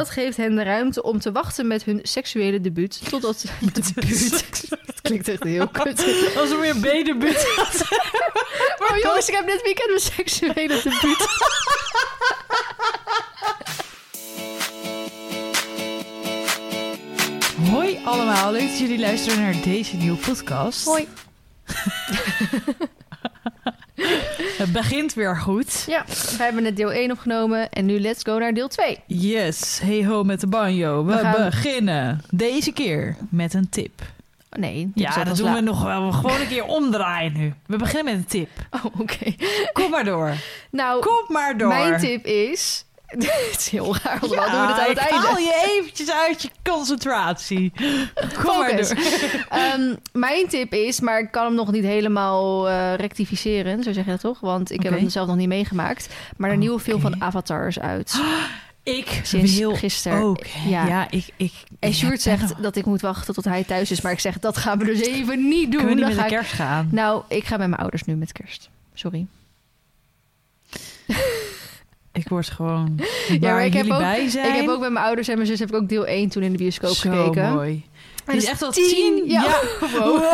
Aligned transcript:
Dat 0.00 0.10
geeft 0.10 0.36
hen 0.36 0.56
de 0.56 0.62
ruimte 0.62 1.02
om 1.02 1.18
te 1.18 1.32
wachten 1.32 1.66
met 1.66 1.84
hun 1.84 2.00
seksuele 2.02 2.60
debuut 2.60 3.00
totdat... 3.08 3.44
debuut. 3.72 4.68
Dat 4.68 5.00
klinkt 5.02 5.28
echt 5.28 5.42
heel 5.42 5.68
kut. 5.68 6.04
Als 6.38 6.50
er 6.50 6.60
weer 6.60 6.70
een 6.70 6.80
B-debuut 6.80 7.46
Oh 8.90 8.96
jongens, 9.02 9.28
ik 9.28 9.34
heb 9.34 9.46
dit 9.46 9.62
weekend 9.62 9.88
mijn 9.88 10.00
seksuele 10.00 10.80
debuut. 10.82 11.26
Hoi 17.70 18.00
allemaal, 18.04 18.52
leuk 18.52 18.68
dat 18.68 18.78
jullie 18.78 18.98
luisteren 18.98 19.40
naar 19.40 19.62
deze 19.62 19.96
nieuwe 19.96 20.18
podcast. 20.18 20.84
Hoi. 20.84 21.08
Het 24.64 24.72
begint 24.72 25.14
weer 25.14 25.36
goed. 25.36 25.84
Ja, 25.86 26.04
we 26.06 26.42
hebben 26.42 26.62
net 26.62 26.76
deel 26.76 26.92
1 26.92 27.10
opgenomen 27.10 27.70
en 27.70 27.86
nu 27.86 28.00
let's 28.00 28.22
go 28.22 28.38
naar 28.38 28.54
deel 28.54 28.68
2. 28.68 28.98
Yes, 29.06 29.78
hey 29.82 30.04
ho 30.06 30.22
met 30.24 30.40
de 30.40 30.46
banjo. 30.46 31.04
We, 31.04 31.12
We 31.14 31.18
gaan- 31.18 31.44
beginnen 31.44 32.20
deze 32.30 32.72
keer 32.72 33.16
met 33.30 33.54
een 33.54 33.68
tip. 33.68 34.02
Oh, 34.52 34.60
nee. 34.60 34.90
Ja, 34.94 35.24
dat 35.24 35.36
doen 35.36 35.52
we 35.52 35.60
nog 35.60 35.82
wel. 35.84 36.12
Gewoon 36.12 36.40
een 36.40 36.48
keer 36.48 36.64
omdraaien 36.64 37.32
nu. 37.32 37.52
We 37.66 37.76
beginnen 37.76 38.04
met 38.04 38.14
een 38.14 38.26
tip. 38.28 38.48
Oh, 38.84 39.00
oké. 39.00 39.34
Kom 39.72 39.90
maar 39.90 40.04
door. 40.04 40.32
Nou, 40.70 41.00
Kom 41.00 41.24
maar 41.28 41.56
door. 41.58 41.68
mijn 41.68 42.00
tip 42.00 42.24
is... 42.24 42.84
het 43.50 43.56
is 43.58 43.68
heel 43.68 43.96
raar, 44.02 44.18
want 44.20 44.32
we 44.32 44.36
doen 44.36 44.44
het 44.44 44.78
aan 44.78 44.88
het 44.88 44.90
ik 44.90 44.98
einde. 44.98 45.26
haal 45.26 45.38
je 45.38 45.76
eventjes 45.78 46.10
uit 46.12 46.42
je 46.42 46.50
concentratie. 46.70 47.72
Kom 48.42 48.58
maar 48.58 48.76
door. 48.76 48.96
Ehm, 49.48 49.94
mijn 50.12 50.48
tip 50.48 50.72
is, 50.74 51.00
maar 51.00 51.20
ik 51.20 51.30
kan 51.30 51.44
hem 51.44 51.54
nog 51.54 51.72
niet 51.72 51.84
helemaal 51.84 52.68
eh, 52.68 52.94
rectificeren, 52.94 53.82
zo 53.82 53.92
zeg 53.92 54.04
je 54.04 54.10
dat 54.10 54.20
toch? 54.20 54.40
Want 54.40 54.70
ik 54.72 54.82
heb 54.82 54.92
hem 54.98 55.08
zelf 55.08 55.26
nog 55.26 55.36
niet 55.36 55.48
meegemaakt. 55.48 56.08
Maar 56.36 56.50
de 56.50 56.56
nieuwe 56.56 56.80
film 56.80 57.00
van 57.00 57.22
Avatar 57.22 57.66
is 57.66 57.78
uit. 57.80 58.14
Ik 58.82 59.20
Sinds 59.22 59.56
wil 59.58 59.74
gisteren. 59.76 60.22
ook. 60.22 60.44
Ja. 60.66 60.86
Ja, 60.86 61.06
ik... 61.10 61.26
ik 61.36 61.52
En 61.78 61.92
Sjoerd 61.94 62.20
zegt 62.22 62.62
dat 62.62 62.76
ik 62.76 62.84
moet 62.84 63.00
wachten 63.00 63.34
tot 63.34 63.44
hij 63.44 63.64
thuis 63.64 63.90
is. 63.90 64.00
Maar 64.00 64.12
ik 64.12 64.20
zeg, 64.20 64.38
dat 64.38 64.56
gaan 64.56 64.78
we 64.78 64.84
dus 64.84 65.00
even 65.00 65.48
niet 65.48 65.72
doen. 65.72 65.80
Kunnen 65.84 65.88
we 65.88 65.94
niet 65.94 65.98
Dan 66.04 66.08
met 66.08 66.18
ga 66.18 66.24
ik- 66.24 66.30
kerst 66.30 66.52
gaan? 66.52 66.88
Nou, 66.92 67.22
ik 67.28 67.44
ga 67.44 67.56
met 67.56 67.68
mijn 67.68 67.80
ouders 67.80 68.04
nu 68.04 68.14
met 68.14 68.32
kerst. 68.32 68.68
Sorry. 68.94 69.26
Ik 72.20 72.28
word 72.28 72.50
gewoon 72.50 73.00
Ja, 73.40 73.52
maar 73.52 73.64
ik 73.64 73.72
heb, 73.72 73.90
ook, 73.90 73.98
bij 73.98 74.28
zijn. 74.28 74.48
ik 74.54 74.60
heb 74.60 74.68
ook 74.68 74.80
met 74.80 74.90
mijn 74.92 75.04
ouders 75.04 75.28
en 75.28 75.34
mijn 75.34 75.46
zus 75.46 75.58
heb 75.58 75.68
ik 75.68 75.74
ook 75.74 75.88
deel 75.88 76.06
1 76.06 76.28
toen 76.28 76.42
in 76.42 76.52
de 76.52 76.58
bioscoop 76.58 76.90
Zo 76.94 77.10
gekeken. 77.10 77.52
mooi. 77.52 77.84
Het 78.24 78.36
is 78.42 78.48
echt 78.48 78.60
wel 78.60 78.70
tien- 78.70 78.88
tien... 78.88 79.22
ja. 79.30 79.42
Ja. 79.42 79.60
Wow. 79.98 80.22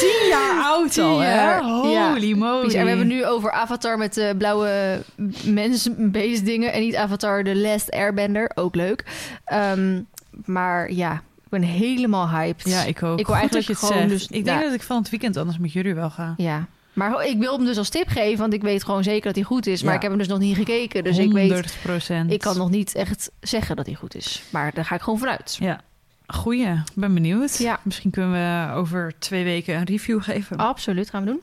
tien 0.00 0.28
jaar 0.28 0.62
oud 0.64 0.92
Tien 0.92 1.04
al, 1.04 1.18
hè? 1.18 1.34
jaar. 1.34 1.62
Holy 1.62 2.32
moly. 2.36 2.74
En 2.74 2.82
we 2.82 2.88
hebben 2.88 3.06
nu 3.06 3.26
over 3.26 3.50
Avatar 3.52 3.98
met 3.98 4.14
de 4.14 4.34
blauwe 4.38 5.02
mensbeest 5.44 6.44
dingen. 6.44 6.72
En 6.72 6.80
niet 6.80 6.96
Avatar 6.96 7.44
The 7.44 7.56
Last 7.56 7.90
Airbender. 7.90 8.50
Ook 8.54 8.74
leuk. 8.74 9.04
Ehm, 9.44 10.00
maar 10.44 10.92
ja, 10.92 11.12
ik 11.14 11.48
ben 11.48 11.62
helemaal 11.62 12.28
hyped. 12.30 12.68
Ja, 12.68 12.82
ik 12.84 13.02
ook. 13.02 13.18
Ik 13.18 13.26
wil 13.26 13.34
eigenlijk 13.34 13.66
dat 13.66 13.76
je 13.78 13.86
het 13.86 13.92
gewoon 13.92 14.08
zegt. 14.08 14.28
dus- 14.28 14.38
ik 14.38 14.44
denk 14.44 14.58
ja. 14.58 14.64
dat 14.64 14.74
ik 14.74 14.82
van 14.82 14.96
het 14.96 15.10
weekend 15.10 15.36
anders 15.36 15.58
met 15.58 15.72
jullie 15.72 15.94
wel 15.94 16.10
ga. 16.10 16.34
Ja. 16.36 16.66
Maar 16.98 17.26
ik 17.26 17.38
wil 17.38 17.56
hem 17.56 17.64
dus 17.64 17.76
als 17.78 17.88
tip 17.88 18.08
geven, 18.08 18.38
want 18.38 18.52
ik 18.52 18.62
weet 18.62 18.84
gewoon 18.84 19.02
zeker 19.02 19.22
dat 19.26 19.34
hij 19.34 19.44
goed 19.44 19.66
is. 19.66 19.80
Maar 19.82 19.90
Ja. 19.90 19.96
ik 19.96 20.02
heb 20.02 20.10
hem 20.10 20.20
dus 20.20 20.28
nog 20.28 20.38
niet 20.38 20.56
gekeken. 20.56 21.04
Dus 21.04 21.18
ik 21.18 21.32
weet, 21.32 21.50
100 21.50 21.76
procent. 21.82 22.32
ik 22.32 22.40
kan 22.40 22.56
nog 22.56 22.70
niet 22.70 22.94
echt 22.94 23.30
zeggen 23.40 23.76
dat 23.76 23.86
hij 23.86 23.94
goed 23.94 24.14
is. 24.14 24.42
Maar 24.50 24.74
daar 24.74 24.84
ga 24.84 24.94
ik 24.94 25.00
gewoon 25.02 25.18
vanuit. 25.18 25.56
Ja. 25.60 25.80
Goeie. 26.26 26.66
Ik 26.72 26.82
ben 26.94 27.14
benieuwd. 27.14 27.58
Ja. 27.58 27.80
Misschien 27.82 28.10
kunnen 28.10 28.32
we 28.32 28.74
over 28.74 29.12
twee 29.18 29.44
weken 29.44 29.76
een 29.76 29.84
review 29.84 30.22
geven. 30.22 30.56
Absoluut, 30.56 31.10
gaan 31.10 31.24
we 31.24 31.30
doen. 31.30 31.40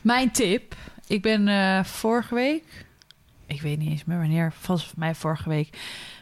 Mijn 0.00 0.30
tip. 0.30 0.74
Ik 1.06 1.22
ben 1.22 1.48
eh, 1.48 1.84
vorige 1.84 2.34
week... 2.34 2.62
Ik 3.46 3.60
weet 3.62 3.78
niet 3.78 3.90
eens 3.90 4.04
meer 4.04 4.18
wanneer. 4.18 4.52
Volgens 4.58 4.92
mij 4.96 5.14
vorige 5.14 5.48
week. 5.48 5.78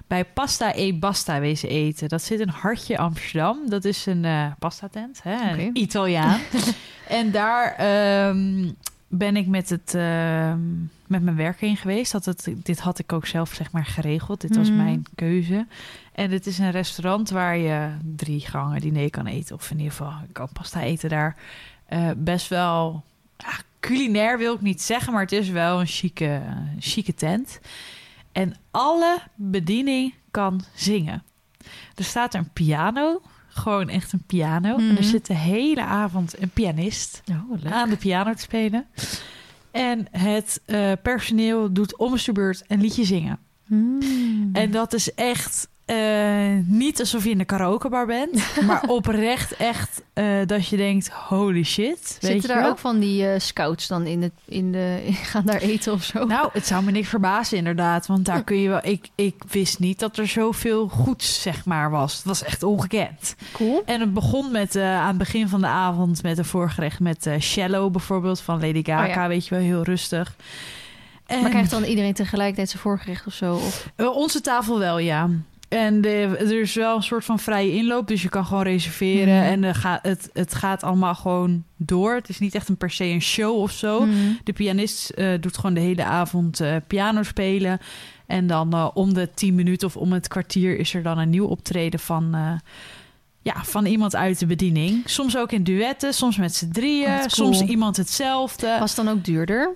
Bij 0.08 0.24
Pasta 0.24 0.74
e 0.74 0.94
Basta 0.94 1.40
wezen 1.40 1.68
eten. 1.68 2.08
Dat 2.08 2.22
zit 2.22 2.40
in 2.40 2.48
Hartje 2.48 2.98
Amsterdam. 2.98 3.58
Dat 3.70 3.84
is 3.84 4.06
een 4.06 4.24
eh 4.24 4.46
pasta 4.58 4.88
tent. 4.88 5.22
Hè? 5.22 5.52
Een 5.52 5.76
Italiaan. 5.76 6.40
en 7.08 7.30
daar 7.30 7.74
ehm, 7.74 8.70
ben 9.08 9.36
ik 9.36 9.46
met, 9.46 9.68
het, 9.70 9.94
ehm, 9.94 10.60
met 11.06 11.22
mijn 11.22 11.36
werk 11.36 11.60
heen 11.60 11.76
geweest. 11.76 12.12
Dat 12.12 12.24
het, 12.24 12.48
dit 12.62 12.80
had 12.80 12.98
ik 12.98 13.12
ook 13.12 13.26
zelf 13.26 13.52
zeg 13.54 13.70
maar 13.72 13.84
geregeld. 13.86 14.40
Dit 14.40 14.56
was 14.56 14.68
Mhm. 14.68 14.76
mijn 14.84 15.04
keuze. 15.14 15.66
En 16.12 16.30
het 16.30 16.46
is 16.46 16.58
een 16.58 16.70
restaurant 16.70 17.30
waar 17.30 17.56
je 17.56 17.88
drie 18.16 18.40
gangen 18.40 18.80
diner 18.80 19.10
kan 19.10 19.26
eten. 19.26 19.56
Of 19.56 19.70
in 19.70 19.76
ieder 19.76 19.92
geval, 19.92 20.12
ik 20.28 20.32
kan 20.32 20.48
pasta 20.52 20.82
eten 20.82 21.08
daar. 21.08 21.36
Eh, 21.86 22.10
best 22.16 22.48
wel 22.48 23.04
culinair 23.80 24.38
wil 24.38 24.54
ik 24.54 24.60
niet 24.60 24.82
zeggen, 24.82 25.12
maar 25.12 25.22
het 25.22 25.32
is 25.32 25.48
wel 25.48 25.80
een 25.80 25.86
chique, 25.86 26.40
chique 26.78 27.14
tent. 27.14 27.60
En 28.38 28.54
alle 28.70 29.18
bediening 29.34 30.14
kan 30.30 30.60
zingen. 30.74 31.22
Er 31.94 32.04
staat 32.04 32.34
een 32.34 32.50
piano, 32.52 33.22
gewoon 33.48 33.88
echt 33.88 34.12
een 34.12 34.22
piano. 34.26 34.76
En 34.76 34.86
Mhm. 34.86 34.96
er 34.96 35.04
zit 35.04 35.26
de 35.26 35.34
hele 35.34 35.82
avond 35.82 36.42
een 36.42 36.50
pianist 36.50 37.22
Oh, 37.30 37.72
aan 37.72 37.88
de 37.88 37.96
piano 37.96 38.34
te 38.34 38.40
spelen. 38.42 38.86
En 39.70 40.06
het 40.10 40.60
eh, 40.64 40.92
personeel 41.02 41.72
doet 41.72 41.96
om 41.96 42.16
de 42.24 42.32
beurt 42.32 42.64
een 42.66 42.80
liedje 42.80 43.04
zingen. 43.04 43.38
Mm. 43.66 44.50
En 44.52 44.70
dat 44.70 44.92
is 44.92 45.14
echt 45.14 45.68
eh, 45.88 46.64
niet 46.64 47.00
alsof 47.00 47.24
je 47.24 47.30
in 47.30 47.38
de 47.38 47.44
karaokebar 47.44 48.06
bent, 48.06 48.42
maar 48.66 48.82
oprecht 48.86 49.56
echt 49.56 50.02
eh, 50.12 50.24
dat 50.46 50.68
je 50.68 50.76
denkt: 50.76 51.08
holy 51.08 51.62
shit. 51.62 52.18
Zitten 52.20 52.48
daar 52.48 52.60
wel? 52.60 52.70
ook 52.70 52.78
van 52.78 52.98
die 52.98 53.26
eh, 53.26 53.38
scouts 53.40 53.86
dan 53.86 54.06
in 54.06 54.20
de, 54.20 54.30
in 54.44 54.72
de 54.72 54.98
gaan 55.30 55.44
daar 55.44 55.60
eten 55.60 55.92
of 55.92 56.04
zo? 56.04 56.24
Nou, 56.24 56.48
het 56.52 56.66
zou 56.66 56.84
me 56.84 56.90
niks 56.90 57.08
verbazen 57.08 57.56
inderdaad, 57.58 58.06
want 58.06 58.24
daar 58.24 58.44
kun 58.44 58.60
je 58.60 58.68
wel. 58.68 58.80
Ik, 58.82 59.08
ik 59.14 59.34
wist 59.50 59.78
niet 59.78 59.98
dat 59.98 60.16
er 60.16 60.26
zoveel 60.26 60.88
goeds 60.88 61.42
zeg 61.42 61.64
maar 61.64 61.90
was. 61.90 62.16
Het 62.16 62.24
was 62.24 62.42
echt 62.42 62.62
ongekend. 62.62 63.34
cool. 63.52 63.82
En 63.84 64.00
het 64.00 64.14
begon 64.14 64.52
met 64.52 64.76
aan 64.76 65.08
het 65.08 65.18
begin 65.18 65.48
van 65.48 65.60
de 65.60 65.66
avond 65.66 66.22
met 66.22 66.38
een 66.38 66.44
voorgerecht 66.44 67.00
met 67.00 67.30
Shallow 67.40 67.92
bijvoorbeeld 67.92 68.40
van 68.40 68.60
Lady 68.60 68.82
Gaga, 68.84 69.06
Oh 69.06 69.14
ja. 69.14 69.28
weet 69.28 69.46
je 69.46 69.54
wel, 69.54 69.64
heel 69.64 69.82
rustig. 69.82 70.34
En 71.26 71.40
Maar 71.40 71.50
krijgt 71.50 71.70
dan 71.70 71.84
iedereen 71.84 72.14
tegelijkertijd 72.14 72.68
zijn 72.68 72.82
voorgerecht 72.82 73.26
of 73.26 73.32
zo? 73.32 73.54
Of... 73.54 73.90
Onze 73.96 74.40
tafel 74.40 74.78
wel, 74.78 74.98
ja. 74.98 75.28
En 75.68 76.00
de, 76.00 76.36
er 76.38 76.60
is 76.60 76.74
wel 76.74 76.96
een 76.96 77.02
soort 77.02 77.24
van 77.24 77.38
vrije 77.38 77.72
inloop, 77.72 78.08
dus 78.08 78.22
je 78.22 78.28
kan 78.28 78.46
gewoon 78.46 78.62
reserveren. 78.62 79.36
Mhm. 79.36 79.44
En 79.44 79.64
eh, 79.64 79.74
ga, 79.74 79.98
het, 80.02 80.30
het 80.32 80.54
gaat 80.54 80.82
allemaal 80.82 81.14
gewoon 81.14 81.64
door. 81.76 82.14
Het 82.14 82.28
is 82.28 82.38
niet 82.38 82.54
echt 82.54 82.68
een 82.68 82.76
per 82.76 82.90
se 82.90 83.04
een 83.04 83.22
show 83.22 83.56
of 83.56 83.70
zo. 83.70 84.00
Mm. 84.00 84.38
De 84.44 84.52
pianist 84.52 85.10
eh, 85.10 85.28
doet 85.40 85.56
gewoon 85.56 85.74
de 85.74 85.80
hele 85.80 86.04
avond 86.04 86.60
eh, 86.60 86.76
piano 86.86 87.22
spelen. 87.22 87.78
En 88.26 88.46
dan 88.46 88.90
om 88.94 89.14
de 89.14 89.30
tien 89.34 89.54
minuten 89.54 89.88
of 89.88 89.96
om 89.96 90.12
het 90.12 90.28
kwartier 90.28 90.78
is 90.78 90.94
er 90.94 91.02
dan 91.02 91.18
een 91.18 91.30
nieuw 91.30 91.46
optreden 91.46 92.00
van, 92.00 92.36
ja, 93.42 93.64
van 93.64 93.86
iemand 93.86 94.16
uit 94.16 94.38
de 94.38 94.46
bediening. 94.46 95.02
Soms 95.04 95.36
ook 95.36 95.52
in 95.52 95.64
duetten, 95.64 96.14
soms 96.14 96.36
met 96.36 96.54
z'n 96.54 96.70
drieën, 96.70 97.08
Oh, 97.08 97.16
cool. 97.16 97.28
soms 97.28 97.62
iemand 97.62 97.96
hetzelfde. 97.96 98.76
Was 98.78 98.96
het 98.96 99.06
dan 99.06 99.14
ook 99.14 99.24
duurder? 99.24 99.74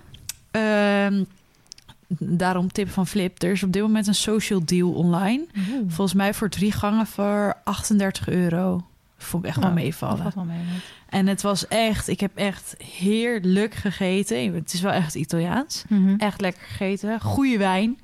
Daarom 2.19 2.71
tip 2.71 2.89
van 2.89 3.07
Flip. 3.07 3.41
Er 3.41 3.51
is 3.51 3.63
op 3.63 3.71
dit 3.73 3.81
moment 3.81 4.07
een 4.07 4.15
social 4.15 4.61
deal 4.65 4.91
online. 4.91 5.45
Volgens 5.87 6.13
mij 6.13 6.33
voor 6.33 6.49
drie 6.49 6.71
gangen 6.71 7.05
voor 7.07 7.57
38 7.63 8.27
euro. 8.29 8.85
Vond 9.17 9.43
ik 9.43 9.49
echt 9.49 9.59
wel 9.59 9.69
Nou, 9.69 9.81
meevallen. 9.81 10.23
dat 10.23 10.33
valt 10.33 10.47
wel 10.47 10.55
mee. 10.55 10.65
En 11.09 11.27
het 11.27 11.41
was 11.41 11.67
echt, 11.67 12.07
ik 12.07 12.19
heb 12.19 12.31
echt 12.35 12.75
heerlijk 12.97 13.73
gegeten. 13.73 14.53
Het 14.53 14.73
is 14.73 14.81
wel 14.81 14.91
echt 14.91 15.15
Italiaans. 15.15 15.83
Mhm. 15.89 16.15
Echt 16.17 16.41
lekker 16.41 16.61
gegeten. 16.67 17.21
Goede 17.21 17.57
wijn. 17.57 17.99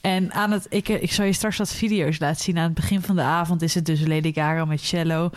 En 0.00 0.32
aan 0.32 0.50
het, 0.50 0.66
ik, 0.68 0.88
ik 0.88 1.12
zal 1.12 1.24
je 1.24 1.32
straks 1.32 1.56
wat 1.56 1.72
video's 1.72 2.18
laten 2.18 2.42
zien. 2.42 2.56
Aan 2.58 2.64
het 2.64 2.74
begin 2.74 3.00
van 3.02 3.16
de 3.16 3.22
avond 3.22 3.62
is 3.62 3.74
het 3.74 3.86
dus 3.86 4.00
Lady 4.06 4.32
Gaga 4.32 4.64
met 4.64 4.80
cello. 4.80 5.30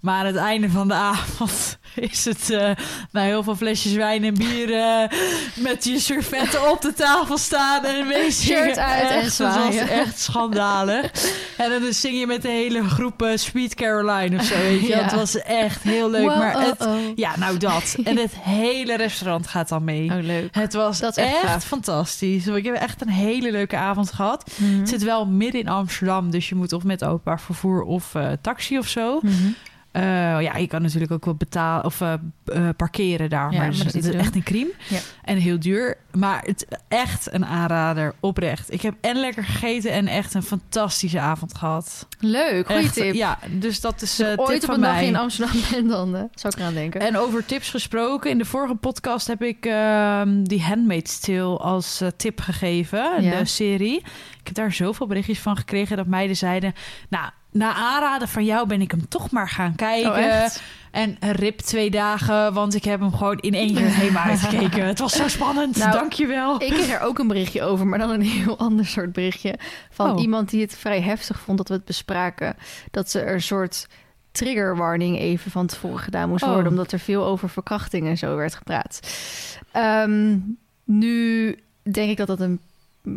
Maar 0.00 0.18
aan 0.18 0.26
het 0.26 0.36
einde 0.36 0.70
van 0.70 0.88
de 0.88 0.94
avond 0.94 1.78
is 2.10 2.24
het 2.24 2.50
eh 2.50 2.70
nou, 3.12 3.26
heel 3.26 3.42
veel 3.42 3.56
flesjes 3.56 3.92
wijn 3.92 4.24
en 4.24 4.34
bier 4.34 4.74
eh, 4.74 5.18
met 5.54 5.84
je 5.84 5.98
servetten 5.98 6.70
op 6.70 6.80
de 6.80 6.92
tafel 6.92 7.38
staan 7.38 7.84
en 7.84 8.06
meezingen. 8.06 8.62
Shirt 8.64 8.78
uit 8.78 9.10
en 9.10 9.16
Echt, 9.16 9.38
was 9.38 9.52
zwaaien. 9.54 9.88
echt 9.88 10.18
schandalig. 10.18 11.10
en 11.56 11.70
dan 11.70 11.92
zing 11.92 12.18
je 12.18 12.26
met 12.26 12.42
de 12.42 12.48
hele 12.48 12.84
groep 12.88 13.22
eh, 13.22 13.36
Sweet 13.36 13.74
Caroline 13.74 14.36
of 14.38 14.44
zo, 14.44 14.54
weet 14.54 14.80
je. 14.80 14.86
Ja. 14.88 15.02
Het 15.02 15.12
was 15.12 15.38
echt 15.42 15.82
heel 15.82 16.10
leuk. 16.10 16.22
Wow, 16.28 16.38
maar 16.38 16.60
het, 16.60 16.86
oh, 16.86 16.92
oh. 16.92 16.98
ja, 17.14 17.38
nou 17.38 17.56
dat. 17.56 17.96
En 18.04 18.16
het 18.16 18.32
hele 18.40 18.96
restaurant 18.96 19.46
gaat 19.46 19.68
dan 19.68 19.84
mee. 19.84 20.10
Oh, 20.10 20.22
leuk. 20.22 20.54
Het 20.54 20.72
was 20.72 20.98
Dat 20.98 21.16
echt 21.16 21.64
fantastisch. 21.64 22.46
Ik 22.46 22.64
heb 22.64 22.74
echt 22.74 23.00
een 23.00 23.08
hele 23.08 23.50
leuke 23.50 23.76
avond 23.76 24.12
gehad. 24.12 24.50
Het 24.78 24.88
zit 24.88 25.02
wel 25.02 25.26
midden 25.26 25.60
in 25.60 25.68
Amsterdam, 25.68 26.30
dus 26.30 26.48
je 26.48 26.54
moet 26.54 26.72
of 26.72 26.82
met 26.82 27.04
openbaar 27.04 27.40
vervoer 27.40 27.82
of 27.82 28.14
taxi 28.40 28.78
of 28.78 28.86
zo. 28.88 29.18
Mhm. 29.22 29.32
Eh, 29.98 30.42
ja, 30.42 30.56
je 30.56 30.66
kan 30.66 30.82
natuurlijk 30.82 31.12
ook 31.12 31.24
wel 31.24 31.34
betalen 31.34 31.84
of 31.84 32.00
eh, 32.00 32.12
eh, 32.44 32.68
parkeren 32.76 33.30
daar. 33.30 33.52
Ja, 33.52 33.58
maar, 33.58 33.68
maar 33.68 33.84
het 33.84 33.94
dat 33.94 34.04
is 34.04 34.10
echt 34.10 34.34
een 34.34 34.42
crime. 34.42 34.72
Ja. 34.88 34.98
En 35.24 35.36
heel 35.36 35.58
duur. 35.58 35.96
Maar 36.12 36.42
het 36.44 36.66
echt 36.88 37.32
een 37.32 37.46
aanrader, 37.46 38.14
oprecht. 38.20 38.72
Ik 38.72 38.82
heb 38.82 38.94
en 39.00 39.16
lekker 39.16 39.44
gegeten 39.44 39.92
en 39.92 40.06
echt 40.06 40.34
een 40.34 40.42
fantastische 40.42 41.20
avond 41.20 41.54
gehad. 41.54 42.06
Leuk, 42.18 42.66
goede 42.66 42.90
tip. 42.90 43.14
Ja, 43.14 43.38
dus 43.50 43.80
dat 43.80 44.02
is 44.02 44.22
ooit 44.36 44.62
op 44.62 44.74
een 44.74 44.80
dag 44.80 45.00
in 45.00 45.16
Amsterdam 45.16 45.60
ben, 45.70 45.88
dan 45.88 46.30
zou 46.34 46.52
ik 46.52 46.60
eraan 46.60 46.74
denken. 46.74 47.00
En 47.00 47.16
over 47.16 47.44
tips 47.44 47.70
gesproken. 47.70 48.30
In 48.30 48.38
de 48.38 48.44
vorige 48.44 48.74
podcast 48.74 49.26
heb 49.26 49.42
ik 49.42 49.66
ehm 49.66 50.42
die 50.42 50.62
Handmaid's 50.62 51.20
Tale 51.20 51.56
als 51.56 52.02
tip 52.16 52.40
gegeven. 52.40 53.22
Ja. 53.22 53.38
De 53.38 53.44
serie. 53.44 53.96
Ik 54.40 54.44
heb 54.44 54.54
daar 54.54 54.72
zoveel 54.72 55.06
berichtjes 55.06 55.38
van 55.38 55.56
gekregen 55.56 55.96
dat 55.96 56.06
meiden 56.06 56.36
zeiden... 56.36 56.72
Nou, 57.08 57.30
na 57.50 57.74
aanraden 57.74 58.28
van 58.28 58.44
jou 58.44 58.66
ben 58.66 58.80
ik 58.80 58.90
hem 58.90 59.08
toch 59.08 59.30
maar 59.30 59.48
gaan 59.48 59.74
kijken. 59.74 60.10
Oh? 60.12 60.46
En 60.90 61.16
rip 61.20 61.58
twee 61.58 61.90
dagen, 61.90 62.52
want 62.52 62.74
ik 62.74 62.84
heb 62.84 63.00
hem 63.00 63.12
gewoon 63.14 63.38
in 63.38 63.54
één 63.54 63.74
keer 63.74 63.86
helemaal 63.86 64.22
uitgekeken. 64.24 64.86
Het 64.86 64.98
was 64.98 65.12
zo 65.16 65.28
spannend, 65.28 65.76
Nou, 65.76 65.92
dankjewel. 65.92 66.62
Ik 66.62 66.72
kreeg 66.72 66.88
er 66.92 67.00
ook 67.00 67.18
een 67.18 67.26
berichtje 67.28 67.62
over, 67.62 67.86
maar 67.86 67.98
dan 67.98 68.10
een 68.10 68.22
heel 68.22 68.58
ander 68.68 68.86
soort 68.86 69.12
berichtje. 69.12 69.58
Van 69.90 70.10
Oh. 70.10 70.20
iemand 70.20 70.50
die 70.50 70.60
het 70.60 70.76
vrij 70.76 71.00
heftig 71.00 71.40
vond 71.40 71.58
dat 71.58 71.68
we 71.68 71.74
het 71.74 71.84
bespraken. 71.84 72.56
Dat 72.90 73.10
ze 73.10 73.20
er 73.20 73.34
een 73.34 73.42
soort 73.42 73.86
triggerwarning 74.32 75.18
even 75.18 75.50
van 75.50 75.66
tevoren 75.66 75.98
gedaan 75.98 76.28
moest 76.28 76.42
Oh. 76.42 76.48
worden. 76.52 76.70
Omdat 76.70 76.92
er 76.92 76.98
veel 76.98 77.24
over 77.24 77.48
verkrachting 77.48 78.06
en 78.06 78.18
zo 78.18 78.36
werd 78.36 78.54
gepraat. 78.54 79.00
Ehm, 79.72 80.36
nu 80.84 81.56
denk 81.92 82.10
ik 82.10 82.16
dat 82.16 82.26
dat 82.26 82.40
een 82.40 82.60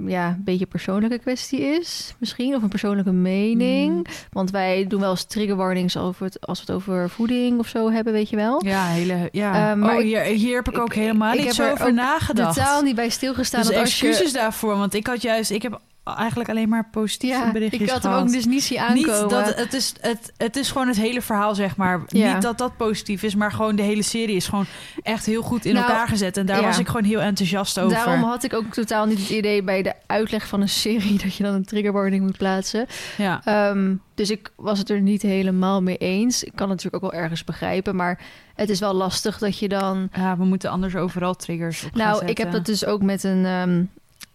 ja, 0.07 0.27
een 0.27 0.43
beetje 0.43 0.65
persoonlijke 0.65 1.19
kwestie 1.19 1.59
is, 1.59 2.15
misschien. 2.17 2.55
Of 2.55 2.61
een 2.61 2.69
persoonlijke 2.69 3.11
mening. 3.11 3.93
Mm. 3.93 4.03
Want 4.31 4.51
wij 4.51 4.87
doen 4.87 4.99
wel 4.99 5.09
eens 5.09 5.23
triggerwarnings 5.25 5.97
over 5.97 6.25
het, 6.25 6.47
als 6.47 6.59
we 6.59 6.65
het 6.71 6.75
over 6.75 7.09
voeding 7.09 7.59
of 7.59 7.67
zo 7.67 7.91
hebben, 7.91 8.13
weet 8.13 8.29
je 8.29 8.35
wel. 8.35 8.65
Ja, 8.65 8.85
hele, 8.85 9.29
ja. 9.31 9.71
Eh, 9.71 9.77
maar 9.77 9.95
oh, 9.95 10.01
hier, 10.01 10.21
hier 10.21 10.55
heb 10.55 10.69
ik 10.69 10.77
ook 10.77 10.93
helemaal 10.93 11.31
ik 11.31 11.37
niet 11.37 11.45
heb 11.45 11.55
zo 11.55 11.63
er 11.63 11.71
over 11.71 11.93
nagedacht. 11.93 12.55
Totaal 12.55 12.81
niet 12.81 12.95
bij 12.95 13.09
stilgestaan. 13.09 13.61
dus 13.61 13.69
dat 13.69 13.79
als 13.79 13.99
je- 13.99 14.07
excuses 14.07 14.33
daarvoor, 14.33 14.77
want 14.77 14.93
ik 14.93 15.07
had 15.07 15.21
juist... 15.21 15.51
Ik 15.51 15.61
heb 15.61 15.79
eigenlijk 16.03 16.49
alleen 16.49 16.69
maar 16.69 16.89
positieve 16.91 17.37
Ja, 17.37 17.51
berichtjes 17.51 17.81
ik 17.81 17.89
had 17.89 18.03
hem 18.03 18.13
ook 18.13 18.31
dus 18.31 18.45
niet 18.45 18.63
zien 18.63 18.79
aankomen. 18.79 19.21
Niet 19.21 19.29
dat 19.29 19.55
het 19.55 19.73
is, 19.73 19.93
het, 20.01 20.31
het 20.37 20.55
is 20.55 20.71
gewoon 20.71 20.87
het 20.87 20.97
hele 20.97 21.21
verhaal, 21.21 21.55
zeg 21.55 21.75
maar. 21.75 22.01
Ja. 22.07 22.33
Niet 22.33 22.41
dat 22.41 22.57
dat 22.57 22.77
positief 22.77 23.23
is, 23.23 23.35
maar 23.35 23.51
gewoon 23.51 23.75
de 23.75 23.81
hele 23.81 24.01
serie 24.01 24.35
is 24.35 24.47
gewoon 24.47 24.65
echt 25.01 25.25
heel 25.25 25.41
goed 25.41 25.65
in 25.65 25.73
Nou, 25.73 25.85
elkaar 25.87 26.07
gezet. 26.07 26.37
En 26.37 26.45
daar 26.45 26.59
ja. 26.59 26.65
was 26.65 26.79
ik 26.79 26.87
gewoon 26.87 27.03
heel 27.03 27.21
enthousiast 27.21 27.79
over. 27.79 27.97
Daarom 27.97 28.23
had 28.23 28.43
ik 28.43 28.53
ook 28.53 28.65
totaal 28.73 29.05
niet 29.05 29.19
het 29.19 29.29
idee 29.29 29.63
bij 29.63 29.81
de 29.81 29.93
uitleg 30.05 30.47
van 30.47 30.61
een 30.61 30.69
serie 30.69 31.17
dat 31.23 31.35
je 31.35 31.43
dan 31.43 31.53
een 31.53 31.65
triggerwarning 31.65 32.23
moet 32.23 32.37
plaatsen. 32.37 32.85
ja. 33.17 33.41
Ehm, 33.43 33.95
dus 34.15 34.29
ik 34.29 34.51
was 34.55 34.79
het 34.79 34.89
er 34.89 35.01
niet 35.01 35.21
helemaal 35.21 35.81
mee 35.81 35.97
eens. 35.97 36.43
Ik 36.43 36.51
kan 36.55 36.69
het 36.69 36.75
natuurlijk 36.75 37.03
ook 37.03 37.11
wel 37.11 37.21
ergens 37.21 37.43
begrijpen, 37.43 37.95
maar 37.95 38.19
het 38.55 38.69
is 38.69 38.79
wel 38.79 38.93
lastig 38.93 39.37
dat 39.37 39.59
je 39.59 39.67
dan. 39.67 40.09
ja, 40.13 40.37
we 40.37 40.43
moeten 40.45 40.69
anders 40.69 40.95
overal 40.95 41.35
triggers 41.35 41.83
op 41.83 41.95
Nou, 41.95 42.25
ik 42.25 42.37
heb 42.37 42.51
dat 42.51 42.65
dus 42.65 42.85
ook 42.85 43.01
met 43.01 43.23
een. 43.23 43.45
ehm, 43.45 43.83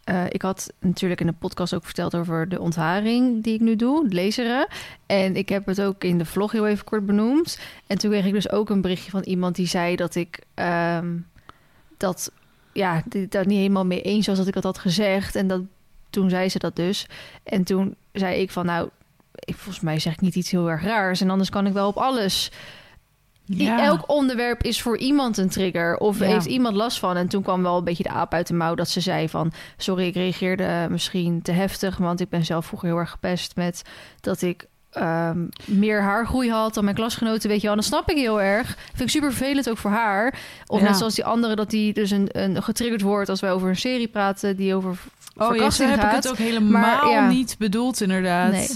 eh, 0.06 0.25
ik 0.29 0.43
had 0.43 0.73
natuurlijk 0.81 1.20
in 1.20 1.26
de 1.26 1.32
podcast 1.32 1.75
ook 1.75 1.85
verteld 1.85 2.14
over 2.14 2.49
de 2.49 2.61
ontharing 2.61 3.43
die 3.43 3.55
ik 3.55 3.61
nu 3.61 3.76
doe, 3.76 4.08
de 4.08 4.14
laseren. 4.14 4.67
En 5.06 5.37
ik 5.37 5.49
heb 5.49 5.67
het 5.67 5.81
ook 5.81 6.05
in 6.05 6.19
de 6.19 6.25
vlog 6.25 6.53
heel 6.53 6.67
even 6.67 6.85
kort 6.85 7.06
benoemd. 7.06 7.58
En 7.87 7.99
toen 7.99 8.11
kreeg 8.11 8.25
ik 8.25 8.32
dus 8.32 8.50
ook 8.50 8.70
een 8.70 8.81
berichtje 8.81 9.11
van 9.11 9.23
iemand 9.23 9.56
die 9.56 9.67
zei 9.67 9.97
dat 9.97 10.14
ik 10.14 10.38
ehm, 10.55 11.17
dat 11.97 12.32
ja, 12.73 13.03
daar 13.29 13.47
niet 13.47 13.58
helemaal 13.58 13.87
mee 13.87 14.03
eens 14.03 14.26
was 14.26 14.38
dat 14.38 14.47
ik 14.47 14.55
dat 14.55 14.62
had 14.62 14.79
gezegd. 14.79 15.35
En 15.35 15.47
dat, 15.47 15.62
toen 16.11 16.31
zei 16.31 16.49
ze 16.49 16.58
dat 16.58 16.76
dus. 16.76 17.06
En 17.43 17.64
toen 17.64 17.97
zei 18.12 18.41
ik 18.41 18.50
van 18.50 18.67
nou, 18.67 18.88
ik, 19.35 19.55
volgens 19.55 19.85
mij 19.85 19.99
zeg 19.99 20.12
ik 20.12 20.20
niet 20.20 20.35
iets 20.35 20.50
heel 20.50 20.70
erg 20.70 20.82
raars. 20.82 21.20
En 21.20 21.31
anders 21.31 21.50
kan 21.50 21.67
ik 21.67 21.73
wel 21.73 21.88
op 21.88 21.97
alles. 21.97 22.50
Ja. 23.48 23.82
Elk 23.84 24.10
onderwerp 24.10 24.62
is 24.62 24.82
voor 24.82 24.98
iemand 24.98 25.37
een 25.37 25.48
trigger. 25.48 25.96
Of 25.98 26.19
Ja. 26.19 26.25
heeft 26.26 26.46
iemand 26.46 26.76
last 26.76 26.98
van. 26.98 27.16
En 27.16 27.28
toen 27.28 27.43
kwam 27.43 27.62
wel 27.62 27.78
een 27.78 27.84
beetje 27.84 28.02
de 28.02 28.08
aap 28.08 28.32
uit 28.34 28.46
de 28.46 28.54
mouw 28.54 28.75
dat 28.75 28.88
ze 28.88 29.00
zei 29.00 29.28
van... 29.28 29.52
sorry, 29.76 30.06
ik 30.06 30.14
reageerde 30.14 30.87
misschien 30.90 31.43
te 31.43 31.52
heftig... 31.52 31.96
want 31.96 32.20
ik 32.20 32.28
ben 32.28 32.44
zelf 32.44 32.66
vroeger 32.66 32.88
heel 32.88 32.98
erg 32.98 33.10
gepest 33.10 33.56
met 33.56 33.82
dat 34.20 34.43
ik... 34.43 34.66
ehm, 34.93 35.38
meer 35.64 36.02
haargroei 36.02 36.50
had 36.50 36.75
dan 36.75 36.84
mijn 36.84 36.96
klasgenoten, 36.96 37.48
weet 37.48 37.56
je 37.60 37.62
wel. 37.66 37.70
En 37.76 37.76
dat 37.81 37.87
snap 37.88 38.10
ik 38.10 38.16
heel 38.16 38.40
erg. 38.43 38.76
Vind 38.88 39.00
ik 39.00 39.08
super 39.08 39.32
vervelend 39.32 39.70
ook 39.70 39.78
voor 39.78 39.90
haar. 39.90 40.34
Of 40.66 40.81
Ja. 40.81 40.87
net 40.87 40.96
zoals 40.96 41.14
die 41.14 41.25
andere, 41.25 41.54
dat 41.56 41.70
die 41.70 41.93
dus 41.93 42.10
een, 42.10 42.28
een 42.32 42.62
getriggerd 42.62 43.00
wordt... 43.02 43.28
als 43.28 43.40
wij 43.40 43.52
over 43.52 43.69
een 43.69 43.76
serie 43.76 44.08
praten 44.08 44.56
die 44.56 44.75
over 44.75 44.90
Oh 44.90 44.96
ja, 45.38 45.46
verkrachting 45.46 45.90
heb 45.90 46.02
ik 46.02 46.10
het 46.10 46.28
ook 46.28 46.37
helemaal 46.37 46.81
Maar, 46.81 47.08
ja. 47.10 47.28
niet 47.28 47.56
bedoeld, 47.58 48.00
inderdaad. 48.00 48.50
Nee. 48.52 48.69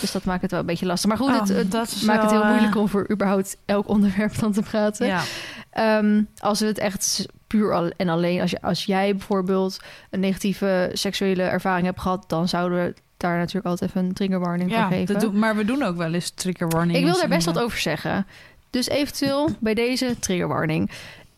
Dus 0.00 0.12
dat 0.12 0.24
maakt 0.24 0.42
het 0.42 0.50
wel 0.50 0.60
een 0.60 0.66
beetje 0.66 0.86
lastig. 0.86 1.08
Maar 1.08 1.18
goed, 1.18 1.28
Oh, 1.28 1.40
het, 1.40 1.48
het 1.48 1.70
dat 1.70 2.02
maakt 2.06 2.22
het 2.22 2.30
heel 2.30 2.42
eh, 2.42 2.48
moeilijk 2.48 2.76
om 2.76 2.88
voor 2.88 3.10
überhaupt 3.10 3.56
elk 3.64 3.88
onderwerp 3.88 4.38
dan 4.38 4.52
te 4.52 4.62
praten. 4.62 5.06
Ja. 5.06 5.22
Ehm, 5.70 6.22
als 6.38 6.60
we 6.60 6.66
het 6.66 6.78
echt 6.78 7.26
puur 7.46 7.72
al- 7.74 7.90
en 7.96 8.08
alleen, 8.08 8.40
als, 8.40 8.50
je, 8.50 8.62
als 8.62 8.84
jij 8.84 9.10
bijvoorbeeld 9.16 9.76
een 10.10 10.20
negatieve 10.20 10.90
seksuele 10.92 11.42
ervaring 11.42 11.86
hebt 11.86 12.00
gehad, 12.00 12.24
dan 12.28 12.48
zouden 12.48 12.84
we 12.84 12.94
daar 13.16 13.38
natuurlijk 13.38 13.66
altijd 13.66 13.90
even 13.90 14.04
een 14.04 14.12
triggerwarning 14.12 14.70
Ja, 14.70 14.82
voor 14.88 14.96
geven. 14.96 15.12
dat 15.14 15.22
doen, 15.22 15.38
maar 15.38 15.56
we 15.56 15.64
doen 15.64 15.82
ook 15.82 15.96
wel 15.96 16.12
eens 16.14 16.30
trigger 16.30 16.68
warnings. 16.68 16.98
Ik 16.98 17.04
wil 17.04 17.14
daar 17.18 17.28
best 17.28 17.46
wat 17.46 17.58
over 17.58 17.78
zeggen. 17.78 18.26
Dus 18.70 18.88
eventueel 18.88 19.48
bij 19.60 19.74
deze 19.74 20.18
triggerwarning. 20.18 20.90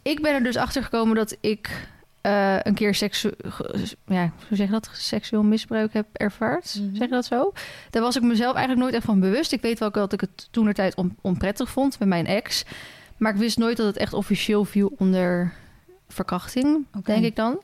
Ik 0.03 0.23
ben 0.23 0.35
er 0.35 0.43
dus 0.43 0.57
achter 0.57 0.83
gekomen 0.83 1.17
dat 1.17 1.37
ik 1.41 1.89
eh, 2.26 2.56
een 2.62 2.75
keer 2.75 2.94
seksu 2.94 3.31
ja, 4.06 4.32
hoe 4.49 4.56
zeg 4.56 4.67
je 4.67 4.73
dat? 4.73 4.88
seksueel 4.93 5.43
misbruik 5.43 5.93
heb 5.93 6.06
ervaard. 6.12 6.75
Mhm. 6.75 6.96
Zeg 6.96 7.08
je 7.08 7.14
dat 7.14 7.25
zo? 7.25 7.52
Daar 7.90 8.02
was 8.02 8.17
ik 8.17 8.23
mezelf 8.23 8.55
eigenlijk 8.55 8.81
nooit 8.81 8.94
echt 8.94 9.05
van 9.05 9.20
bewust. 9.20 9.52
Ik 9.52 9.62
weet 9.62 9.78
wel 9.78 9.90
dat 9.90 10.12
ik 10.12 10.20
het 10.20 10.49
toen 10.50 10.73
tijd 10.73 10.94
on 10.94 11.17
onprettig 11.20 11.70
vond 11.70 11.99
met 11.99 12.08
mijn 12.08 12.26
ex. 12.26 12.64
Maar 13.17 13.32
ik 13.32 13.38
wist 13.38 13.58
nooit 13.58 13.76
dat 13.76 13.87
het 13.87 13.96
echt 13.96 14.12
officieel 14.12 14.64
viel 14.64 14.93
onder 14.99 15.52
verkrachting, 16.08 16.87
denk 17.05 17.25
ik 17.25 17.37
dan. 17.37 17.61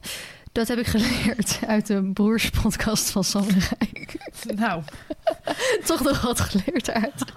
Dat 0.53 0.69
heb 0.69 0.79
ik 0.79 0.87
geleerd 0.87 1.59
uit 1.67 1.87
de 1.87 2.11
broerspodcast 2.15 3.11
van 3.11 3.25
Sam 3.25 3.47
Rijk. 3.49 4.17
Nou. 4.55 4.83
Toch 5.87 6.03
nog 6.03 6.21
wat 6.21 6.41
geleerd 6.41 6.91
uit. 6.91 7.25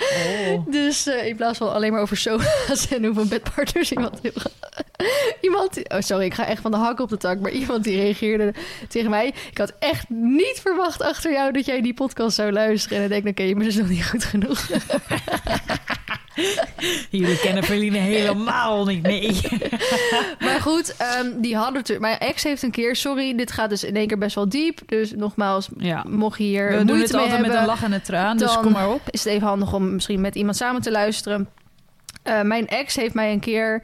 Oh. 0.00 0.66
Dus 0.72 1.06
eh, 1.06 1.26
in 1.26 1.36
plaats 1.36 1.58
van 1.58 1.72
alleen 1.72 1.92
maar 1.92 2.00
over 2.00 2.16
soa's 2.16 2.88
en 2.90 3.04
hoeveel 3.04 3.26
bedpartners 3.26 3.92
iemand 3.92 4.18
heel 4.22 4.32
Iemand, 5.40 5.74
die- 5.74 5.90
oh 5.90 6.00
sorry, 6.00 6.24
ik 6.24 6.34
ga 6.34 6.46
echt 6.46 6.62
van 6.62 6.70
de 6.70 6.76
hak 6.76 7.00
op 7.00 7.08
de 7.08 7.16
tak, 7.16 7.40
maar 7.40 7.50
iemand 7.50 7.84
die 7.84 7.96
reageerde 8.00 8.54
tegen 8.88 9.10
mij. 9.10 9.34
Ik 9.50 9.58
had 9.58 9.72
echt 9.78 10.08
niet 10.08 10.58
verwacht 10.62 11.02
achter 11.02 11.32
jou 11.32 11.52
dat 11.52 11.66
jij 11.66 11.80
die 11.80 11.94
podcast 11.94 12.34
zou 12.36 12.52
luisteren. 12.52 12.96
En 12.96 13.02
dan 13.08 13.22
denk 13.22 13.38
ik, 13.38 13.44
oké, 13.44 13.54
maar 13.54 13.64
dat 13.64 13.72
is 13.72 13.78
nog 13.78 13.88
niet 13.88 14.06
goed 14.08 14.24
genoeg. 14.24 14.68
Jullie 17.10 17.38
kennen 17.38 17.64
Feline 17.64 17.98
helemaal 17.98 18.84
niet, 18.84 19.02
nee. 19.02 19.40
Maar 20.44 20.60
goed, 20.60 20.96
ehm, 20.96 21.26
die 21.40 21.56
hadden 21.56 21.76
het. 21.80 21.90
er- 21.90 22.00
Mijn 22.00 22.18
ex 22.18 22.42
heeft 22.42 22.62
een 22.62 22.70
keer, 22.70 22.96
sorry, 22.96 23.36
dit 23.36 23.52
gaat 23.52 23.70
dus 23.70 23.84
in 23.84 23.96
één 23.96 24.06
keer 24.06 24.18
best 24.18 24.34
wel 24.34 24.48
diep. 24.48 24.78
Dus 24.86 25.12
nogmaals, 25.16 25.68
Ja. 25.76 26.04
mocht 26.08 26.38
je 26.38 26.44
hier 26.44 26.68
We 26.78 26.84
doen 26.84 27.00
het 27.00 27.12
mee 27.12 27.20
altijd 27.20 27.30
met 27.30 27.40
hebben, 27.40 27.60
een 27.60 27.66
lach 27.66 27.82
en 27.82 27.92
een 27.92 28.02
traan, 28.02 28.36
dus 28.36 28.56
kom 28.58 28.72
maar 28.72 28.88
op. 28.90 29.00
is 29.10 29.24
het 29.24 29.32
even 29.32 29.46
handig 29.46 29.72
om 29.72 29.92
misschien 29.94 30.20
met 30.20 30.34
iemand 30.34 30.56
samen 30.56 30.82
te 30.82 30.90
luisteren. 30.90 31.48
Eh, 32.22 32.40
mijn 32.42 32.68
ex 32.68 32.96
heeft 32.96 33.14
mij 33.14 33.32
een 33.32 33.40
keer. 33.40 33.82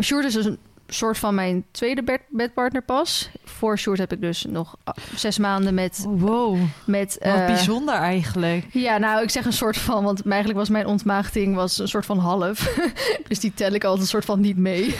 Sjoerd 0.00 0.24
is 0.24 0.32
dus 0.32 0.44
een 0.44 0.58
soort 0.94 1.18
van 1.18 1.34
mijn 1.34 1.64
tweede 1.70 2.02
bed 2.02 2.20
bedpartner 2.28 2.82
pas. 2.82 3.30
Voor 3.44 3.78
Sjoerd 3.78 3.98
heb 3.98 4.12
ik 4.12 4.20
dus 4.20 4.44
nog 4.44 4.76
ah, 4.84 4.94
zes 5.14 5.38
maanden 5.38 5.74
met. 5.74 6.04
Wow, 6.08 6.58
met 6.84 7.16
wat 7.20 7.32
eh, 7.32 7.46
bijzonder 7.46 7.94
eigenlijk. 7.94 8.66
ja, 8.70 8.98
nou, 8.98 9.22
ik 9.22 9.30
zeg 9.30 9.44
een 9.44 9.52
soort 9.52 9.76
van, 9.76 10.04
want 10.04 10.26
eigenlijk 10.26 10.58
was 10.58 10.68
mijn 10.68 10.86
ontmaagding 10.86 11.54
was 11.54 11.78
een 11.78 11.88
soort 11.88 12.06
van 12.06 12.18
half. 12.18 12.76
dus 13.28 13.40
die 13.40 13.54
tel 13.54 13.72
ik 13.72 13.84
altijd 13.84 14.02
een 14.02 14.08
soort 14.08 14.24
van 14.24 14.40
niet 14.40 14.56
mee. 14.56 14.94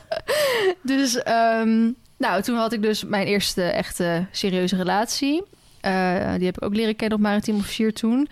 dus, 0.82 1.22
ehm, 1.22 1.90
nou, 2.16 2.42
toen 2.42 2.56
had 2.56 2.72
ik 2.72 2.82
dus 2.82 3.04
mijn 3.04 3.26
eerste 3.26 3.62
echte 3.62 4.26
serieuze 4.32 4.76
relatie. 4.76 5.42
Eh, 5.80 6.34
die 6.34 6.46
heb 6.46 6.56
ik 6.56 6.64
ook 6.64 6.74
leren 6.74 6.96
kennen 6.96 7.18
op 7.18 7.24
Maritiem 7.24 7.56
Officier 7.56 7.92
toen. 7.92 8.28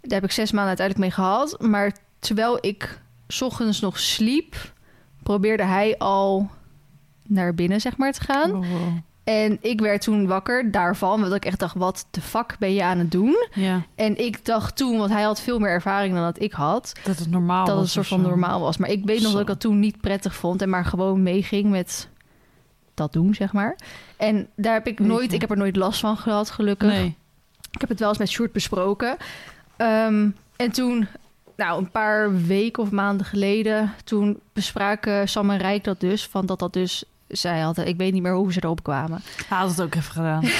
Daar 0.00 0.20
heb 0.20 0.24
ik 0.24 0.32
zes 0.32 0.52
maanden 0.52 0.78
uiteindelijk 0.78 1.06
mee 1.06 1.24
gehad. 1.24 1.60
Maar 1.60 1.96
terwijl 2.18 2.58
ik 2.60 2.98
's 3.28 3.40
ochtends 3.40 3.80
nog 3.80 3.98
sliep, 3.98 4.56
probeerde 5.28 5.64
hij 5.64 5.98
al 5.98 6.50
naar 7.26 7.54
binnen, 7.54 7.80
zeg 7.80 7.96
maar, 7.96 8.12
te 8.12 8.20
gaan. 8.20 8.56
Oh. 8.56 8.66
En 9.24 9.58
ik 9.60 9.80
werd 9.80 10.02
toen 10.02 10.26
wakker 10.26 10.70
daarvan, 10.70 11.20
want 11.20 11.34
ik 11.34 11.44
echt 11.44 11.58
dacht, 11.58 11.74
wat 11.74 12.06
de 12.10 12.20
fuck 12.20 12.56
ben 12.58 12.74
je 12.74 12.84
aan 12.84 12.98
het 12.98 13.10
doen? 13.10 13.46
Ja, 13.52 13.82
En 13.94 14.24
ik 14.24 14.44
dacht 14.44 14.76
toen, 14.76 14.98
want 14.98 15.10
hij 15.10 15.22
had 15.22 15.40
veel 15.40 15.58
meer 15.58 15.70
ervaring 15.70 16.14
dan 16.14 16.22
dat 16.22 16.40
ik 16.42 16.52
had, 16.52 16.92
dat 17.04 17.18
het 17.18 17.30
normaal 17.30 17.66
dat 17.66 17.74
was 17.76 17.88
het 17.88 17.96
een 17.96 18.04
soort 18.04 18.06
van 18.06 18.20
zo. 18.20 18.28
normaal 18.28 18.60
was. 18.60 18.76
Maar 18.76 18.90
ik 18.90 19.04
weet 19.04 19.16
nog 19.20 19.26
Zo. 19.26 19.32
dat 19.32 19.40
ik 19.40 19.46
dat 19.46 19.60
toen 19.60 19.78
niet 19.78 20.00
prettig 20.00 20.34
vond 20.34 20.62
en 20.62 20.68
maar 20.68 20.84
gewoon 20.84 21.22
meeging 21.22 21.70
met 21.70 22.08
dat 22.94 23.12
doen, 23.12 23.34
zeg 23.34 23.52
maar. 23.52 23.76
En 24.16 24.48
daar 24.56 24.72
heb 24.74 24.86
ik 24.86 24.98
nooit, 24.98 25.32
ik 25.32 25.40
heb 25.40 25.50
er 25.50 25.56
nooit 25.56 25.76
last 25.76 26.00
van 26.00 26.16
gehad, 26.16 26.50
gelukkig. 26.50 26.90
Nee. 26.90 27.16
Ik 27.70 27.80
heb 27.80 27.88
het 27.88 27.98
wel 28.00 28.08
eens 28.08 28.18
met 28.18 28.28
Sjoerd 28.30 28.52
besproken. 28.52 29.16
Ehm, 29.76 30.28
en 30.56 30.70
toen, 30.72 31.06
nou, 31.58 31.78
een 31.78 31.90
paar 31.90 32.42
weken 32.46 32.82
of 32.82 32.90
maanden 32.90 33.26
geleden, 33.26 33.92
toen 34.04 34.40
bespraken 34.52 35.28
Sam 35.28 35.50
en 35.50 35.58
Rijk 35.58 35.84
dat 35.84 36.00
dus, 36.00 36.26
van 36.26 36.46
dat 36.46 36.58
dat 36.58 36.72
dus 36.72 37.04
zij 37.28 37.60
had, 37.60 37.78
ik 37.78 37.96
weet 37.96 38.12
niet 38.12 38.22
meer 38.22 38.34
hoe 38.34 38.52
ze 38.52 38.62
erop 38.64 38.82
kwamen. 38.82 39.20
Hij 39.48 39.58
had 39.58 39.70
het 39.70 39.80
ook 39.82 39.94
even 39.94 40.12
gedaan. 40.12 40.44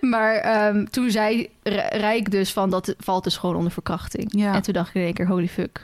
Maar 0.00 0.34
ehm, 0.34 0.84
toen 0.84 1.10
zei 1.10 1.48
Rijk 1.90 2.30
dus 2.30 2.52
van 2.52 2.70
dat 2.70 2.94
valt 2.98 3.24
dus 3.24 3.36
gewoon 3.36 3.56
onder 3.56 3.72
verkrachting. 3.72 4.32
Ja. 4.36 4.54
En 4.54 4.62
toen 4.62 4.74
dacht 4.74 4.88
ik 4.88 4.94
in 4.94 5.02
één 5.02 5.14
keer, 5.14 5.26
holy 5.26 5.48
fuck. 5.48 5.82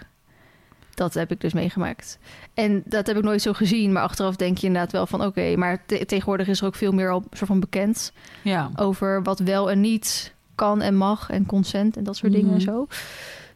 Dat 0.95 1.15
heb 1.15 1.31
ik 1.31 1.41
dus 1.41 1.53
meegemaakt. 1.53 2.19
En 2.55 2.83
dat 2.85 3.07
heb 3.07 3.17
ik 3.17 3.23
nooit 3.23 3.43
zo 3.43 3.53
gezien. 3.53 3.93
Maar 3.93 4.03
achteraf 4.03 4.37
denk 4.37 4.59
je 4.59 4.67
inderdaad 4.67 4.93
wel 4.93 5.07
van... 5.07 5.25
oké, 5.25 5.57
maar 5.57 5.83
te- 5.87 6.07
tegenwoordig 6.07 6.47
is 6.49 6.61
er 6.61 6.67
ook 6.67 6.75
veel 6.75 6.93
meer 6.93 7.11
al 7.11 7.25
soort 7.31 7.51
van 7.51 7.61
bekend... 7.61 8.13
Ja. 8.43 8.71
over 8.77 9.23
wat 9.23 9.39
wel 9.39 9.71
en 9.71 9.81
niet 9.81 10.33
kan 10.55 10.83
en 10.83 10.95
mag... 10.97 11.31
en 11.31 11.47
consent 11.47 11.97
en 11.97 12.05
dat 12.05 12.17
soort 12.17 12.33
dingen 12.33 12.51
en 12.51 12.57
Mhm. 12.57 12.65
zo. 12.65 12.87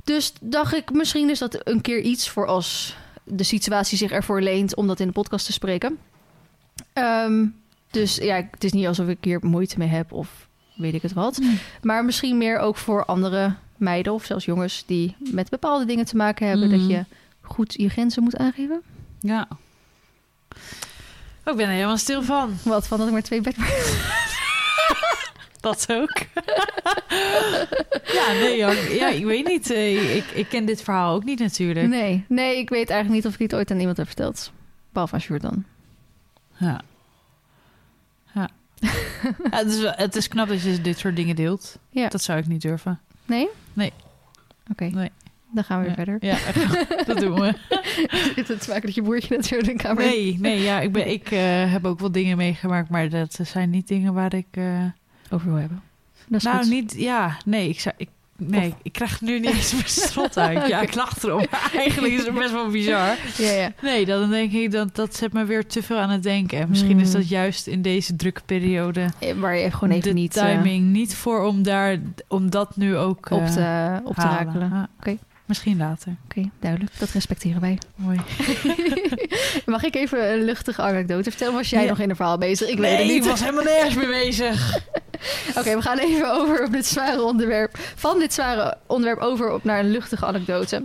Dus 0.08 0.32
dacht 0.40 0.74
ik, 0.74 0.92
misschien 0.92 1.30
is 1.30 1.38
dat 1.38 1.60
een 1.68 1.80
keer 1.80 2.00
iets 2.00 2.28
voor 2.28 2.46
als 2.46 2.96
de 3.24 3.42
situatie 3.42 3.98
zich 3.98 4.10
ervoor 4.10 4.40
leent... 4.40 4.74
om 4.74 4.86
dat 4.86 5.00
in 5.00 5.06
de 5.06 5.12
podcast 5.12 5.46
te 5.46 5.52
spreken. 5.52 5.98
Ehm, 6.92 7.46
dus 7.90 8.16
ja, 8.16 8.48
het 8.50 8.64
is 8.64 8.72
niet 8.72 8.86
alsof 8.86 9.08
ik 9.08 9.18
hier 9.20 9.38
moeite 9.42 9.78
mee 9.78 9.88
heb 9.88 10.12
of 10.12 10.48
weet 10.76 10.94
ik 10.94 11.02
het 11.02 11.12
wat. 11.12 11.40
Maar 11.82 12.04
misschien 12.04 12.38
meer 12.38 12.58
ook 12.58 12.76
voor 12.76 13.04
andere 13.04 13.54
meiden 13.76 14.12
of 14.12 14.24
zelfs 14.24 14.44
jongens 14.44 14.82
die 14.86 15.16
met 15.18 15.50
bepaalde 15.50 15.84
dingen 15.84 16.04
te 16.04 16.16
maken 16.16 16.46
hebben. 16.46 16.70
Dat 16.70 16.88
je 16.88 17.04
goed 17.40 17.74
je 17.76 17.88
grenzen 17.88 18.22
moet 18.22 18.36
aangeven. 18.36 18.82
Ja. 19.20 19.48
Oh, 21.44 21.52
ik 21.52 21.56
ben 21.56 21.66
er 21.66 21.72
helemaal 21.72 21.98
stil 21.98 22.22
van. 22.22 22.56
Wat 22.62 22.86
van 22.86 22.98
dat 22.98 23.06
ik 23.06 23.12
maar 23.12 23.22
twee 23.22 23.40
bed. 23.40 23.56
Dat 25.60 25.86
ook. 25.90 26.12
ja, 28.18 28.32
nee, 28.32 28.56
ja, 28.56 28.70
ja, 28.90 29.08
ik 29.08 29.24
weet 29.24 29.46
niet. 29.46 29.70
Eh, 29.70 30.16
Ik, 30.16 30.24
ik 30.24 30.48
ken 30.48 30.64
dit 30.64 30.82
verhaal 30.82 31.14
ook 31.14 31.24
niet 31.24 31.38
natuurlijk. 31.38 31.88
Nee, 31.88 32.24
nee, 32.28 32.58
ik 32.58 32.68
weet 32.68 32.90
eigenlijk 32.90 33.22
niet 33.24 33.26
of 33.26 33.32
ik 33.40 33.48
dit 33.50 33.54
ooit 33.58 33.70
aan 33.70 33.78
iemand 33.78 33.96
heb 33.96 34.06
verteld. 34.06 34.52
Behalve 34.92 35.14
aan 35.14 35.20
Sjoerd 35.20 35.42
dan. 35.42 35.64
Ja. 36.56 36.80
Ja. 38.34 38.48
ja 39.50 39.56
het, 39.56 39.66
is 39.68 39.82
het 39.96 40.16
is 40.16 40.28
knap 40.28 40.48
dat 40.48 40.62
je 40.62 40.80
dit 40.80 40.98
soort 40.98 41.16
dingen 41.16 41.36
deelt. 41.36 41.78
Ja. 41.90 42.08
Dat 42.08 42.22
zou 42.22 42.38
ik 42.38 42.46
niet 42.46 42.62
durven. 42.62 43.00
Nee? 43.26 43.48
Nee. 43.72 43.92
Oké, 44.70 44.84
Nee. 44.84 45.10
dan 45.52 45.64
gaan 45.64 45.82
we 45.82 45.94
weer 45.94 46.16
Ja. 46.20 46.36
verder. 46.36 46.64
Ja, 46.96 47.04
dat 47.14 47.18
doen 47.18 47.40
we. 47.40 47.54
Zit 48.34 48.48
het 48.48 48.68
maken 48.68 48.82
dat 48.82 48.94
je 48.94 49.02
broertje 49.02 49.42
zo 49.42 49.54
in 49.56 49.64
de 49.64 49.74
kamer 49.76 50.04
Nee, 50.04 50.36
nee 50.40 50.60
ja, 50.60 50.80
ik, 50.80 50.92
ben, 50.92 51.08
ik 51.08 51.30
eh, 51.30 51.72
heb 51.72 51.84
ook 51.84 52.00
wel 52.00 52.12
dingen 52.12 52.36
meegemaakt, 52.36 52.88
maar 52.88 53.08
dat 53.08 53.38
zijn 53.42 53.70
niet 53.70 53.88
dingen 53.88 54.14
waar 54.14 54.34
ik... 54.34 54.46
eh, 54.50 54.84
over 55.32 55.48
wil 55.48 55.56
hebben. 55.60 55.82
Dat 56.26 56.38
is 56.38 56.44
nou, 56.44 56.58
goed. 56.58 56.70
niet... 56.70 56.94
Ja, 56.96 57.36
nee, 57.44 57.68
ik 57.68 57.80
zou... 57.80 57.94
Ik, 57.98 58.08
nee, 58.36 58.74
ik 58.82 58.92
krijg 58.92 59.20
nu 59.20 59.40
niet 59.40 59.50
eens 59.54 59.72
mijn 59.72 59.88
strot 59.88 60.38
uit. 60.38 60.66
Ja, 60.68 60.80
ik 60.80 60.94
lach 60.94 61.22
erom. 61.24 61.44
Maar 61.50 61.70
eigenlijk 61.76 62.12
is 62.14 62.24
het 62.26 62.34
best 62.34 62.52
wel 62.52 62.68
bizar. 62.70 63.16
Ja, 63.38 63.50
ja. 63.50 63.72
Nee, 63.82 64.06
dan 64.06 64.30
denk 64.30 64.52
ik 64.52 64.70
dat 64.70 64.94
dat 64.96 65.16
zet 65.16 65.32
me 65.32 65.44
weer 65.44 65.66
te 65.66 65.82
veel 65.82 65.96
aan 65.98 66.10
het 66.10 66.22
denken. 66.22 66.58
En 66.58 66.68
misschien 66.68 67.00
is 67.00 67.10
Hmm. 67.10 67.20
dat 67.20 67.28
juist 67.28 67.66
in 67.66 67.82
deze 67.82 68.16
drukke 68.16 68.40
periode 68.46 69.08
Waar 69.36 69.56
je 69.56 69.70
gewoon 69.70 69.90
even 69.90 70.08
de 70.08 70.14
niet 70.14 70.36
eh, 70.36 70.44
timing 70.44 70.84
niet 70.92 71.14
voor 71.14 71.42
om 71.44 71.62
daar 71.62 71.96
om 72.28 72.50
dat 72.50 72.76
nu 72.76 72.96
ook 72.96 73.30
op 73.30 73.46
te, 73.46 74.00
op 74.04 74.14
te 74.14 74.20
halen. 74.20 74.38
rakelen. 74.44 74.68
Ja. 74.70 74.88
Oké. 74.98 75.16
Misschien 75.46 75.76
later. 75.76 76.16
Oké, 76.24 76.50
duidelijk. 76.60 76.92
Dat 76.98 77.10
respecteren 77.10 77.60
wij. 77.60 77.78
Mooi. 77.94 78.20
Mag 79.66 79.82
ik 79.84 79.94
even 79.94 80.32
een 80.32 80.44
luchtige 80.44 80.82
anekdote 80.82 81.30
vertellen? 81.30 81.54
Was 81.54 81.70
jij 81.70 81.82
Ja. 81.82 81.88
nog 81.88 81.98
in 81.98 82.10
een 82.10 82.16
verhaal 82.16 82.38
bezig? 82.38 82.68
Ik 82.68 82.78
weet 82.78 82.90
het 82.98 83.00
ik 83.06 83.12
niet. 83.12 83.26
was 83.26 83.40
helemaal 83.40 83.64
nergens 83.64 83.94
mee 83.94 84.06
bezig. 84.06 84.78
Oké, 85.58 85.74
we 85.74 85.82
gaan 85.82 85.98
even 85.98 86.32
over 86.32 86.64
op 86.64 86.72
dit 86.72 86.86
zware 86.86 87.22
onderwerp. 87.22 87.78
Van 87.94 88.18
dit 88.18 88.34
zware 88.34 88.76
onderwerp 88.86 89.20
over 89.20 89.50
op 89.50 89.64
naar 89.64 89.78
een 89.78 89.90
luchtige 89.90 90.26
anekdote. 90.26 90.82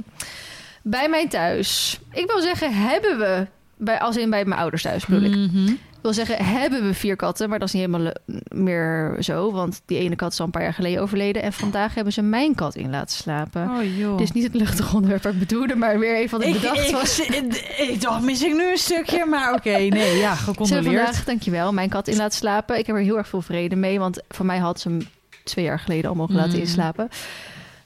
Bij 0.81 1.09
mijn 1.09 1.29
thuis. 1.29 1.99
Ik 2.11 2.31
wil 2.31 2.41
zeggen, 2.41 2.73
hebben 2.73 3.19
we... 3.19 3.47
Bij, 3.77 3.99
als 3.99 4.17
in 4.17 4.29
bij 4.29 4.45
mijn 4.45 4.59
ouders 4.59 4.81
thuis 4.81 5.05
bedoel 5.05 5.29
ik. 5.29 5.35
Mhm. 5.35 5.73
Wil 6.03 6.13
zeggen, 6.13 6.45
hebben 6.45 6.83
we 6.87 6.93
vier 6.93 7.15
katten. 7.15 7.49
Maar 7.49 7.59
dat 7.59 7.67
is 7.67 7.73
niet 7.73 7.85
helemaal 7.85 8.11
le- 8.25 8.39
meer 8.61 9.15
zo. 9.19 9.51
Want 9.51 9.81
die 9.85 9.97
ene 9.97 10.15
kat 10.15 10.31
is 10.31 10.39
al 10.39 10.45
een 10.45 10.51
paar 10.51 10.61
jaar 10.61 10.73
geleden 10.73 11.01
overleden. 11.01 11.41
En 11.41 11.53
vandaag 11.53 11.93
hebben 11.95 12.13
ze 12.13 12.21
mijn 12.21 12.55
kat 12.55 12.75
in 12.75 12.89
laten 12.89 13.15
slapen. 13.17 13.69
Oh 13.69 13.97
joh. 13.97 14.17
Dit 14.17 14.27
is 14.27 14.31
niet 14.31 14.43
het 14.43 14.53
luchtige 14.55 14.95
onderwerp 14.95 15.23
waar 15.23 15.33
ik 15.33 15.39
bedoelde. 15.39 15.75
Maar 15.75 15.99
weer 15.99 16.15
even 16.15 16.39
wat 16.39 16.47
ik, 16.47 16.55
ik, 16.55 16.61
bedacht 16.61 16.87
ik, 16.87 16.95
was. 16.95 17.19
ik, 17.19 17.75
ik 17.77 18.01
dacht, 18.01 18.21
mis 18.21 18.41
ik 18.43 18.53
nu 18.53 18.71
een 18.71 18.77
stukje? 18.77 19.25
Maar 19.25 19.53
oké, 19.53 19.69
nee, 19.77 19.89
ja, 19.89 19.95
Ze 20.11 20.17
hebben 20.19 20.37
gecontroleerd. 20.37 20.83
vandaag, 21.03 21.23
dankjewel, 21.23 21.73
mijn 21.73 21.89
kat 21.89 22.07
in 22.07 22.17
laten 22.17 22.37
slapen. 22.37 22.77
Ik 22.77 22.85
heb 22.87 22.95
er 22.95 23.01
heel 23.01 23.17
erg 23.17 23.27
veel 23.27 23.41
vrede 23.41 23.75
mee, 23.75 23.99
want 23.99 24.21
voor 24.29 24.45
mij 24.45 24.57
had 24.57 24.79
ze 24.79 24.89
hem 24.89 25.07
twee 25.43 25.65
jaar 25.65 25.79
geleden 25.79 26.09
al 26.09 26.15
mogen 26.15 26.35
laten 26.35 26.53
Mm. 26.53 26.59
inslapen. 26.59 27.09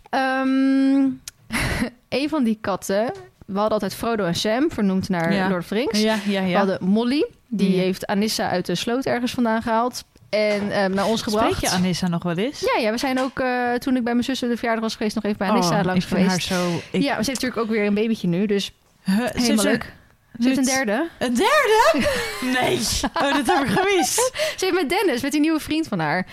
Ehm, 0.09 1.07
een 2.21 2.29
van 2.29 2.43
die 2.43 2.57
katten, 2.61 3.11
we 3.45 3.53
hadden 3.53 3.71
altijd 3.71 3.95
Frodo 3.95 4.25
en 4.25 4.35
Sam, 4.35 4.71
vernoemd 4.71 5.09
naar 5.09 5.33
Ja. 5.33 5.49
Lord 5.49 5.63
of 5.63 5.69
Rings. 5.69 6.01
Ja, 6.01 6.15
ja, 6.25 6.41
We 6.43 6.47
ja. 6.49 6.57
hadden 6.57 6.77
Molly, 6.83 7.25
die 7.47 7.75
Ja. 7.75 7.81
heeft 7.81 8.05
Anissa 8.07 8.49
uit 8.49 8.65
de 8.65 8.75
sloot 8.75 9.05
ergens 9.05 9.31
vandaan 9.31 9.61
gehaald. 9.61 10.03
En 10.29 10.71
ehm, 10.71 10.91
naar 10.93 11.05
ons 11.05 11.21
gebracht. 11.21 11.55
Spreek 11.55 11.69
je 11.71 11.75
Anissa 11.77 12.07
nog 12.07 12.23
wel 12.23 12.37
eens? 12.37 12.59
Ja, 12.59 12.81
ja, 12.81 12.91
we 12.91 12.97
zijn 12.97 13.19
ook 13.19 13.39
eh, 13.39 13.73
toen 13.73 13.95
ik 13.95 14.03
bij 14.03 14.13
mijn 14.13 14.25
zussen 14.25 14.49
de 14.49 14.55
verjaardag 14.57 14.83
was 14.83 14.95
geweest, 14.95 15.15
nog 15.15 15.23
even 15.23 15.37
bij 15.37 15.47
Anissa 15.49 15.79
Oh, 15.79 15.85
langs 15.85 16.03
ik 16.05 16.09
geweest. 16.11 16.29
haar 16.29 16.41
zo... 16.41 16.75
Ik, 16.91 17.01
Ja, 17.01 17.13
maar 17.13 17.23
ze 17.23 17.29
heeft 17.29 17.41
natuurlijk 17.41 17.57
ook 17.61 17.69
weer 17.69 17.85
een 17.85 17.93
babytje 17.93 18.27
nu, 18.27 18.45
dus 18.45 18.71
Huh, 19.03 19.15
helemaal 19.31 19.63
leuk. 19.65 19.93
Ze 20.39 20.47
heeft 20.47 20.57
een 20.57 20.65
derde. 20.65 21.07
Een 21.17 21.33
derde? 21.33 22.07
Nee. 22.61 22.79
Oh, 23.13 23.33
dat 23.35 23.45
heb 23.47 23.63
ik 23.67 23.69
gemist. 23.79 24.31
Ze 24.57 24.65
heeft 24.65 24.73
met 24.73 24.89
Dennis, 24.89 25.21
met 25.21 25.31
die 25.31 25.41
nieuwe 25.41 25.59
vriend 25.59 25.87
van 25.87 25.99
haar. 25.99 26.25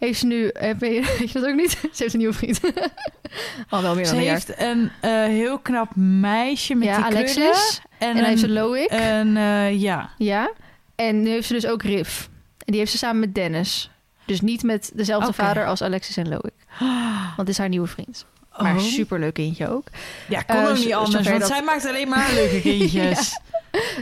Heeft 0.00 0.18
ze 0.18 0.26
nu, 0.26 0.50
heb 0.52 0.80
je, 0.80 0.88
weet 1.18 1.30
je 1.32 1.40
dat 1.40 1.48
ook 1.48 1.54
niet? 1.56 1.70
Ze 1.80 1.88
heeft 2.02 2.12
een 2.12 2.18
nieuwe 2.18 2.34
vriend. 2.34 2.60
Al 3.68 3.82
wel 3.82 3.94
meer 3.94 4.04
Ze 4.06 4.10
dan 4.10 4.20
een 4.20 4.26
jaar. 4.26 4.34
heeft 4.34 4.60
een 4.60 4.90
eh, 5.00 5.10
heel 5.24 5.58
knap 5.58 5.96
meisje 5.96 6.74
met 6.74 6.88
Ja, 6.88 6.96
die 6.96 7.04
Alexis. 7.04 7.34
krullen. 7.34 7.56
En, 7.98 8.08
En, 8.08 8.14
dan 8.16 8.24
heeft 8.24 8.40
ze 8.40 8.46
een, 8.46 8.52
Loic. 8.52 8.88
en 8.90 9.36
eh, 9.36 9.80
ja. 9.80 10.10
ja. 10.18 10.50
En 10.94 11.22
nu 11.22 11.28
heeft 11.30 11.46
ze 11.46 11.52
dus 11.52 11.66
ook 11.66 11.82
Riff. 11.82 12.28
En 12.58 12.64
die 12.72 12.78
heeft 12.78 12.90
ze 12.92 12.98
samen 12.98 13.20
met 13.20 13.34
Dennis. 13.34 13.90
Dus 14.24 14.40
niet 14.40 14.62
met 14.62 14.90
dezelfde 14.94 15.32
vader 15.32 15.66
als 15.66 15.82
Alexis 15.82 16.16
en 16.16 16.28
Loic. 16.28 16.52
Want 17.36 17.36
het 17.36 17.48
is 17.48 17.58
haar 17.58 17.68
nieuwe 17.68 17.86
vriend. 17.86 18.26
Maar 18.62 18.74
Oh. 18.74 18.80
superleuk 18.80 19.34
kindje 19.34 19.68
ook. 19.70 19.86
Ja, 20.28 20.40
kon 20.42 20.56
Eh, 20.56 20.68
ook 20.68 20.76
zo- 20.76 20.84
niet 20.84 20.94
anders, 20.94 21.28
want 21.28 21.40
dat- 21.40 21.48
zij 21.48 21.62
maakt 21.62 21.86
alleen 21.86 22.08
maar 22.08 22.30
leuke 22.34 22.60
kindjes. 22.70 23.38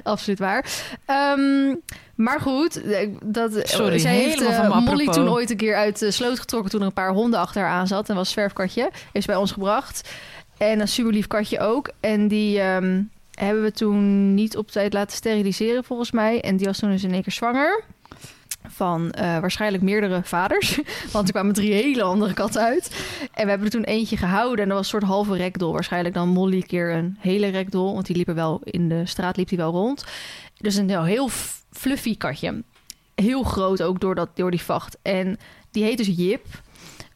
Absoluut 0.03 0.39
waar. 0.39 0.65
Ehm, 1.05 1.75
maar 2.15 2.41
goed, 2.41 2.83
eh, 2.83 3.09
dat, 3.25 3.61
Sorry, 3.69 3.99
zij 3.99 4.15
heeft 4.15 4.41
eh, 4.41 4.79
Molly 4.87 5.07
toen 5.07 5.29
ooit 5.29 5.51
een 5.51 5.57
keer 5.57 5.77
uit 5.77 5.99
de 5.99 6.11
sloot 6.11 6.39
getrokken 6.39 6.71
toen 6.71 6.81
er 6.81 6.87
een 6.87 6.93
paar 6.93 7.13
honden 7.13 7.41
achter 7.41 7.63
haar 7.63 7.71
aan 7.71 7.87
zat. 7.87 8.09
En 8.09 8.15
was 8.15 8.31
zwerfkatje. 8.31 8.83
Heeft 9.13 9.25
ze 9.25 9.31
bij 9.31 9.37
ons 9.41 9.53
gebracht. 9.53 10.09
En 10.59 10.81
een 10.81 10.89
super 10.89 11.13
lief 11.13 11.27
katje 11.27 11.61
ook. 11.61 11.91
En 12.01 12.29
die 12.29 12.61
ehm, 12.61 13.03
hebben 13.35 13.63
we 13.63 13.73
toen 13.73 14.35
niet 14.35 14.57
op 14.57 14.71
tijd 14.71 14.93
laten 14.93 15.17
steriliseren 15.17 15.85
volgens 15.85 16.11
mij. 16.11 16.41
En 16.41 16.57
die 16.57 16.67
was 16.67 16.79
toen 16.79 16.91
dus 16.91 17.05
in 17.05 17.13
één 17.13 17.23
keer 17.23 17.33
zwanger. 17.33 17.83
Van 18.69 19.11
eh, 19.11 19.39
waarschijnlijk 19.39 19.83
meerdere 19.83 20.21
vaders. 20.25 20.81
Want 21.13 21.27
er 21.27 21.33
kwamen 21.33 21.55
drie 21.55 21.73
hele 21.73 22.03
andere 22.03 22.33
katten 22.33 22.63
uit. 22.63 23.05
En 23.33 23.45
we 23.45 23.49
hebben 23.49 23.67
er 23.67 23.73
toen 23.73 23.85
eentje 23.85 24.17
gehouden. 24.17 24.63
En 24.63 24.69
dat 24.69 24.77
was 24.77 24.93
een 24.93 25.01
soort 25.01 25.13
halve 25.13 25.37
rekdol. 25.37 25.73
Waarschijnlijk 25.73 26.15
dan 26.15 26.29
Molly 26.29 26.57
een 26.57 26.67
keer 26.67 26.95
een 26.95 27.17
hele 27.21 27.49
rekdol. 27.49 27.95
Want 27.95 28.07
die 28.07 28.17
liep 28.17 28.29
er 28.29 28.35
wel 28.35 28.61
in 28.65 28.89
de 28.89 29.07
straat 29.07 29.37
liep 29.37 29.49
die 29.49 29.59
wel 29.59 29.73
rond. 29.73 30.05
Dus 30.57 30.75
een 30.75 31.05
heel, 31.05 31.29
fluffy 31.73 32.17
katje. 32.17 32.63
Heel 33.15 33.43
groot 33.43 33.83
ook 33.83 34.01
door, 34.01 34.15
dat, 34.15 34.29
door 34.35 34.51
die 34.51 34.63
vacht. 34.63 34.99
En 35.03 35.39
die 35.71 35.85
heet 35.85 35.99
dus 35.99 36.11
Jip. 36.17 36.47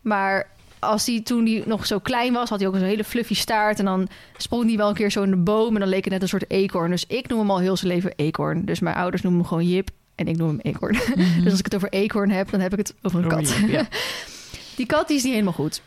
Maar 0.00 0.50
als 0.78 1.04
die 1.04 1.22
toen 1.22 1.44
die 1.44 1.62
nog 1.66 1.86
zo 1.86 1.98
klein 1.98 2.32
was, 2.32 2.48
had 2.48 2.58
hij 2.58 2.68
ook 2.68 2.74
een 2.74 2.82
hele 2.82 3.04
fluffy 3.04 3.34
staart. 3.34 3.78
En 3.78 3.84
dan 3.84 4.08
sprong 4.36 4.66
hij 4.66 4.76
wel 4.76 4.88
een 4.88 4.94
keer 4.94 5.10
zo 5.10 5.22
in 5.22 5.30
de 5.30 5.36
boom. 5.36 5.74
En 5.74 5.80
dan 5.80 5.88
leek 5.88 6.04
het 6.04 6.12
net 6.12 6.22
een 6.22 6.28
soort 6.28 6.50
eekhoorn. 6.50 6.90
Dus 6.90 7.06
ik 7.06 7.28
noem 7.28 7.38
hem 7.38 7.50
al 7.50 7.58
heel 7.58 7.76
zijn 7.76 7.92
leven 7.92 8.12
eekhoorn. 8.16 8.64
Dus 8.64 8.80
mijn 8.80 8.96
ouders 8.96 9.22
noemen 9.22 9.40
hem 9.40 9.48
gewoon 9.48 9.68
Jip. 9.68 9.90
En 10.26 10.32
ik 10.32 10.36
noem 10.36 10.48
hem 10.48 10.60
eekhoorn. 10.62 10.98
Dus 11.42 11.50
als 11.50 11.58
ik 11.58 11.64
het 11.64 11.74
over 11.74 11.88
eekhoorn 11.88 12.30
heb, 12.30 12.50
dan 12.50 12.60
heb 12.60 12.72
ik 12.72 12.78
het 12.78 12.94
over 13.02 13.18
een 13.18 13.24
Oh, 13.24 13.30
kat. 13.30 13.54
Die 14.76 14.86
kat 14.86 15.08
die 15.08 15.16
is 15.16 15.22
niet 15.22 15.32
helemaal 15.32 15.52
goed. 15.52 15.82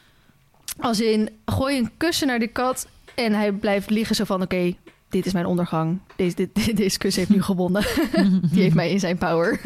Als 0.80 1.00
in, 1.00 1.30
gooi 1.46 1.78
een 1.78 1.92
kussen 1.98 2.28
naar 2.28 2.40
die 2.40 2.48
kat 2.48 2.88
en 3.16 3.34
hij 3.34 3.52
blijft 3.52 3.90
liggen 3.90 4.16
zo 4.16 4.24
van... 4.24 4.42
oké, 4.42 4.76
dit 5.10 5.26
is 5.26 5.34
mijn 5.34 5.46
ondergang. 5.46 6.00
Deze, 6.16 6.36
dit, 6.36 6.50
deze 6.78 6.98
kussen 6.98 7.22
heeft 7.22 7.34
nu 7.36 7.42
gewonnen. 7.44 7.86
Die 8.52 8.62
heeft 8.62 8.76
mij 8.76 8.92
in 8.92 9.00
zijn 9.00 9.18
power. 9.18 9.62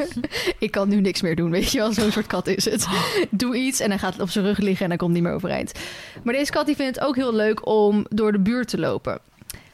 ik 0.60 0.72
kan 0.72 0.90
nu 0.90 1.02
niks 1.02 1.22
meer 1.22 1.36
doen, 1.36 1.52
weet 1.52 1.72
je 1.72 1.78
wel. 1.78 1.94
Zo'n 1.94 2.12
soort 2.12 2.28
kat 2.28 2.48
is 2.48 2.66
het. 2.66 2.88
Doe 3.30 3.56
iets 3.56 3.80
en 3.80 3.90
hij 3.90 4.00
gaat 4.00 4.20
op 4.20 4.30
zijn 4.30 4.46
rug 4.46 4.58
liggen 4.58 4.84
en 4.84 4.90
hij 4.90 4.98
komt 4.98 5.14
niet 5.14 5.24
meer 5.24 5.34
overeind. 5.34 5.72
Maar 6.24 6.34
deze 6.34 6.52
kat 6.52 6.66
die 6.66 6.76
vindt 6.76 6.96
het 6.96 7.06
ook 7.06 7.16
heel 7.16 7.34
leuk 7.34 7.68
om 7.68 8.06
door 8.10 8.32
de 8.32 8.40
buurt 8.40 8.68
te 8.68 8.80
lopen. 8.80 9.20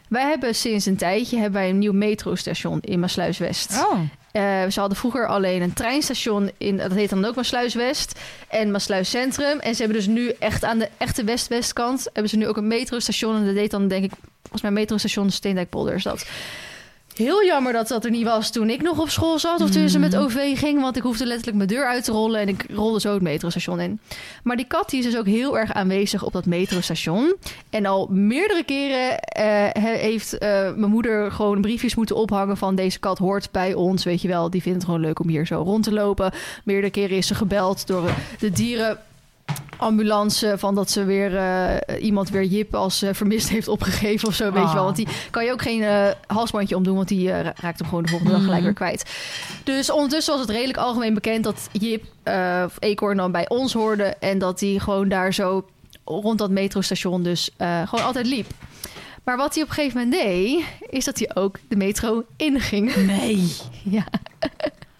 Wij 0.10 0.30
hebben 0.30 0.56
sinds 0.56 0.86
een 0.86 0.96
tijdje 0.96 1.38
hebben 1.38 1.60
wij 1.60 1.70
een 1.70 1.80
nieuw 1.80 1.94
metrostation 1.94 2.82
in 2.82 3.00
Maasluis 3.00 3.38
West. 3.38 3.86
Oh, 3.92 4.00
Eh, 4.36 4.70
ze 4.70 4.80
hadden 4.80 4.98
vroeger 4.98 5.28
alleen 5.28 5.62
een 5.62 5.74
treinstation 5.74 6.52
in, 6.58 6.78
dat 6.78 6.92
heet 6.92 7.10
dan 7.10 7.26
ook 7.26 7.36
Maasluis 7.36 7.74
West 7.74 8.20
en 8.48 8.72
Maasluis 8.72 9.10
Centrum. 9.10 9.60
En 9.60 9.76
ze 9.76 9.84
hebben 9.84 9.98
dus 9.98 10.08
nu 10.08 10.30
echt 10.40 10.64
aan 10.64 10.80
de 10.80 10.90
echte 10.98 11.24
West-Westkant 11.24 12.08
hebben 12.14 12.30
ze 12.30 12.38
nu 12.38 12.48
ook 12.48 12.58
een 12.58 12.68
metrostation. 12.68 13.36
En 13.36 13.46
dat 13.46 13.56
deed 13.56 13.72
dan 13.72 13.88
denk 13.88 14.04
ik, 14.04 14.12
volgens 14.42 14.62
mij 14.62 14.72
metrostation 14.72 15.32
Steendijkpolder 15.32 15.96
is 15.96 16.04
dat. 16.04 16.26
Heel 17.16 17.46
jammer 17.46 17.74
dat 17.74 17.88
dat 17.88 18.06
er 18.06 18.12
niet 18.12 18.24
was 18.24 18.52
toen 18.52 18.70
ik 18.70 18.82
nog 18.82 19.00
op 19.00 19.10
school 19.10 19.40
zat 19.40 19.62
of 19.62 19.70
toen 19.70 19.90
ze 19.90 20.00
met. 20.00 20.16
OV 20.16 20.60
ging, 20.60 20.82
want 20.82 20.96
ik 20.98 21.04
hoefde 21.04 21.26
letterlijk 21.26 21.58
mijn 21.58 21.70
deur 21.70 21.86
uit 21.88 22.04
te 22.04 22.12
rollen 22.12 22.40
en 22.42 22.48
ik 22.48 22.66
rolde 22.74 23.00
zo 23.00 23.14
het 23.14 23.22
metrostation 23.22 23.80
in. 23.80 24.00
Maar 24.44 24.56
die 24.56 24.66
kat 24.68 24.90
die 24.90 25.00
is 25.00 25.06
dus 25.06 25.18
ook 25.18 25.26
heel 25.26 25.58
erg 25.60 25.74
aanwezig 25.74 26.24
op 26.24 26.34
dat 26.34 26.46
metrostation. 26.46 27.36
En 27.70 27.86
al 27.86 28.08
meerdere 28.12 28.64
keren 28.64 29.20
eh, 29.20 29.44
he- 29.84 29.98
heeft 29.98 30.38
eh, 30.38 30.50
mijn 30.76 30.92
moeder 30.92 31.32
gewoon 31.32 31.62
briefjes 31.62 31.96
moeten 31.96 32.16
ophangen 32.16 32.58
van 32.58 32.76
deze 32.76 33.00
kat 33.00 33.18
hoort 33.18 33.52
bij 33.52 33.74
ons, 33.74 34.04
weet 34.04 34.22
je 34.22 34.28
wel. 34.28 34.50
Die 34.50 34.62
vindt 34.62 34.78
het 34.78 34.86
gewoon 34.86 35.02
leuk 35.02 35.20
om 35.20 35.28
hier 35.30 35.46
zo 35.46 35.62
rond 35.62 35.84
te 35.84 35.92
lopen. 35.94 36.32
Meerdere 36.64 36.92
keren 36.92 37.18
is 37.18 37.28
ze 37.28 37.36
gebeld 37.36 37.88
door 37.88 38.10
de 38.40 38.50
dieren 38.52 38.98
ambulance 39.78 40.54
van 40.58 40.76
dat 40.76 40.92
ze 40.92 41.04
weer 41.04 41.38
eh, 41.38 42.04
iemand 42.04 42.30
weer 42.30 42.44
Jip 42.44 42.76
als 42.76 43.02
eh, 43.02 43.10
vermist 43.14 43.50
heeft 43.50 43.68
opgegeven 43.68 44.28
of 44.28 44.34
zo, 44.36 44.52
weet 44.52 44.64
Ah. 44.64 44.70
je 44.70 44.76
wel. 44.76 44.84
Want 44.84 44.96
die 44.96 45.08
kan 45.32 45.46
je 45.46 45.52
ook 45.52 45.62
geen 45.62 45.84
eh, 45.84 46.08
halsbandje 46.28 46.76
omdoen, 46.76 46.96
want 46.96 47.08
die 47.08 47.30
ra- 47.32 47.54
raakt 47.62 47.80
hem 47.80 47.88
gewoon 47.88 48.04
de 48.04 48.10
volgende 48.10 48.34
dag 48.34 48.42
gelijk 48.42 48.58
Mhm. 48.62 48.66
weer 48.70 48.78
kwijt. 48.78 49.12
Dus 49.64 49.92
ondertussen 49.92 50.34
was 50.34 50.42
het 50.42 50.52
redelijk 50.52 50.78
algemeen 50.78 51.14
bekend 51.14 51.44
dat 51.44 51.70
Jip 51.72 52.04
of 52.66 52.76
Eekhoorn 52.80 53.18
dan 53.18 53.32
bij 53.32 53.50
ons 53.50 53.74
hoorde 53.74 54.04
en 54.04 54.38
dat 54.40 54.60
hij 54.60 54.80
gewoon 54.80 55.10
daar 55.10 55.34
zo 55.34 55.66
rond 56.06 56.38
dat 56.38 56.50
metrostation 56.50 57.24
dus 57.24 57.50
gewoon 57.86 58.06
altijd 58.06 58.26
liep. 58.26 58.48
Maar 59.24 59.38
wat 59.38 59.54
hij 59.54 59.64
op 59.64 59.70
een 59.70 59.76
gegeven 59.76 59.98
moment 60.04 60.22
deed, 60.24 60.64
is 60.90 61.06
dat 61.06 61.18
hij 61.20 61.32
ook 61.34 61.58
de 61.68 61.76
metro 61.76 62.24
inging. 62.38 62.96
Nee. 62.96 63.56
ja. 63.98 64.04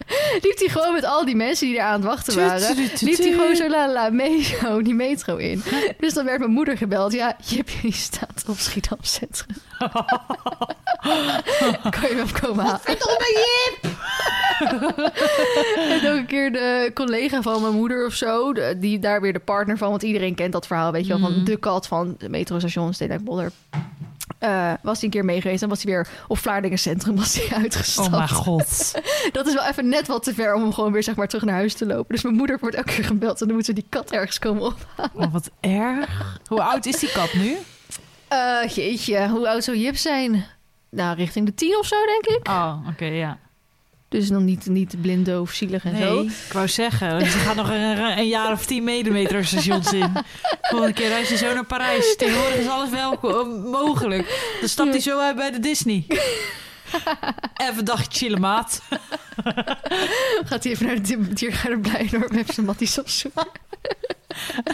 Liep 0.44 0.58
hij 0.60 0.68
gewoon 0.68 0.94
met 0.94 1.04
al 1.06 1.26
die 1.26 1.36
mensen 1.36 1.68
die 1.68 1.78
er 1.78 1.84
aan 1.84 1.94
het 1.94 2.04
wachten 2.04 2.36
waren. 2.36 2.76
Liep 3.00 3.18
hij 3.18 3.32
gewoon 3.32 3.56
zo 3.56 3.70
la 3.70 3.92
la 3.92 4.12
zo 4.42 4.82
die 4.88 4.94
metro 4.94 5.36
in. 5.36 5.64
Dus 6.00 6.14
dan 6.14 6.26
werd 6.26 6.40
mijn 6.40 6.52
moeder 6.52 6.78
gebeld. 6.78 7.14
Ja, 7.14 7.36
Jip, 7.46 7.70
je 7.82 7.92
staat 7.92 8.44
op 8.48 8.58
Schiedam 8.58 8.98
Centrum. 9.02 9.56
kan 12.00 12.10
je 12.10 12.16
hem 12.16 12.32
komen 12.42 12.66
halen? 12.66 12.82
Jip! 12.86 13.94
en 15.90 16.12
ook 16.12 16.18
een 16.18 16.26
keer 16.26 16.52
de 16.52 16.92
collega 16.94 17.42
van 17.42 17.62
mijn 17.62 17.74
moeder 17.74 18.06
of 18.06 18.14
zo. 18.14 18.54
die 18.78 19.00
daar 19.00 19.22
weer 19.22 19.34
de 19.34 19.40
partner 19.40 19.78
van. 19.78 19.90
Want 19.90 20.04
iedereen 20.04 20.36
kent 20.36 20.52
dat 20.52 20.68
verhaal, 20.68 20.92
weet 20.92 21.06
je 21.06 21.10
wel. 21.12 21.20
Van 21.22 21.32
Mhm. 21.36 21.44
de 21.44 21.58
kat 21.58 21.88
van 21.88 22.16
het 22.20 22.30
metrostation 22.30 22.94
Steenwijkbolder. 22.94 23.52
Eh 24.40 24.74
was 24.82 24.96
hij 24.96 25.04
een 25.04 25.10
keer 25.10 25.26
mee 25.26 25.42
geweest 25.42 25.64
en 25.64 25.70
was 25.70 25.84
hij 25.84 25.94
weer 25.94 26.08
op 26.28 26.38
Vlaardingen 26.38 26.80
Centrum 26.80 27.16
was 27.16 27.36
hij 27.36 27.58
uitgestapt. 27.58 28.08
Oh 28.08 28.14
mijn 28.14 28.30
god. 28.30 28.94
Dat 29.32 29.48
is 29.48 29.54
wel 29.54 29.66
even 29.66 29.90
net 29.90 30.08
wat 30.08 30.24
te 30.24 30.34
ver 30.34 30.54
om 30.54 30.62
hem 30.62 30.74
gewoon 30.74 30.92
weer 30.92 31.04
zeg 31.04 31.16
maar 31.16 31.28
terug 31.28 31.44
naar 31.44 31.56
huis 31.56 31.74
te 31.74 31.86
lopen. 31.86 32.16
Dus 32.16 32.24
mijn 32.24 32.36
moeder 32.36 32.58
wordt 32.60 32.76
elke 32.76 32.94
keer 32.94 33.06
gebeld 33.06 33.42
en 33.42 33.46
dan 33.48 33.56
moeten 33.56 33.76
we 33.76 33.82
die 33.82 33.90
kat 33.90 34.12
ergens 34.12 34.40
komen 34.40 34.64
op. 34.64 34.76
Oh, 35.14 35.34
wat 35.34 35.52
erg. 35.60 36.40
Hoe 36.48 36.62
oud 36.62 36.86
is 36.86 37.00
die 37.00 37.12
kat 37.12 37.34
nu? 37.34 37.58
Eh 38.28 38.68
jeetje, 38.68 39.28
hoe 39.30 39.50
oud 39.50 39.64
zou 39.64 39.78
Jip 39.78 39.96
zijn? 39.96 40.46
Nou, 40.90 41.16
richting 41.16 41.46
de 41.46 41.54
tien 41.54 41.78
of 41.78 41.86
zo, 41.86 41.96
denk 42.06 42.26
ik. 42.40 42.48
Oh, 42.48 42.88
oké, 42.90 43.06
ja. 43.06 43.38
Dus 44.10 44.28
dan 44.28 44.46
niet, 44.46 44.66
niet 44.66 45.02
blind, 45.02 45.26
doof, 45.26 45.52
zielig 45.52 45.86
en 45.86 45.98
zo. 45.98 46.16
Nee, 46.16 46.26
ik 46.26 46.54
wou 46.54 46.68
zeggen, 46.68 47.32
ze 47.32 47.38
gaat 47.38 47.56
nog 47.56 47.70
een, 47.70 48.18
een 48.18 48.28
jaar 48.28 48.52
of 48.52 48.66
tien 48.66 48.84
mee 48.84 49.04
de 49.04 49.10
metrostations 49.10 49.94
in. 49.94 50.12
Volgende 50.62 50.94
keer 50.94 51.08
reis 51.08 51.30
je 51.30 51.38
zo 51.38 51.54
naar 51.54 51.66
Parijs. 51.66 52.16
Tegenwoordig 52.16 52.56
is 52.56 52.68
alles 52.68 52.90
wel 52.90 53.20
mogelijk. 53.72 54.56
Dan 54.60 54.70
stapt 54.70 54.90
hij 54.90 55.00
zo 55.00 55.20
uit 55.20 55.36
bij 55.36 55.52
de 55.52 55.60
Disney. 55.60 56.06
Even 57.56 57.78
een 57.78 57.86
dagje 57.86 58.06
chillen, 58.10 58.40
maat. 58.40 58.82
Gaat 60.46 60.64
hij 60.64 60.72
even 60.72 60.86
naar 60.86 61.02
de 61.02 61.34
diergaarde 61.34 61.80
Blijdorp 61.80 62.32
met 62.32 62.54
zijn 62.54 62.66
matties 62.66 63.00
opzoeken. 63.00 63.48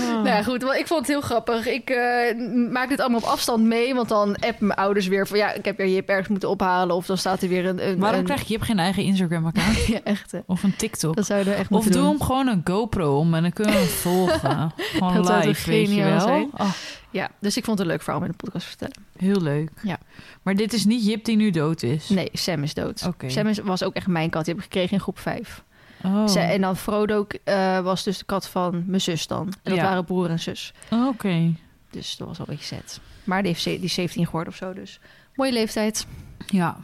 Nou 0.00 0.26
ja, 0.26 0.42
goed. 0.42 0.62
Want 0.62 0.78
ik 0.78 0.86
vond 0.86 1.00
het 1.00 1.08
heel 1.08 1.20
grappig. 1.20 1.66
Ik 1.66 1.90
eh, 1.90 2.36
maak 2.70 2.88
dit 2.88 3.00
allemaal 3.00 3.20
op 3.20 3.26
afstand 3.26 3.62
mee. 3.64 3.94
Want 3.94 4.08
dan 4.08 4.36
appen 4.36 4.66
mijn 4.66 4.78
ouders 4.78 5.06
weer 5.06 5.26
van... 5.26 5.38
Ja, 5.38 5.52
ik 5.52 5.64
heb 5.64 5.78
je 5.78 5.92
Jip 5.92 6.08
ergens 6.08 6.28
moeten 6.28 6.48
ophalen. 6.48 6.96
Of 6.96 7.06
dan 7.06 7.18
staat 7.18 7.42
er 7.42 7.48
weer 7.48 7.66
een... 7.66 7.88
een 7.88 7.98
Waarom 7.98 8.18
een- 8.18 8.24
krijg 8.24 8.46
je, 8.46 8.52
hebt 8.54 8.64
geen 8.66 8.78
eigen 8.78 9.02
Instagram-account? 9.02 9.86
Ja, 9.86 10.00
echt. 10.04 10.32
hè. 10.32 10.38
Of 10.46 10.62
een 10.62 10.76
TikTok? 10.76 11.16
Dat 11.16 11.26
zouden 11.26 11.52
we 11.52 11.58
echt 11.58 11.70
Of 11.70 11.84
doe 11.84 11.92
doen. 11.92 12.04
hem 12.08 12.20
gewoon 12.22 12.46
een 12.46 12.60
GoPro 12.64 13.18
om 13.18 13.34
en 13.34 13.42
dan 13.42 13.52
kunnen 13.52 13.74
we 13.74 13.78
hem 13.80 13.88
volgen. 14.12 14.72
Gewoon 14.76 15.22
Dat 15.22 15.44
live, 15.44 15.70
weet 15.70 15.80
je 15.88 15.94
geniaal 15.94 16.08
wel. 16.10 16.20
zijn? 16.20 16.50
Oh, 16.56 16.70
Ja, 17.10 17.30
dus 17.40 17.56
ik 17.56 17.64
vond 17.64 17.78
het 17.78 17.86
een 17.86 17.92
leuk 17.92 18.02
verhaal 18.02 18.20
om 18.20 18.26
in 18.26 18.34
de 18.38 18.44
podcast 18.44 18.64
te 18.64 18.70
vertellen. 18.78 19.06
heel 19.18 19.40
leuk. 19.42 19.70
Ja. 19.82 19.98
Maar 20.42 20.54
dit 20.54 20.72
is 20.72 20.84
niet 20.84 21.06
Jip 21.06 21.24
die 21.24 21.36
nu 21.36 21.50
dood 21.50 21.82
is? 21.82 22.08
Nee, 22.08 22.28
Sam 22.32 22.62
is 22.62 22.74
dood. 22.74 23.10
Sam 23.26 23.46
is, 23.46 23.58
was 23.58 23.82
ook 23.82 23.94
echt 23.94 24.06
mijn 24.06 24.30
kat. 24.30 24.44
Die 24.44 24.54
heb 24.54 24.62
ik 24.64 24.70
gekregen 24.70 24.92
in 24.94 25.00
groep 25.02 25.18
5. 25.18 25.62
Oh, 26.02 26.26
Zij- 26.28 26.52
en 26.54 26.60
dan 26.60 26.76
Frodo 26.76 27.26
eh, 27.44 27.80
was 27.80 28.02
dus 28.04 28.18
de 28.18 28.24
kat 28.24 28.48
van 28.48 28.82
mijn 28.86 29.00
zus 29.00 29.26
dan. 29.26 29.46
En 29.46 29.52
dat 29.62 29.74
Ja. 29.74 29.82
waren 29.82 30.04
broer 30.04 30.30
en 30.30 30.40
zus. 30.40 30.72
Oh, 30.90 31.06
oké. 31.06 31.54
Dus 31.90 32.16
dat 32.16 32.28
was 32.28 32.38
wel 32.38 32.46
een 32.48 32.56
beetje 32.56 32.74
zet. 32.74 33.00
Maar 33.24 33.42
die, 33.42 33.52
heeft 33.52 33.64
die 33.64 33.78
is 33.80 33.94
17 33.94 34.24
geworden 34.26 34.52
of 34.52 34.58
zo. 34.58 34.72
Dus 34.72 35.00
mooie 35.34 35.52
leeftijd. 35.52 36.06
Ja, 36.46 36.76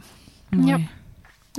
mooi. 0.49 0.67
Ja. 0.67 0.77
Nou, 0.77 0.87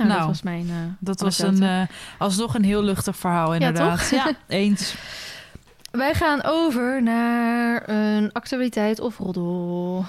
Nou, 0.09 0.19
dat 0.19 0.27
was 0.27 0.41
mijn... 0.41 0.69
eh, 0.69 0.75
Dat 0.99 1.19
was 1.19 1.39
een, 1.39 1.63
eh, 1.63 1.81
alsnog 2.17 2.55
een 2.55 2.63
heel 2.63 2.83
luchtig 2.83 3.15
verhaal, 3.17 3.53
inderdaad. 3.53 3.99
toch? 3.99 4.09
Ja, 4.09 4.31
eens. 4.47 4.95
Wij 5.91 6.13
gaan 6.13 6.43
over 6.43 7.03
naar 7.03 7.89
een 7.89 8.31
actualiteit 8.31 8.99
of 8.99 9.17
roddel. 9.17 10.05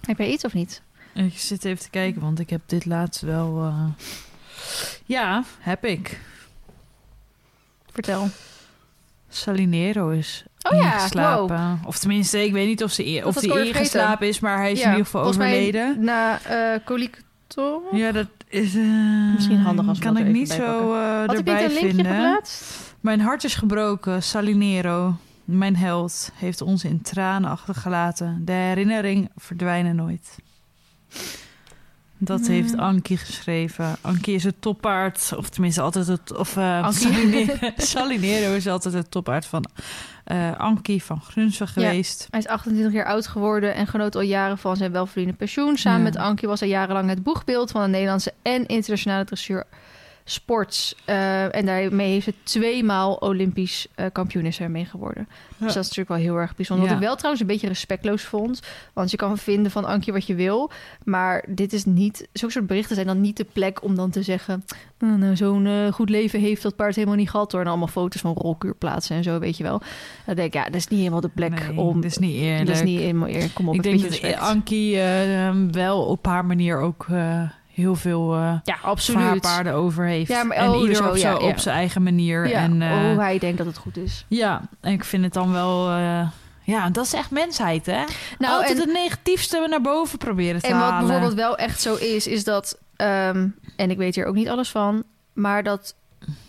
Heb 0.00 0.18
jij 0.18 0.30
iets 0.32 0.44
of 0.44 0.52
niet? 0.54 0.82
Ik 1.14 1.38
zit 1.38 1.64
even 1.64 1.82
te 1.82 1.90
kijken, 1.90 2.20
want 2.22 2.38
ik 2.38 2.50
heb 2.50 2.60
dit 2.66 2.84
laatst 2.84 3.20
wel... 3.20 3.72
Ja, 5.04 5.44
heb 5.58 5.84
ik. 5.84 6.20
Vertel. 7.92 8.28
Salinero 9.28 10.08
is 10.08 10.44
Oh 10.70 10.78
ja, 10.78 10.94
ingeslapen. 10.94 11.80
Of 11.86 11.98
tenminste, 11.98 12.44
ik 12.44 12.52
weet 12.52 12.66
niet 12.66 12.82
of, 12.82 12.92
ze 12.92 13.20
Dat 13.24 13.24
of 13.36 13.36
alweer 13.48 13.66
ingeslapen 13.66 14.28
is, 14.28 14.40
maar 14.40 14.56
hij 14.58 14.72
is 14.72 14.80
in 14.80 14.88
ieder 14.90 15.04
geval 15.04 15.22
overleden. 15.24 16.04
Na 16.04 16.40
eh 16.42 16.84
colictor. 16.84 17.82
Ja, 17.92 18.12
dat 18.12 18.26
is... 18.48 18.74
eh, 18.74 18.82
Misschien 19.34 19.58
handig 19.58 19.88
als 19.88 19.98
Kan 19.98 20.14
dat 20.14 20.22
ik 20.26 20.32
niet 20.32 20.50
zo 20.50 20.94
eh, 20.94 21.16
Had 21.18 21.22
ik 21.22 21.28
niet 21.30 21.38
erbij 21.38 21.66
linkje 21.68 21.86
vinden. 21.86 22.04
geplaatst? 22.06 22.64
Mijn 23.00 23.20
hart 23.20 23.44
is 23.44 23.54
gebroken. 23.54 24.22
Salinero, 24.22 25.16
mijn 25.44 25.76
held, 25.76 26.30
heeft 26.34 26.60
ons 26.60 26.84
in 26.84 27.02
tranen 27.02 27.50
achtergelaten. 27.50 28.42
De 28.44 28.52
herinnering 28.52 29.30
verdwijnen 29.36 29.96
nooit. 29.96 30.36
Dat 32.24 32.46
heeft 32.46 32.76
Ankie 32.76 33.16
geschreven. 33.16 33.96
Ankie 34.00 34.34
is 34.34 34.44
het 34.44 34.54
toppaard, 34.58 35.32
of 35.36 35.48
tenminste 35.48 35.80
altijd 35.80 36.06
het... 36.06 36.36
Of, 36.36 36.56
eh, 36.56 36.82
Ankie. 36.82 37.00
Salinero, 37.00 37.56
Salinero 37.76 38.54
is 38.54 38.66
altijd 38.66 38.94
het 38.94 39.10
toppaard 39.10 39.46
van 39.46 39.64
eh, 40.24 40.58
Ankie 40.58 41.02
van 41.02 41.20
Grunsven 41.20 41.68
geweest. 41.68 42.26
Hij 42.30 42.40
is 42.40 42.46
28 42.46 42.92
jaar 42.92 43.06
oud 43.06 43.26
geworden 43.26 43.74
en 43.74 43.86
genoot 43.86 44.14
al 44.14 44.20
jaren 44.20 44.58
van 44.58 44.76
zijn 44.76 44.92
welverdiende 44.92 45.32
pensioen. 45.32 45.76
Samen 45.76 45.98
Ja. 45.98 46.04
met 46.04 46.16
Ankie 46.16 46.48
was 46.48 46.60
hij 46.60 46.68
jarenlang 46.68 47.08
het 47.08 47.22
boegbeeld 47.22 47.70
van 47.70 47.82
de 47.82 47.88
Nederlandse 47.88 48.32
en 48.42 48.66
internationale 48.66 49.24
dressuur 49.24 49.64
sports. 50.24 50.94
Eh, 51.04 51.54
en 51.54 51.66
daarmee 51.66 52.10
heeft 52.10 52.24
ze 52.24 52.34
tweemaal 52.42 53.14
Olympisch 53.14 53.86
eh, 53.94 54.06
kampioen 54.12 54.46
is 54.46 54.60
er 54.60 54.70
mee 54.70 54.84
geworden. 54.84 55.28
Dus 55.48 55.74
dat 55.74 55.82
is 55.82 55.88
natuurlijk 55.88 56.08
wel 56.08 56.18
heel 56.18 56.36
erg 56.36 56.56
bijzonder. 56.56 56.86
Wat 56.86 56.94
ik 56.94 57.02
wel 57.02 57.14
trouwens 57.14 57.42
een 57.42 57.48
beetje 57.48 57.68
respectloos 57.68 58.22
vond. 58.22 58.60
Want 58.92 59.10
je 59.10 59.16
kan 59.16 59.38
vinden 59.38 59.70
van 59.70 59.84
Ankie 59.84 60.12
wat 60.12 60.26
je 60.26 60.34
wil. 60.34 60.70
Maar 61.04 61.44
dit 61.48 61.72
is 61.72 61.84
niet... 61.84 62.28
Zulke 62.32 62.54
soort 62.54 62.66
berichten 62.66 62.94
zijn 62.94 63.06
dan 63.06 63.20
niet 63.20 63.36
de 63.36 63.46
plek 63.52 63.82
om 63.82 63.94
dan 63.94 64.10
te 64.10 64.22
zeggen... 64.22 64.64
"Oh, 65.00 65.14
nou, 65.14 65.36
zo'n 65.36 65.66
eh, 65.66 65.92
goed 65.92 66.10
leven 66.10 66.40
heeft 66.40 66.62
dat 66.62 66.76
paard 66.76 66.94
helemaal 66.94 67.16
niet 67.16 67.30
gehad... 67.30 67.50
door 67.50 67.60
en 67.60 67.66
allemaal 67.66 67.88
foto's 67.88 68.20
van 68.20 68.32
rolkuur 68.32 68.74
plaatsen 68.74 69.16
en 69.16 69.22
zo, 69.22 69.38
weet 69.38 69.56
je 69.56 69.62
wel. 69.62 69.80
Dan 70.26 70.34
denk 70.34 70.46
ik, 70.48 70.54
ja, 70.54 70.64
dat 70.64 70.74
is 70.74 70.88
niet 70.88 70.98
helemaal 70.98 71.20
de 71.20 71.28
plek 71.28 71.68
Nee, 71.68 71.78
om... 71.78 71.94
dat 72.00 72.10
is 72.10 72.18
niet 72.18 72.34
eerlijk. 72.34 72.66
Dat 72.66 72.76
is 72.76 72.82
niet 72.82 72.98
helemaal 72.98 73.28
eerlijk. 73.28 73.54
Kom 73.54 73.68
op, 73.68 73.74
ik 73.74 73.82
denk 73.82 74.22
dat. 74.22 74.38
Ankie 74.38 75.00
eh, 75.00 75.50
wel 75.70 76.04
op 76.04 76.26
haar 76.26 76.44
manier 76.44 76.78
ook 76.80 77.06
eh, 77.10 77.42
heel 77.74 77.94
veel... 77.94 78.34
eh 78.34 78.54
Ja, 78.64 78.76
absoluut. 78.82 79.40
paarden 79.40 79.74
over 79.74 80.04
heeft. 80.06 80.28
Ja, 80.30 80.42
maar- 80.44 80.56
en 80.56 80.68
oh, 80.70 80.80
ieder 80.80 80.96
zo, 80.96 81.08
op, 81.08 81.16
ja, 81.16 81.36
op 81.36 81.58
zijn 81.58 81.76
eigen 81.76 82.02
manier. 82.02 82.52
En, 82.52 82.82
eh, 82.82 82.90
hoe 82.90 83.20
hij 83.20 83.38
denkt 83.38 83.58
dat 83.58 83.66
het 83.66 83.76
goed 83.76 83.96
is. 83.96 84.24
Ja, 84.28 84.62
en 84.80 84.92
ik 84.92 85.04
vind 85.04 85.24
het 85.24 85.32
dan 85.32 85.52
wel... 85.52 85.88
eh, 85.90 86.28
ja, 86.64 86.90
dat 86.90 87.04
is 87.04 87.12
echt 87.14 87.30
mensheid, 87.30 87.86
hè? 87.86 88.04
Nou, 88.38 88.52
Altijd 88.54 88.70
en, 88.70 88.84
het 88.84 88.92
negatiefste 88.92 89.66
naar 89.70 89.80
boven 89.80 90.18
proberen 90.18 90.60
te 90.60 90.66
en 90.66 90.78
wat 90.78 90.82
halen. 90.90 91.06
bijvoorbeeld 91.06 91.34
wel 91.38 91.56
echt 91.56 91.80
zo 91.80 91.94
is, 91.94 92.26
is 92.26 92.44
dat... 92.44 92.78
ehm, 92.96 93.48
en 93.76 93.90
ik 93.90 93.96
weet 93.96 94.14
hier 94.14 94.26
ook 94.26 94.34
niet 94.34 94.48
alles 94.48 94.70
van... 94.70 95.04
maar 95.32 95.62
dat 95.62 95.94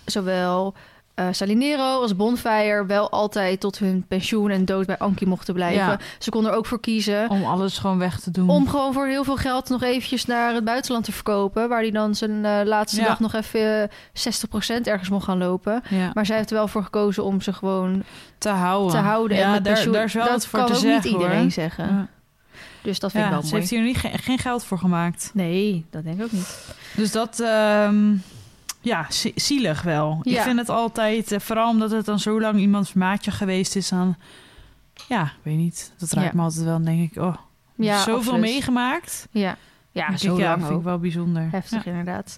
zowel 0.06 0.74
eh, 1.16 1.28
Salinero 1.32 2.02
als 2.02 2.16
Bonfire... 2.16 2.86
wel 2.86 3.10
altijd 3.10 3.60
tot 3.60 3.78
hun 3.80 4.06
pensioen 4.08 4.50
en 4.50 4.66
dood 4.66 4.86
bij 4.86 4.98
Ankie 4.98 5.28
mochten 5.28 5.54
blijven. 5.54 5.84
Ja. 5.86 6.00
Ze 6.20 6.30
konden 6.30 6.52
er 6.52 6.58
ook 6.58 6.66
voor 6.66 6.80
kiezen... 6.80 7.30
Om 7.30 7.44
alles 7.44 7.78
gewoon 7.78 7.98
weg 7.98 8.20
te 8.20 8.32
doen. 8.32 8.50
Om 8.50 8.68
gewoon 8.70 8.94
voor 8.94 9.06
heel 9.08 9.24
veel 9.24 9.36
geld 9.36 9.70
nog 9.70 9.84
eventjes 9.84 10.26
naar 10.26 10.54
het 10.54 10.64
buitenland 10.64 11.06
te 11.06 11.12
verkopen. 11.12 11.70
Waar 11.70 11.82
hij 11.82 11.92
dan 11.92 12.16
zijn 12.16 12.46
eh, 12.46 12.60
laatste 12.64 13.02
Ja. 13.02 13.08
dag 13.08 13.20
nog 13.20 13.34
even 13.34 13.90
eh, 14.14 14.78
60% 14.80 14.82
ergens 14.84 15.10
mocht 15.10 15.26
gaan 15.26 15.38
lopen. 15.38 15.82
ja, 15.90 16.12
Maar 16.14 16.26
zij 16.26 16.36
heeft 16.38 16.50
er 16.50 16.56
wel 16.56 16.68
voor 16.68 16.84
gekozen 16.84 17.24
om 17.24 17.42
ze 17.42 17.54
gewoon 17.54 18.04
te 18.38 18.50
houden. 18.50 18.92
te 18.92 18.98
houden. 18.98 19.38
Ja, 19.38 19.44
en 19.46 19.52
met 19.52 19.64
daar, 19.64 19.74
pensioen. 19.74 19.94
daar 19.94 20.04
is 20.04 20.14
wel 20.14 20.26
dat 20.28 20.46
voor 20.46 20.60
kan 20.60 20.68
te 20.68 20.74
ook 20.74 20.80
zeggen, 20.80 21.02
niet 21.12 21.14
iedereen 21.22 21.42
hoor. 21.42 21.52
zeggen. 21.52 22.10
Dus 22.82 23.00
dat 23.00 23.12
vind 23.12 23.24
ik 23.26 23.30
wel 23.32 23.42
ze 23.42 23.48
mooi. 23.48 23.60
heeft 23.60 23.70
hier 23.74 23.82
niet, 23.84 23.98
ge- 23.98 24.18
geen 24.18 24.38
geld 24.40 24.64
voor 24.64 24.78
gemaakt. 24.78 25.32
Nee, 25.34 25.86
dat 25.90 26.04
denk 26.04 26.18
ik 26.18 26.24
ook 26.24 26.32
niet. 26.32 26.66
Dus 26.96 27.12
dat, 27.12 27.40
ehm, 27.40 28.14
ja, 28.84 29.06
zi- 29.10 29.32
zielig 29.36 29.82
wel. 29.82 30.20
Ik 30.24 30.40
vind 30.40 30.60
het 30.60 30.70
altijd, 30.70 31.32
eh, 31.32 31.40
vooral 31.40 31.70
omdat 31.70 31.92
het 31.92 32.06
dan 32.06 32.20
zo 32.20 32.42
lang 32.42 32.60
iemands 32.60 32.94
maatje 32.94 33.32
geweest 33.32 33.76
is 33.76 33.92
aan... 33.92 34.18
Ja, 35.08 35.24
ik 35.24 35.32
weet 35.42 35.58
niet. 35.58 35.94
Dat 35.98 36.12
raakt 36.12 36.28
Ja. 36.28 36.36
me 36.36 36.42
altijd 36.42 36.64
wel. 36.64 36.74
Dan 36.74 36.84
denk 36.84 37.12
ik, 37.12 37.22
oh, 37.24 37.36
Ja, 37.76 38.02
Zoveel 38.04 38.38
meegemaakt. 38.38 39.28
Ja, 39.32 39.58
ja 39.92 40.18
zo 40.18 40.34
ik, 40.34 40.40
ja, 40.40 40.54
vind 40.58 40.70
ik 40.70 40.76
ook. 40.76 40.84
wel 40.84 41.00
bijzonder. 41.00 41.48
Heftig 41.52 41.86
inderdaad. 41.86 42.38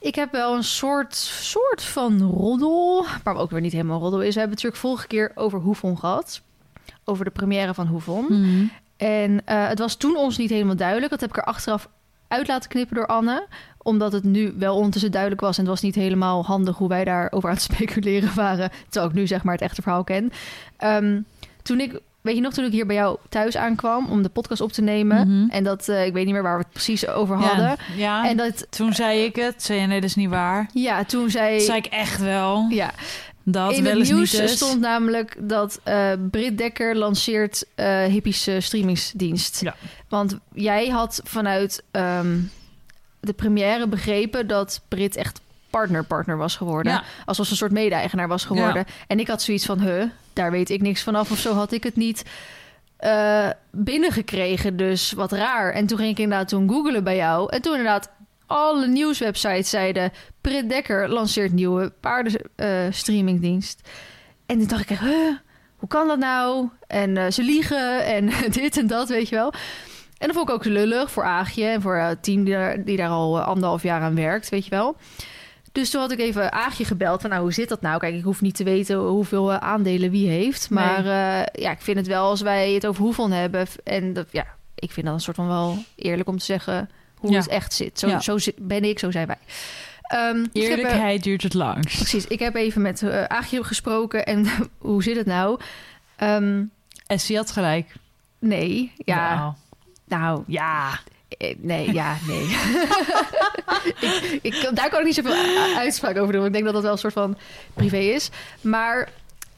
Ik 0.00 0.14
heb 0.14 0.32
wel 0.32 0.54
een 0.56 0.64
soort, 0.64 1.14
soort 1.14 1.82
van 1.82 2.22
roddel, 2.22 3.06
maar 3.24 3.36
ook 3.36 3.50
weer 3.50 3.60
niet 3.60 3.72
helemaal 3.72 4.00
roddel 4.00 4.22
is. 4.22 4.34
We 4.34 4.40
hebben 4.40 4.56
het 4.56 4.64
natuurlijk 4.64 4.82
vorige 4.82 5.06
keer 5.06 5.32
over 5.34 5.58
Hoefon 5.60 5.98
gehad. 5.98 6.40
Over 7.04 7.24
de 7.24 7.30
première 7.30 7.74
van 7.74 7.86
Hoefon. 7.86 8.24
Mhm. 8.28 8.64
En 8.96 9.42
eh, 9.44 9.68
het 9.68 9.78
was 9.78 9.94
toen 9.96 10.16
ons 10.16 10.36
niet 10.38 10.50
helemaal 10.50 10.76
duidelijk. 10.76 11.10
Dat 11.10 11.20
heb 11.20 11.30
ik 11.30 11.36
er 11.36 11.44
achteraf 11.44 11.88
uit 12.28 12.48
laten 12.48 12.70
knippen 12.70 12.96
door 12.96 13.06
Anne. 13.06 13.46
Omdat 13.88 14.12
het 14.12 14.24
nu 14.24 14.54
wel 14.58 14.76
ondertussen 14.76 15.10
duidelijk 15.10 15.40
was. 15.40 15.56
En 15.56 15.62
het 15.62 15.72
was 15.72 15.80
niet 15.82 15.94
helemaal 15.94 16.44
handig 16.44 16.76
hoe 16.76 16.88
wij 16.88 17.04
daarover 17.04 17.48
aan 17.48 17.54
het 17.54 17.64
speculeren 17.72 18.34
waren. 18.34 18.70
Terwijl 18.88 19.10
ik 19.12 19.16
nu 19.18 19.26
zeg 19.26 19.42
maar 19.44 19.54
het 19.54 19.62
echte 19.62 19.82
verhaal 19.82 20.04
ken. 20.04 20.32
Ehm, 20.76 21.20
toen 21.62 21.80
ik, 21.80 22.00
weet 22.20 22.34
je 22.34 22.40
nog, 22.40 22.52
toen 22.52 22.64
ik 22.64 22.72
hier 22.72 22.86
bij 22.86 22.96
jou 22.96 23.18
thuis 23.28 23.56
aankwam 23.56 24.06
om 24.10 24.22
de 24.22 24.28
podcast 24.28 24.60
op 24.60 24.72
te 24.72 24.82
nemen. 24.82 25.28
Mhm. 25.28 25.50
En 25.50 25.64
dat, 25.64 25.88
eh, 25.88 26.06
ik 26.06 26.12
weet 26.12 26.24
niet 26.24 26.34
meer 26.34 26.42
waar 26.42 26.56
we 26.58 26.62
het 26.62 26.72
precies 26.72 27.08
over 27.08 27.36
hadden. 27.36 27.76
ja. 27.96 28.28
En 28.28 28.36
dat, 28.36 28.66
toen 28.70 28.92
zei 28.92 29.24
ik 29.24 29.36
het. 29.36 29.62
Zei 29.62 29.80
je, 29.80 29.86
nee, 29.86 30.00
dat 30.00 30.08
is 30.08 30.16
niet 30.16 30.30
waar. 30.30 30.68
ja, 30.72 31.04
toen 31.04 31.30
zei... 31.30 31.56
Dat 31.56 31.66
zei 31.66 31.78
ik 31.78 31.86
echt 31.86 32.20
wel. 32.20 32.66
ja, 32.68 32.90
Dat 33.42 33.72
in 33.72 33.82
wel 33.82 33.98
het 33.98 34.10
nieuws 34.12 34.40
niet 34.40 34.50
stond 34.50 34.80
namelijk 34.80 35.36
dat 35.40 35.80
eh 35.82 36.12
Britt 36.30 36.58
Dekker 36.58 36.96
lanceert 36.96 37.64
eh 37.74 38.04
Hippies 38.04 38.46
eh, 38.46 38.60
streamingsdienst. 38.60 39.60
Ja. 39.60 39.74
Want 40.08 40.38
jij 40.54 40.88
had 40.88 41.20
vanuit 41.24 41.82
ehm, 41.90 42.36
de 43.20 43.32
première 43.32 43.88
begrepen 43.88 44.46
dat 44.46 44.80
Brit 44.88 45.16
echt 45.16 45.40
partner-partner 45.70 46.36
was 46.36 46.56
geworden. 46.56 46.92
Ja. 46.92 47.02
Alsof 47.24 47.46
ze 47.46 47.52
een 47.52 47.58
soort 47.58 47.72
mede-eigenaar 47.72 48.28
was 48.28 48.44
geworden. 48.44 48.84
En 49.06 49.20
ik 49.20 49.28
had 49.28 49.42
zoiets 49.42 49.66
van, 49.66 49.80
huh, 49.80 50.04
daar 50.32 50.50
weet 50.50 50.70
ik 50.70 50.80
niks 50.80 51.02
vanaf. 51.02 51.30
Of 51.30 51.38
zo 51.38 51.54
had 51.54 51.72
ik 51.72 51.82
het 51.82 51.96
niet 51.96 52.24
eh, 52.96 53.48
binnengekregen. 53.70 54.76
Dus 54.76 55.12
wat 55.12 55.32
raar. 55.32 55.72
En 55.72 55.86
toen 55.86 55.98
ging 55.98 56.10
ik 56.10 56.18
inderdaad 56.18 56.48
toen 56.48 56.68
googelen 56.68 57.04
bij 57.04 57.16
jou. 57.16 57.52
En 57.52 57.62
toen 57.62 57.72
inderdaad 57.72 58.10
alle 58.46 58.86
nieuwswebsites 58.86 59.70
zeiden... 59.70 60.12
Brit 60.40 60.68
Dekker 60.68 61.08
lanceert 61.08 61.52
nieuwe 61.52 61.92
paardenstreamingdienst. 62.00 63.88
en 64.46 64.58
toen 64.58 64.66
dacht 64.66 64.90
ik 64.90 64.98
huh, 64.98 65.36
hoe 65.76 65.88
kan 65.88 66.06
dat 66.06 66.18
nou? 66.18 66.68
En 66.86 67.16
eh, 67.16 67.30
ze 67.30 67.42
liegen 67.42 68.04
en 68.04 68.30
dit 68.50 68.76
en 68.76 68.86
dat, 68.86 69.08
weet 69.08 69.28
je 69.28 69.34
wel. 69.34 69.52
En 70.18 70.26
dat 70.26 70.36
vond 70.36 70.48
ik 70.48 70.54
ook 70.54 70.64
lullig 70.64 71.10
voor 71.10 71.24
Aagje 71.24 71.64
en 71.64 71.82
voor 71.82 71.96
eh, 71.96 72.06
het 72.08 72.22
team 72.22 72.44
die 72.44 72.54
daar, 72.54 72.84
die 72.84 72.96
daar 72.96 73.08
al 73.08 73.38
eh, 73.38 73.46
anderhalf 73.46 73.82
jaar 73.82 74.00
aan 74.00 74.14
werkt, 74.14 74.48
weet 74.48 74.64
je 74.64 74.70
wel. 74.70 74.96
Dus 75.72 75.90
toen 75.90 76.00
had 76.00 76.12
ik 76.12 76.18
even 76.18 76.52
Aagje 76.52 76.84
gebeld 76.84 77.20
van, 77.20 77.30
nou, 77.30 77.42
hoe 77.42 77.52
zit 77.52 77.68
dat 77.68 77.80
nou? 77.80 77.98
Kijk, 77.98 78.14
ik 78.14 78.22
hoef 78.22 78.40
niet 78.40 78.56
te 78.56 78.64
weten 78.64 78.96
hoeveel 78.96 79.52
eh, 79.52 79.56
aandelen 79.58 80.10
wie 80.10 80.28
heeft. 80.28 80.70
Maar 80.70 80.98
eh, 80.98 81.62
ja, 81.62 81.70
ik 81.70 81.80
vind 81.80 81.96
het 81.96 82.06
wel 82.06 82.24
als 82.28 82.40
wij 82.40 82.72
het 82.72 82.86
over 82.86 83.02
hoeveel 83.02 83.30
hebben. 83.30 83.66
En 83.84 84.12
dat, 84.12 84.26
ja, 84.30 84.46
ik 84.74 84.90
vind 84.90 85.06
dat 85.06 85.14
een 85.14 85.20
soort 85.20 85.36
van 85.36 85.48
wel 85.48 85.78
eerlijk 85.96 86.28
om 86.28 86.38
te 86.38 86.44
zeggen 86.44 86.90
hoe 87.16 87.30
Ja. 87.30 87.38
het 87.38 87.48
echt 87.48 87.72
zit. 87.72 87.98
Zo, 87.98 88.08
Ja. 88.08 88.20
zo 88.20 88.38
zit- 88.38 88.66
ben 88.68 88.84
ik, 88.84 88.98
zo 88.98 89.10
zijn 89.10 89.26
wij. 89.26 89.36
Dus 89.42 90.18
heb, 90.18 90.46
eh, 90.52 90.62
Eerlijkheid 90.62 91.22
duurt 91.22 91.42
het 91.42 91.54
langst. 91.54 91.96
Precies, 91.96 92.26
ik 92.26 92.38
heb 92.38 92.54
even 92.54 92.82
met 92.82 93.02
eh 93.02 93.24
Aagje 93.24 93.64
gesproken 93.64 94.26
en 94.26 94.46
hoe 94.78 95.02
zit 95.02 95.16
het 95.16 95.26
nou? 95.26 95.60
Ehm, 96.16 96.62
En 97.06 97.20
ze 97.20 97.36
had 97.36 97.50
gelijk. 97.50 97.92
nee, 98.38 98.92
ja, 98.96 99.54
nou, 100.08 100.42
ja. 100.46 101.00
eh, 101.28 101.54
nee, 101.58 101.92
ja, 101.92 102.16
nee. 102.26 102.42
ik, 104.02 104.38
ik, 104.42 104.70
daar 104.74 104.88
kan 104.88 104.98
ik 104.98 105.04
niet 105.04 105.14
zoveel 105.14 105.76
uitspraak 105.76 106.16
over 106.16 106.32
doen, 106.32 106.42
want 106.42 106.46
ik 106.46 106.52
denk 106.52 106.64
dat 106.64 106.74
dat 106.74 106.82
wel 106.82 106.92
een 106.92 106.98
soort 106.98 107.12
van 107.12 107.36
privé 107.74 107.98
is. 107.98 108.30
Maar 108.60 109.08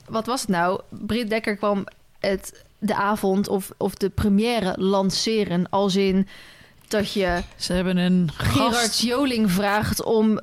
wat 0.09 0.27
was 0.27 0.41
het 0.41 0.51
nou? 0.51 0.81
Britt 0.89 1.31
Dekker 1.31 1.57
kwam 1.57 1.87
het, 2.19 2.65
de 2.79 2.95
avond 2.95 3.49
of, 3.49 3.71
of 3.77 3.95
de 3.95 4.09
première 4.09 4.75
lanceren 4.77 5.67
als 5.71 5.97
in 5.97 6.29
dat 6.89 7.13
je 7.13 7.41
Ze 7.57 7.73
hebben 7.73 7.97
een 7.97 8.31
Gerard 8.37 8.75
gast. 8.75 9.01
Joling 9.01 9.51
vraagt 9.51 10.05
om, 10.05 10.41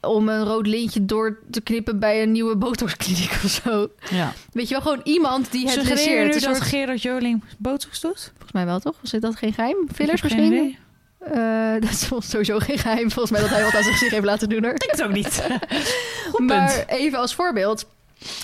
om 0.00 0.28
een 0.28 0.44
rood 0.44 0.66
lintje 0.66 1.04
door 1.04 1.38
te 1.50 1.60
knippen 1.60 1.98
bij 1.98 2.22
een 2.22 2.32
nieuwe 2.32 2.56
botoxkliniek 2.56 3.30
of 3.44 3.50
zo. 3.64 3.88
Ja. 4.10 4.32
Weet 4.52 4.68
je 4.68 4.74
wel, 4.74 4.82
gewoon 4.82 5.00
iemand 5.04 5.52
die 5.52 5.66
het 5.68 5.82
nu 5.84 5.90
Een 6.18 6.30
dat 6.30 6.56
soort- 6.56 6.60
Gerard 6.60 7.02
Joling 7.02 7.42
botox 7.58 8.00
doet? 8.00 8.30
Volgens 8.32 8.52
mij 8.52 8.64
wel, 8.66 8.80
toch? 8.80 8.94
Was 9.00 9.10
dat 9.10 9.36
geen 9.36 9.52
geheim? 9.52 9.76
Fillers 9.94 10.22
misschien? 10.22 10.44
idee. 10.44 10.78
Eh, 11.18 11.72
dat 11.80 11.90
is 11.90 12.08
sowieso 12.18 12.58
geen 12.58 12.78
geheim. 12.78 13.10
Volgens 13.10 13.30
mij 13.30 13.40
dat 13.40 13.50
hij 13.50 13.62
wat 13.64 13.74
aan 13.74 13.82
zich 13.82 14.10
heeft 14.10 14.24
laten 14.24 14.48
doen. 14.48 14.64
Ik 14.64 14.84
het 14.90 15.02
ook 15.02 15.12
niet. 15.12 15.46
Goed 16.32 16.46
maar 16.46 16.72
punt. 16.74 16.88
even 16.88 17.18
als 17.18 17.34
voorbeeld. 17.34 17.86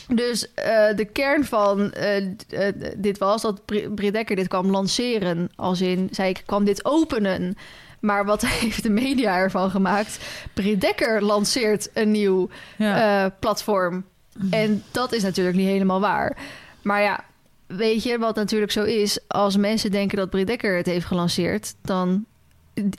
Dus 0.09 0.55
eh, 0.55 0.97
de 0.97 1.05
kern 1.12 1.45
van 1.45 1.92
eh, 1.92 2.27
dit 2.97 3.18
was 3.18 3.42
dat 3.42 3.64
Bri- 3.64 3.88
Britt 3.88 4.14
Dekker 4.14 4.37
dit 4.37 4.49
kwam 4.49 4.66
lanceren. 4.71 5.51
Als 5.57 5.81
in, 5.81 6.09
zei 6.11 6.29
ik, 6.29 6.42
kwam 6.47 6.64
dit 6.64 6.85
openen. 6.85 7.57
Maar 8.03 8.25
wat 8.25 8.47
heeft 8.61 8.83
de 8.83 8.91
media 8.91 9.37
ervan 9.37 9.71
gemaakt? 9.71 10.19
Britt 10.55 10.81
Dekker 10.81 11.23
lanceert 11.23 11.91
een 11.95 12.11
nieuw 12.11 12.49
Ja. 12.79 13.25
eh, 13.25 13.31
platform. 13.41 14.05
En 14.51 14.83
dat 14.91 15.12
is 15.12 15.23
natuurlijk 15.23 15.57
niet 15.57 15.67
helemaal 15.69 16.01
waar. 16.01 16.37
Maar 16.83 17.03
ja, 17.03 17.25
weet 17.67 18.03
je 18.03 18.19
wat 18.19 18.35
natuurlijk 18.37 18.73
zo 18.73 18.83
is? 18.83 19.19
Als 19.29 19.57
mensen 19.57 19.91
denken 19.91 20.17
dat 20.17 20.31
Britt 20.31 20.47
Dekker 20.47 20.77
het 20.77 20.87
heeft 20.87 21.07
gelanceerd, 21.07 21.75
dan 21.83 22.25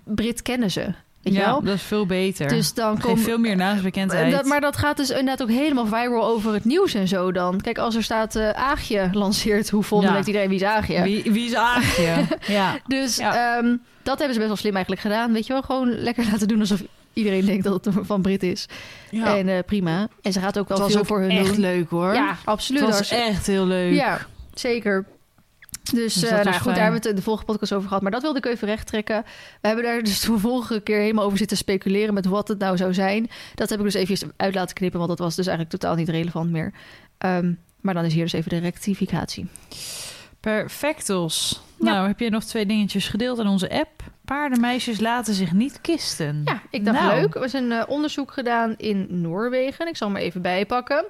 Brit 0.04 0.42
kennen 0.42 0.72
ze. 0.72 0.94
Weet 1.24 1.34
ja, 1.34 1.46
wel? 1.46 1.62
dat 1.62 1.74
is 1.76 1.82
veel 1.82 2.06
beter. 2.06 2.48
Dus 2.48 2.74
dan 2.74 3.00
komt 3.00 3.20
veel 3.22 3.38
meer 3.38 3.56
naamsbekendheid. 3.56 4.32
dat, 4.32 4.46
maar 4.46 4.62
dat 4.62 4.78
gaat 4.78 4.98
dus 4.98 5.10
inderdaad 5.10 5.42
ook 5.42 5.50
helemaal 5.50 5.86
viral 5.86 6.26
over 6.26 6.54
het 6.54 6.66
nieuws 6.66 6.94
en 6.94 7.08
zo 7.08 7.32
dan. 7.32 7.62
Kijk, 7.62 7.78
als 7.78 7.96
er 7.96 8.04
staat 8.04 8.36
eh 8.36 8.50
Aagje 8.50 9.10
lanceert, 9.12 9.70
hoe 9.70 9.84
vol, 9.84 10.02
dan 10.02 10.14
Ja. 10.14 10.24
iedereen 10.26 10.50
wie 10.50 10.58
is 10.60 10.64
Aagje. 10.64 11.02
Wie, 11.04 11.24
wie 11.32 11.46
is 11.46 11.56
Aagje? 11.56 12.14
ja. 12.48 12.78
Dus 12.88 13.16
Ja. 13.16 13.58
ehm, 13.58 13.76
dat 14.04 14.18
hebben 14.18 14.34
ze 14.34 14.40
best 14.40 14.48
wel 14.48 14.56
slim 14.56 14.74
eigenlijk 14.74 15.02
gedaan. 15.02 15.34
Weet 15.34 15.48
je 15.48 15.54
wel, 15.54 15.62
gewoon 15.62 15.90
lekker 15.90 16.26
laten 16.32 16.48
doen 16.48 16.60
alsof 16.60 16.84
iedereen 17.14 17.46
denkt 17.46 17.64
dat 17.64 17.86
het 17.86 17.96
van 18.02 18.22
Brit 18.22 18.44
is. 18.44 18.66
ja. 19.10 19.38
En 19.38 19.48
eh, 19.50 19.60
prima. 19.66 20.08
En 20.22 20.34
ze 20.34 20.40
gaat 20.40 20.60
ook 20.60 20.68
wel 20.68 20.90
veel 20.90 21.00
ook 21.00 21.06
voor 21.06 21.20
hun 21.22 21.30
echt 21.30 21.48
doen. 21.52 21.60
leuk 21.60 21.90
hoor. 21.90 22.14
Ja, 22.14 22.36
absoluut. 22.44 22.82
het 22.82 22.90
was 22.90 22.98
Hartstikke- 23.00 23.24
echt 23.38 23.48
heel 23.48 23.66
leuk. 23.66 23.94
Ja, 23.94 24.20
zeker. 24.54 25.06
Dus, 25.92 26.14
Dus 26.14 26.24
eh, 26.24 26.30
nou 26.32 26.44
goed, 26.46 26.54
fijn. 26.54 26.64
daar 26.76 26.84
hebben 26.84 27.02
we 27.02 27.08
het 27.08 27.18
de 27.18 27.24
vorige 27.24 27.44
podcast 27.46 27.74
over 27.74 27.88
gehad. 27.88 28.02
Maar 28.04 28.12
dat 28.12 28.22
wilde 28.22 28.38
ik 28.38 28.46
even 28.46 28.68
recht 28.68 28.88
trekken. 28.88 29.24
We 29.62 29.68
hebben 29.68 29.86
daar 29.86 30.04
dus 30.04 30.20
de 30.20 30.38
vorige 30.40 30.80
keer 30.80 31.00
helemaal 31.00 31.26
over 31.26 31.38
zitten 31.38 31.58
speculeren... 31.58 32.14
met 32.14 32.26
wat 32.26 32.48
het 32.48 32.60
nou 32.60 32.78
zou 32.78 32.94
zijn. 32.94 33.30
Dat 33.56 33.70
heb 33.70 33.80
ik 33.80 33.86
dus 33.86 33.94
even 33.94 34.32
uit 34.38 34.54
laten 34.56 34.76
knippen... 34.76 34.98
want 35.00 35.12
dat 35.12 35.20
was 35.20 35.36
dus 35.36 35.48
eigenlijk 35.48 35.80
totaal 35.80 35.96
niet 35.96 36.10
relevant 36.10 36.52
meer. 36.52 36.74
Ehm, 37.18 37.54
maar 37.82 37.94
dan 37.94 38.06
is 38.06 38.14
hier 38.14 38.24
dus 38.24 38.34
even 38.34 38.50
de 38.50 38.58
rectificatie. 38.58 39.48
Perfectos. 40.40 41.62
Ja. 41.80 41.86
Nou, 41.92 42.08
heb 42.08 42.20
je 42.20 42.30
nog 42.30 42.44
twee 42.44 42.66
dingetjes 42.66 43.08
gedeeld 43.08 43.40
in 43.40 43.48
onze 43.48 43.70
app? 43.70 43.90
Paardenmeisjes 44.26 45.00
laten 45.00 45.34
zich 45.34 45.52
niet 45.54 45.82
kisten. 45.82 46.42
Ja, 46.46 46.62
ik 46.70 46.86
dacht 46.86 47.00
Nou. 47.00 47.20
leuk. 47.22 47.36
Er 47.36 47.44
is 47.44 47.54
een 47.54 47.72
eh, 47.72 47.84
onderzoek 47.88 48.32
gedaan 48.32 48.74
in 48.78 49.08
Noorwegen. 49.10 49.88
Ik 49.88 49.98
zal 49.98 50.08
hem 50.08 50.18
even 50.18 50.42
bijpakken. 50.42 51.06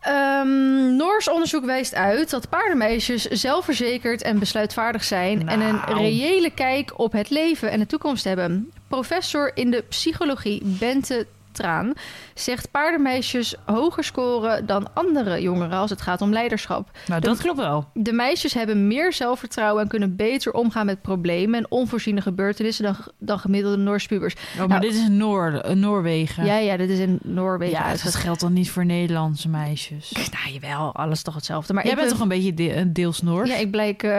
Ehm, 0.00 0.96
Noors 0.96 1.28
onderzoek 1.28 1.64
wijst 1.64 1.94
uit 1.94 2.30
dat 2.30 2.48
paardenmeisjes 2.48 3.22
zelfverzekerd 3.24 4.22
en 4.22 4.38
besluitvaardig 4.38 5.04
zijn 5.04 5.48
en 5.48 5.60
een 5.60 5.74
Nou. 5.74 5.94
reële 5.98 6.50
kijk 6.50 6.98
op 6.98 7.12
het 7.12 7.30
leven 7.30 7.70
en 7.70 7.78
de 7.78 7.86
toekomst 7.86 8.24
hebben. 8.24 8.72
Professor 8.88 9.50
in 9.54 9.70
de 9.70 9.84
psychologie 9.88 10.62
Bente 10.64 11.26
Traan 11.52 11.92
zegt 12.34 12.70
paardenmeisjes 12.70 13.54
hoger 13.66 14.04
scoren 14.04 14.66
dan 14.66 14.88
andere 14.94 15.40
jongeren 15.42 15.78
als 15.78 15.90
het 15.90 16.02
gaat 16.02 16.20
om 16.20 16.32
leiderschap. 16.32 16.90
Nou, 17.06 17.20
De- 17.20 17.26
dat 17.26 17.38
klopt 17.38 17.58
wel. 17.58 17.88
De 17.94 18.12
meisjes 18.12 18.54
hebben 18.54 18.86
meer 18.86 19.12
zelfvertrouwen 19.12 19.82
en 19.82 19.88
kunnen 19.88 20.16
beter 20.16 20.52
omgaan 20.52 20.86
met 20.86 21.02
problemen 21.02 21.58
en 21.58 21.66
onvoorziene 21.70 22.20
gebeurtenissen 22.20 22.84
dan, 22.84 22.96
dan 23.18 23.38
gemiddelde 23.38 23.76
Noorse 23.76 24.08
pubers. 24.08 24.34
Oh, 24.34 24.58
maar 24.58 24.68
Nou. 24.68 24.80
dit 24.80 24.94
is 24.94 25.08
Noor, 25.08 25.52
eh, 25.52 25.74
Noorwegen. 25.74 26.44
Ja, 26.44 26.56
ja, 26.56 26.76
dit 26.76 26.90
is 26.90 26.98
in 26.98 27.18
Noorwegen. 27.22 27.78
Ja, 27.84 27.90
dat 27.90 28.14
geldt 28.14 28.40
dan 28.40 28.52
niet 28.52 28.70
voor 28.70 28.84
Nederlandse 28.86 29.48
meisjes. 29.48 30.12
Nou, 30.42 30.52
jawel, 30.60 30.94
alles 30.94 31.22
toch 31.22 31.34
hetzelfde. 31.34 31.72
Maar 31.72 31.82
Jij 31.82 31.92
ik 31.92 31.98
bent 31.98 32.08
ben- 32.10 32.18
toch 32.18 32.28
een 32.28 32.34
beetje 32.36 32.54
de- 32.54 32.76
een 32.76 32.92
deels 32.92 33.22
Noors? 33.22 33.50
Ja, 33.50 33.56
ik 33.56 33.70
blijk 33.70 34.02
eh, 34.02 34.10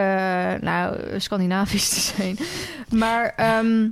nou, 0.60 0.96
Scandinavisch 1.16 1.88
te 1.88 2.00
zijn. 2.00 2.36
Maar 2.90 3.32
ehm, 3.36 3.88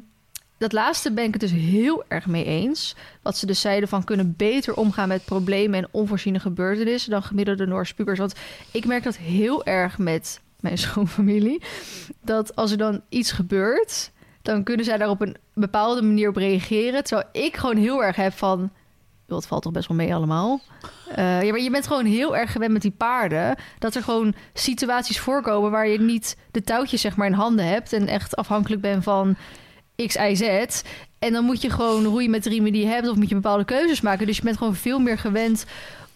dat 0.61 0.73
laatste 0.73 1.12
ben 1.12 1.25
ik 1.25 1.33
het 1.33 1.40
dus 1.40 1.53
heel 1.53 2.05
erg 2.09 2.27
mee 2.27 2.44
eens. 2.44 2.94
Wat 3.23 3.37
ze 3.37 3.46
dus 3.46 3.61
zeiden 3.61 3.88
van 3.88 4.05
kunnen 4.05 4.35
beter 4.37 4.75
omgaan 4.75 5.09
met 5.09 5.25
problemen 5.25 5.79
en 5.79 5.88
onvoorziene 5.90 6.40
gebeurtenissen 6.40 7.11
dan 7.11 7.23
gemiddelde 7.23 7.66
Noorse 7.66 7.94
pubers. 7.94 8.18
Want 8.18 8.35
ik 8.70 8.87
merk 8.87 9.03
dat 9.03 9.16
heel 9.16 9.64
erg 9.64 9.99
met 9.99 10.40
mijn 10.61 10.79
schoonfamilie. 10.88 11.62
Dat 12.23 12.57
als 12.57 12.70
er 12.70 12.79
dan 12.79 13.01
iets 13.09 13.33
gebeurt, 13.33 14.11
dan 14.42 14.62
kunnen 14.62 14.85
zij 14.85 14.99
daar 14.99 15.09
op 15.09 15.20
een 15.20 15.37
bepaalde 15.55 16.03
manier 16.03 16.29
op 16.29 16.37
reageren. 16.37 17.05
Terwijl 17.05 17.29
ik 17.33 17.57
gewoon 17.57 17.77
heel 17.77 18.05
erg 18.05 18.16
heb 18.16 18.33
van... 18.33 18.70
het 19.27 19.46
valt 19.46 19.62
toch 19.62 19.73
best 19.73 19.88
wel 19.88 19.96
mee 19.96 20.14
allemaal. 20.14 20.61
Eh, 21.14 21.42
ja, 21.42 21.51
maar 21.51 21.61
je 21.61 21.70
bent 21.70 21.87
gewoon 21.87 22.07
heel 22.07 22.37
erg 22.37 22.53
gewend 22.53 22.73
met 22.73 22.83
die 22.83 22.94
paarden. 22.96 23.57
Dat 23.79 23.94
er 23.94 24.03
gewoon 24.03 24.35
situaties 24.53 25.20
voorkomen 25.20 25.70
waar 25.70 25.88
je 25.88 26.01
niet 26.01 26.37
de 26.51 26.62
touwtjes 26.62 27.01
zeg 27.01 27.16
maar 27.16 27.27
in 27.27 27.33
handen 27.33 27.66
hebt. 27.66 27.92
En 27.92 28.07
echt 28.07 28.37
afhankelijk 28.37 28.81
bent 28.81 29.03
van 29.03 29.37
X, 30.06 30.14
Z. 30.32 30.82
En 31.18 31.32
dan 31.32 31.44
moet 31.44 31.62
je 31.62 31.70
gewoon 31.70 32.04
roeien 32.04 32.30
met 32.30 32.42
de 32.42 32.50
riemen 32.50 32.72
die 32.72 32.82
je 32.82 32.88
hebt... 32.88 33.08
of 33.08 33.16
moet 33.16 33.28
je 33.28 33.34
bepaalde 33.34 33.64
keuzes 33.64 34.00
maken. 34.00 34.26
Dus 34.26 34.36
je 34.36 34.42
bent 34.42 34.56
gewoon 34.56 34.74
veel 34.74 34.98
meer 34.98 35.18
gewend 35.18 35.64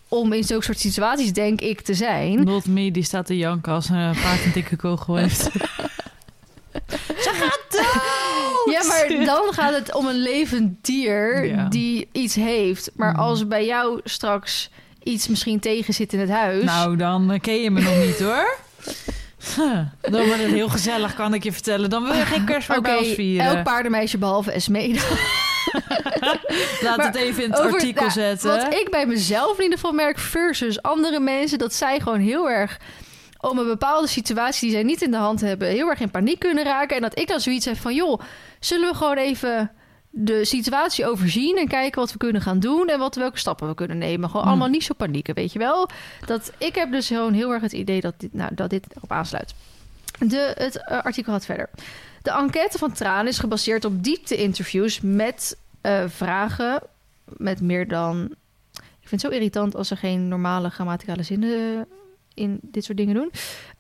om 0.09 0.33
in 0.33 0.45
zulke 0.45 0.65
soort 0.65 0.79
situaties, 0.79 1.33
denk 1.33 1.61
ik, 1.61 1.81
te 1.81 1.95
zijn. 1.95 2.45
Not 2.45 2.67
me, 2.67 2.91
die 2.91 3.03
staat 3.03 3.27
te 3.27 3.37
janken 3.37 3.73
als 3.73 3.89
een 3.89 3.97
eh, 3.97 4.23
paard 4.23 4.45
een 4.45 4.53
dikke 4.53 4.77
kogel 4.77 5.17
heeft. 5.17 5.43
Ze 7.25 7.31
gaat 7.33 7.61
dood! 7.69 8.75
Ja, 8.75 8.85
maar 8.87 9.25
dan 9.25 9.53
gaat 9.53 9.75
het 9.75 9.95
om 9.95 10.07
een 10.07 10.23
levend 10.23 10.85
dier 10.85 11.67
die 11.71 12.09
iets 12.13 12.35
heeft. 12.35 12.91
Maar 12.95 13.13
mm. 13.13 13.19
als 13.19 13.47
bij 13.49 13.67
jou 13.67 14.01
straks 14.05 14.71
iets 15.03 15.29
misschien 15.29 15.61
tegen 15.61 15.95
zit 15.95 16.13
in 16.13 16.19
het 16.19 16.31
huis... 16.31 16.65
Nou, 16.65 16.97
dan 16.97 17.31
eh, 17.33 17.41
ken 17.41 17.61
je 17.63 17.71
me 17.71 17.81
nog 17.81 17.97
niet, 18.07 18.21
hoor. 18.21 18.57
Huh, 19.57 19.79
Dan 20.01 20.27
wordt 20.27 20.43
het 20.43 20.53
heel 20.53 20.69
gezellig, 20.69 21.15
kan 21.15 21.35
ik 21.35 21.43
je 21.43 21.53
vertellen. 21.53 21.91
Dan 21.91 22.05
wil 22.05 22.15
je 22.15 22.25
geen 22.27 22.43
Oké, 22.69 22.81
bij 22.81 22.97
ons 22.97 23.09
vieren. 23.09 23.47
elk 23.47 23.63
paardenmeisje 23.65 24.19
behalve 24.19 24.53
Esme. 24.53 24.95
Laat 26.83 26.97
maar 26.97 27.07
het 27.07 27.15
even 27.15 27.43
in 27.45 27.51
het 27.51 27.61
over- 27.61 27.73
artikel 27.73 28.05
ja, 28.05 28.11
zetten. 28.11 28.49
Wat 28.49 28.75
ik 28.75 28.89
bij 28.91 29.07
mezelf 29.07 29.57
in 29.57 29.63
ieder 29.63 29.79
geval 29.79 29.93
merk 29.93 30.19
versus 30.19 30.83
andere 30.83 31.21
mensen... 31.21 31.59
dat 31.59 31.75
zij 31.75 32.01
gewoon 32.01 32.21
heel 32.21 32.51
erg 32.51 32.79
om 33.41 33.59
een 33.59 33.67
bepaalde 33.67 34.07
situatie 34.09 34.61
die 34.61 34.71
zij 34.71 34.83
niet 34.83 35.03
in 35.03 35.11
de 35.11 35.17
hand 35.17 35.41
hebben... 35.41 35.69
heel 35.69 35.89
erg 35.89 36.01
in 36.01 36.11
paniek 36.11 36.39
kunnen 36.39 36.65
raken. 36.65 36.97
En 36.97 37.03
dat 37.03 37.19
ik 37.19 37.29
dan 37.29 37.41
zoiets 37.41 37.65
heb 37.65 37.77
van... 37.77 37.95
joh, 37.95 38.21
zullen 38.61 38.91
we 38.91 38.97
gewoon 38.97 39.17
even 39.17 39.71
de 40.17 40.45
situatie 40.45 41.07
overzien... 41.07 41.57
en 41.57 41.69
kijken 41.69 42.01
wat 42.01 42.13
we 42.13 42.19
kunnen 42.19 42.43
gaan 42.43 42.61
doen... 42.61 42.89
en 42.89 42.99
wat, 42.99 43.15
welke 43.15 43.39
stappen 43.39 43.69
we 43.69 43.75
kunnen 43.75 43.99
nemen. 43.99 44.27
Gewoon 44.29 44.43
Hmm. 44.43 44.51
allemaal 44.51 44.69
niet 44.69 44.85
zo 44.85 44.95
panieken, 44.95 45.35
weet 45.35 45.53
je 45.53 45.59
wel? 45.59 45.89
Dat, 46.27 46.53
ik 46.59 46.75
heb 46.75 46.91
dus 46.93 47.07
gewoon 47.07 47.33
heel 47.33 47.51
erg 47.53 47.63
het 47.63 47.73
idee 47.73 48.01
dat 48.01 48.15
dit, 48.17 48.35
nou, 48.35 48.55
dat 48.55 48.71
dit 48.71 48.87
erop 48.97 49.13
aansluit. 49.13 49.55
De, 50.19 50.55
het 50.59 50.77
eh, 50.89 51.03
artikel 51.03 51.33
gaat 51.33 51.45
verder. 51.45 51.71
De 52.23 52.31
enquête 52.31 52.79
van 52.79 52.93
Traan 52.93 53.27
is 53.27 53.39
gebaseerd 53.39 53.85
op 53.85 54.05
diepte-interviews 54.05 55.01
met 55.03 55.57
eh, 55.81 56.05
vragen 56.09 56.83
met 57.25 57.61
meer 57.61 57.89
dan. 57.89 58.35
Ik 58.75 59.09
vind 59.11 59.23
het 59.23 59.33
zo 59.33 59.37
irritant 59.39 59.77
als 59.77 59.91
er 59.91 59.97
geen 59.97 60.29
normale 60.29 60.71
grammaticale 60.71 61.23
zinnen 61.23 61.87
in 62.35 62.59
dit 62.63 62.85
soort 62.85 62.99
dingen 62.99 63.15
doen. 63.15 63.31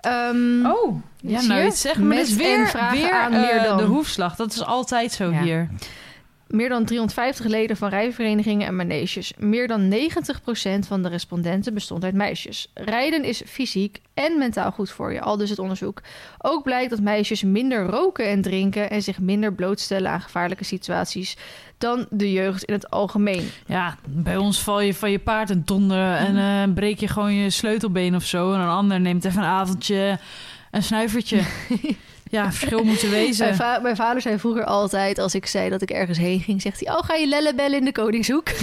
Ehm, 0.00 0.66
Oh, 0.66 1.02
ja, 1.20 1.42
nou 1.42 1.70
zeggen. 1.70 2.06
Maar 2.06 2.16
Met 2.16 2.26
is 2.26 2.34
weer, 2.34 2.58
en 2.60 2.66
vragen 2.68 2.98
weer 2.98 3.12
aan 3.12 3.32
eh, 3.32 3.40
meer 3.40 3.62
dan. 3.62 3.76
de 3.76 3.84
hoefslag. 3.84 4.36
Dat 4.36 4.52
is 4.52 4.64
altijd 4.64 5.12
zo 5.12 5.30
Ja. 5.30 5.42
hier. 5.42 5.70
Meer 6.54 6.68
dan 6.68 6.84
350 6.84 7.46
leden 7.46 7.76
van 7.76 7.88
rijverenigingen 7.88 8.66
en 8.66 8.76
maneges. 8.76 9.32
Meer 9.38 9.68
dan 9.68 9.92
90% 9.92 10.86
van 10.86 11.02
de 11.02 11.08
respondenten 11.08 11.74
bestond 11.74 12.04
uit 12.04 12.14
meisjes. 12.14 12.70
Rijden 12.74 13.24
is 13.24 13.42
fysiek 13.46 14.00
en 14.14 14.38
mentaal 14.38 14.72
goed 14.72 14.90
voor 14.90 15.12
je, 15.12 15.20
al 15.20 15.36
dus 15.36 15.50
het 15.50 15.58
onderzoek. 15.58 16.02
Ook 16.38 16.62
blijkt 16.62 16.90
dat 16.90 17.00
meisjes 17.00 17.42
minder 17.42 17.86
roken 17.86 18.28
en 18.28 18.42
drinken 18.42 18.90
en 18.90 19.02
zich 19.02 19.18
minder 19.18 19.54
blootstellen 19.54 20.10
aan 20.10 20.20
gevaarlijke 20.20 20.64
situaties 20.64 21.36
dan 21.78 22.06
de 22.10 22.32
jeugd 22.32 22.64
in 22.64 22.74
het 22.74 22.90
algemeen. 22.90 23.50
Ja, 23.66 23.96
bij 24.06 24.36
ons 24.36 24.62
val 24.62 24.80
je 24.80 24.94
van 24.94 25.10
je 25.10 25.18
paard 25.18 25.50
en 25.50 25.62
donder 25.64 26.14
en 26.14 26.36
eh, 26.36 26.74
breek 26.74 26.98
je 26.98 27.08
gewoon 27.08 27.34
je 27.34 27.50
sleutelbeen 27.50 28.14
of 28.14 28.24
zo. 28.24 28.52
En 28.52 28.60
een 28.60 28.68
ander 28.68 29.00
neemt 29.00 29.24
even 29.24 29.42
een 29.42 29.48
avondje 29.48 30.18
een 30.70 30.82
snuivertje. 30.82 31.40
ja, 32.30 32.52
verschil 32.52 32.84
moet 32.84 33.02
er 33.02 33.08
Mijn, 33.08 33.24
wezen. 33.24 33.54
va- 33.54 33.78
mijn 33.78 33.96
vader 33.96 34.22
zei 34.22 34.38
vroeger 34.38 34.64
altijd, 34.64 35.18
als 35.18 35.34
ik 35.34 35.46
zei 35.46 35.70
dat 35.70 35.82
ik 35.82 35.90
ergens 35.90 36.18
heen 36.18 36.40
ging, 36.40 36.62
zegt 36.62 36.84
hij: 36.84 36.94
Oh, 36.96 37.02
ga 37.04 37.14
je 37.14 37.26
lellen 37.26 37.56
bellen 37.56 37.78
in 37.78 37.84
de 37.84 37.92
Koningshoek? 37.92 38.48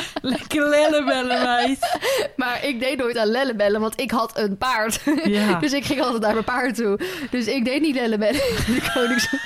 Lekker 0.22 0.68
lellen 0.68 1.04
bellen, 1.04 1.42
meid. 1.42 1.98
maar 2.36 2.64
ik 2.64 2.80
deed 2.80 2.98
nooit 2.98 3.16
aan 3.16 3.26
lellen 3.26 3.56
bellen, 3.56 3.80
want 3.80 4.00
ik 4.00 4.10
had 4.10 4.38
een 4.38 4.56
paard. 4.56 5.00
Ja. 5.24 5.50
Dus 5.62 5.72
ik 5.72 5.84
ging 5.84 6.00
altijd 6.00 6.22
naar 6.22 6.32
mijn 6.32 6.44
paard 6.44 6.74
toe. 6.74 6.98
Dus 7.30 7.46
ik 7.46 7.64
deed 7.64 7.80
niet 7.80 7.94
lellen 7.94 8.18
bellen 8.18 8.40
in 8.48 8.74
de 8.74 8.90
Koningshoek. 8.94 9.40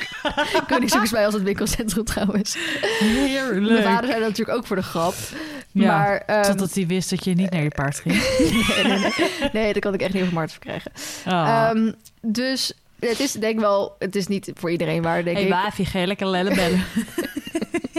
Koningshoek 0.68 1.02
is 1.02 1.10
bij 1.10 1.24
ons 1.24 1.34
het 1.34 1.42
winkelcentrum 1.42 2.04
trouwens. 2.04 2.56
Mijn 3.00 3.12
Heerlijk. 3.14 3.82
vader 3.84 4.06
zei 4.06 4.20
dat 4.20 4.28
natuurlijk 4.28 4.58
ook 4.58 4.66
voor 4.66 4.76
de 4.76 4.82
grap. 4.82 5.14
Ja, 5.72 5.98
maar 5.98 6.22
ehm, 6.26 6.42
Totdat 6.42 6.74
hij 6.74 6.86
wist 6.86 7.10
dat 7.10 7.24
je 7.24 7.34
niet 7.34 7.50
naar 7.50 7.62
je 7.62 7.68
paard 7.68 8.00
ging. 8.00 8.14
nee, 8.38 8.84
nee, 8.84 8.98
nee. 8.98 9.50
nee, 9.52 9.72
dat 9.72 9.82
kan 9.82 9.94
ik 9.94 10.00
echt 10.00 10.12
niet 10.12 10.22
over 10.22 10.34
Mart 10.34 10.50
verkrijgen. 10.50 10.92
Oh. 11.26 11.32
Ehm, 11.48 11.92
dus 12.20 12.72
het 13.00 13.20
is 13.20 13.32
denk 13.32 13.54
ik 13.54 13.60
wel, 13.60 13.96
het 13.98 14.16
is 14.16 14.26
niet 14.26 14.50
voor 14.54 14.70
iedereen 14.70 15.02
waar, 15.02 15.24
denk 15.24 15.36
hey, 15.36 15.70
ik. 15.78 15.86
je 15.92 16.06
lekker 16.06 16.26
lellen 16.26 16.54
bellen. 16.54 16.84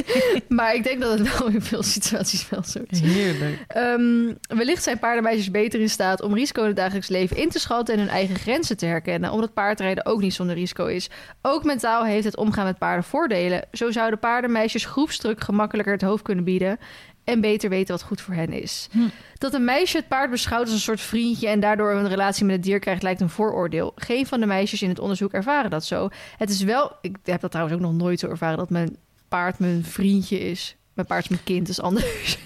Maar 0.47 0.75
ik 0.75 0.83
denk 0.83 1.01
dat 1.01 1.19
het 1.19 1.39
wel 1.39 1.47
in 1.47 1.61
veel 1.61 1.83
situaties 1.83 2.49
wel 2.49 2.63
zo 2.63 2.79
is. 2.87 2.99
Heerlijk. 2.99 3.63
Ehm, 3.67 4.33
wellicht 4.57 4.83
zijn 4.83 4.99
paardenmeisjes 4.99 5.51
beter 5.51 5.79
in 5.79 5.89
staat 5.89 6.21
om 6.21 6.33
risico 6.33 6.61
in 6.61 6.67
het 6.67 6.75
dagelijks 6.75 7.07
leven 7.07 7.37
in 7.37 7.49
te 7.49 7.59
schatten 7.59 7.93
en 7.93 7.99
hun 7.99 8.09
eigen 8.09 8.35
grenzen 8.35 8.77
te 8.77 8.85
herkennen, 8.85 9.31
omdat 9.31 9.53
paardrijden 9.53 10.05
ook 10.05 10.21
niet 10.21 10.33
zonder 10.33 10.55
risico 10.55 10.85
is. 10.85 11.09
Ook 11.41 11.63
mentaal 11.63 12.05
heeft 12.05 12.25
het 12.25 12.37
omgaan 12.37 12.65
met 12.65 12.77
paarden 12.77 13.03
voordelen. 13.03 13.67
Zo 13.71 13.91
zouden 13.91 14.19
paardenmeisjes 14.19 14.85
groepsdruk 14.85 15.43
gemakkelijker 15.43 15.93
het 15.93 16.01
hoofd 16.01 16.23
kunnen 16.23 16.43
bieden 16.43 16.79
en 17.27 17.41
beter 17.41 17.69
weten 17.69 17.95
wat 17.95 18.03
goed 18.03 18.21
voor 18.21 18.33
hen 18.33 18.53
is. 18.53 18.87
Hm. 18.91 18.99
Dat 19.37 19.53
een 19.53 19.63
meisje 19.63 19.97
het 19.97 20.07
paard 20.07 20.29
beschouwt 20.29 20.63
als 20.63 20.71
een 20.71 20.79
soort 20.79 21.01
vriendje 21.01 21.47
en 21.47 21.59
daardoor 21.59 21.91
een 21.91 22.07
relatie 22.07 22.45
met 22.45 22.55
het 22.55 22.63
dier 22.63 22.79
krijgt, 22.79 23.03
lijkt 23.03 23.21
een 23.21 23.29
vooroordeel. 23.29 23.91
Geen 23.95 24.25
van 24.25 24.39
de 24.39 24.45
meisjes 24.45 24.81
in 24.81 24.89
het 24.89 24.99
onderzoek 24.99 25.31
ervaren 25.31 25.69
dat 25.69 25.85
zo. 25.85 26.09
Het 26.37 26.49
is 26.49 26.63
wel, 26.63 26.91
ik 27.01 27.15
heb 27.23 27.41
dat 27.41 27.51
trouwens 27.51 27.77
ook 27.77 27.83
nog 27.83 27.93
nooit 27.93 28.19
zo 28.19 28.27
ervaren 28.27 28.57
dat 28.57 28.69
mijn 28.69 28.97
paard 29.27 29.59
mijn 29.59 29.85
vriendje 29.85 30.39
is. 30.39 30.75
Mijn 30.93 31.07
paard 31.07 31.23
is 31.23 31.29
mijn 31.29 31.43
kind, 31.43 31.69
is 31.69 31.81
anders. 31.81 32.37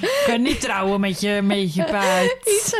Ik 0.00 0.22
kan 0.26 0.42
niet 0.42 0.60
trouwen 0.60 1.00
met 1.00 1.20
je, 1.20 1.40
met 1.42 1.74
je 1.74 1.84
paard. 1.84 2.36
Iets, 2.56 2.74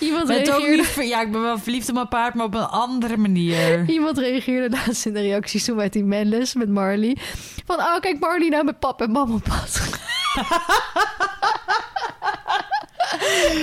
iemand, 0.00 0.26
Bent 0.26 0.50
ook 0.52 0.68
niet, 0.68 0.86
ver- 0.86 1.04
ja, 1.04 1.20
ik 1.22 1.32
ben 1.32 1.40
wel 1.42 1.58
verliefd 1.58 1.88
op 1.88 1.94
mijn 1.94 2.08
paard, 2.08 2.34
maar 2.34 2.46
op 2.46 2.54
een 2.54 2.66
andere 2.66 3.16
manier. 3.16 3.88
iemand 3.88 4.18
reageerde 4.18 4.76
laatst 4.76 5.06
in 5.06 5.12
de 5.14 5.20
reacties 5.20 5.64
toen 5.64 5.76
met 5.76 5.92
die 5.92 6.04
Mendes, 6.04 6.54
met 6.54 6.68
Marley. 6.68 7.16
Van, 7.66 7.76
oh 7.78 8.00
kijk 8.00 8.20
Marley 8.20 8.48
nou 8.48 8.64
met 8.64 8.78
pap 8.78 9.00
en 9.02 9.10
mam 9.10 9.34
op 9.34 9.42
pad. 9.42 9.80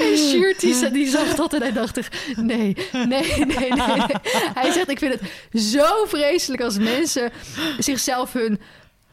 en 0.02 0.18
Sjoerd 0.18 0.60
die, 0.60 0.92
die 0.92 1.08
zag 1.10 1.36
dat 1.36 1.54
en 1.54 1.62
hij 1.62 1.74
dacht 1.74 2.00
nee, 2.36 2.78
nee, 2.92 3.06
nee, 3.08 3.46
nee, 3.46 3.72
nee. 3.72 4.16
Hij 4.54 4.72
zegt, 4.72 4.90
ik 4.90 5.00
vind 5.00 5.14
het 5.20 5.62
zo 5.62 6.06
vreselijk 6.06 6.62
als 6.62 6.78
mensen 6.78 7.32
zichzelf 7.80 8.34
hun 8.34 8.60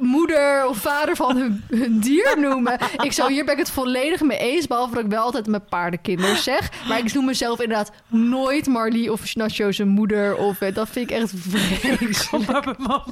moeder 0.01 0.67
of 0.67 0.77
vader 0.77 1.17
van 1.17 1.37
hun, 1.37 1.65
hun 1.69 2.01
dier 2.01 2.37
noemen. 2.39 2.79
Ik 2.97 3.13
zo, 3.13 3.29
hier 3.29 3.45
ben 3.45 3.55
ik 3.55 3.61
het 3.61 3.71
volledig 3.71 4.21
mee 4.21 4.39
eens. 4.39 4.67
Behalve 4.67 4.95
dat 4.95 5.05
ik 5.05 5.11
wel 5.11 5.23
altijd 5.23 5.47
mijn 5.47 5.65
paardenkinders 5.65 6.43
zeg. 6.43 6.71
Maar 6.89 6.99
ik 6.99 7.13
noem 7.13 7.25
mezelf 7.25 7.61
inderdaad 7.61 7.91
nooit 8.07 8.67
Marley 8.67 9.09
of 9.09 9.35
Nacho 9.35 9.73
zijn 9.73 9.89
moeder. 9.89 10.37
Of, 10.37 10.61
eh, 10.61 10.75
dat 10.75 10.89
vind 10.89 11.11
ik 11.11 11.17
echt 11.17 11.33
vreselijk. 11.37 12.27
Kom 12.31 12.45
maar 12.47 12.63
bij 12.63 12.75
mama. 12.79 13.05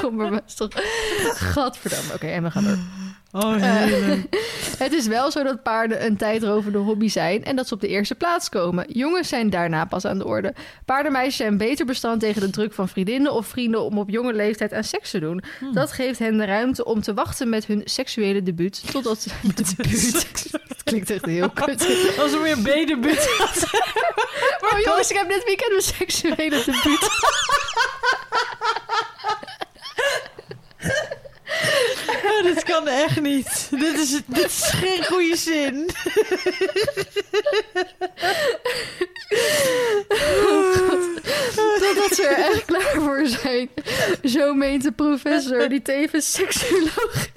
Kom 0.00 0.14
maar 0.16 0.40
toch. 0.54 0.68
Gadverdamme. 1.52 2.14
Oké, 2.14 2.26
en 2.26 2.42
we 2.42 2.50
gaan 2.50 2.64
door. 2.64 2.78
Oh, 3.32 3.54
Eh. 3.62 4.18
Het 4.78 4.92
is 4.92 5.06
wel 5.06 5.30
zo 5.30 5.42
dat 5.42 5.62
paarden 5.62 6.04
een 6.04 6.16
tijdrovende 6.16 6.78
hobby 6.78 7.08
zijn 7.08 7.44
en 7.44 7.56
dat 7.56 7.68
ze 7.68 7.74
op 7.74 7.80
de 7.80 7.88
eerste 7.88 8.14
plaats 8.14 8.48
komen. 8.48 8.84
Jongens 8.88 9.28
zijn 9.28 9.50
daarna 9.50 9.84
pas 9.84 10.04
aan 10.04 10.18
de 10.18 10.24
orde. 10.24 10.54
Paardenmeisjes 10.84 11.36
zijn 11.36 11.56
beter 11.56 11.86
bestand 11.86 12.20
tegen 12.20 12.40
de 12.40 12.50
druk 12.50 12.72
van 12.72 12.88
vriendinnen 12.88 13.32
of 13.32 13.46
vrienden 13.46 13.82
om 13.82 13.98
op 13.98 14.10
jonge 14.10 14.32
leeftijd 14.32 14.72
aan 14.72 14.84
seks 14.84 15.10
te 15.10 15.18
doen. 15.18 15.42
Hmm. 15.58 15.74
Dat 15.74 15.92
geeft 15.92 16.18
hen 16.18 16.38
de 16.38 16.44
ruimte 16.44 16.84
om 16.84 17.00
te 17.02 17.14
wachten 17.14 17.48
met 17.48 17.64
hun 17.66 17.82
seksuele 17.84 18.42
debuut. 18.42 18.90
Totdat 18.92 19.26
debuut. 19.42 20.26
Dat 20.68 20.82
klinkt 20.84 21.10
echt 21.10 21.24
heel 21.24 21.50
kut. 21.50 21.86
Als 22.18 22.32
er 22.32 22.42
weer 22.42 22.62
bedenbut 22.62 23.28
Oh 24.72 24.78
jongens, 24.84 25.10
ik 25.10 25.16
heb 25.16 25.28
dit 25.28 25.44
weekend 25.44 25.70
mijn 25.70 25.82
seksuele 25.82 26.62
debuut. 26.64 27.08
Oh, 32.24 32.42
dit 32.44 32.62
kan 32.84 32.88
echt 32.88 33.20
niet. 33.20 33.68
Dit 33.70 33.98
is, 33.98 34.20
dit 34.26 34.44
is 34.44 34.62
geen 34.62 35.04
goede 35.04 35.36
zin. 35.36 35.86
Totdat 41.78 42.14
ze 42.14 42.26
er 42.26 42.44
echt 42.44 42.64
klaar 42.64 42.94
voor 42.94 43.26
zijn. 43.26 43.68
Zo 44.78 44.84
meent 44.84 44.96
de 44.96 45.04
professor 45.04 45.68
die 45.68 45.82
tevens 45.82 46.32
seksuoloog 46.32 47.28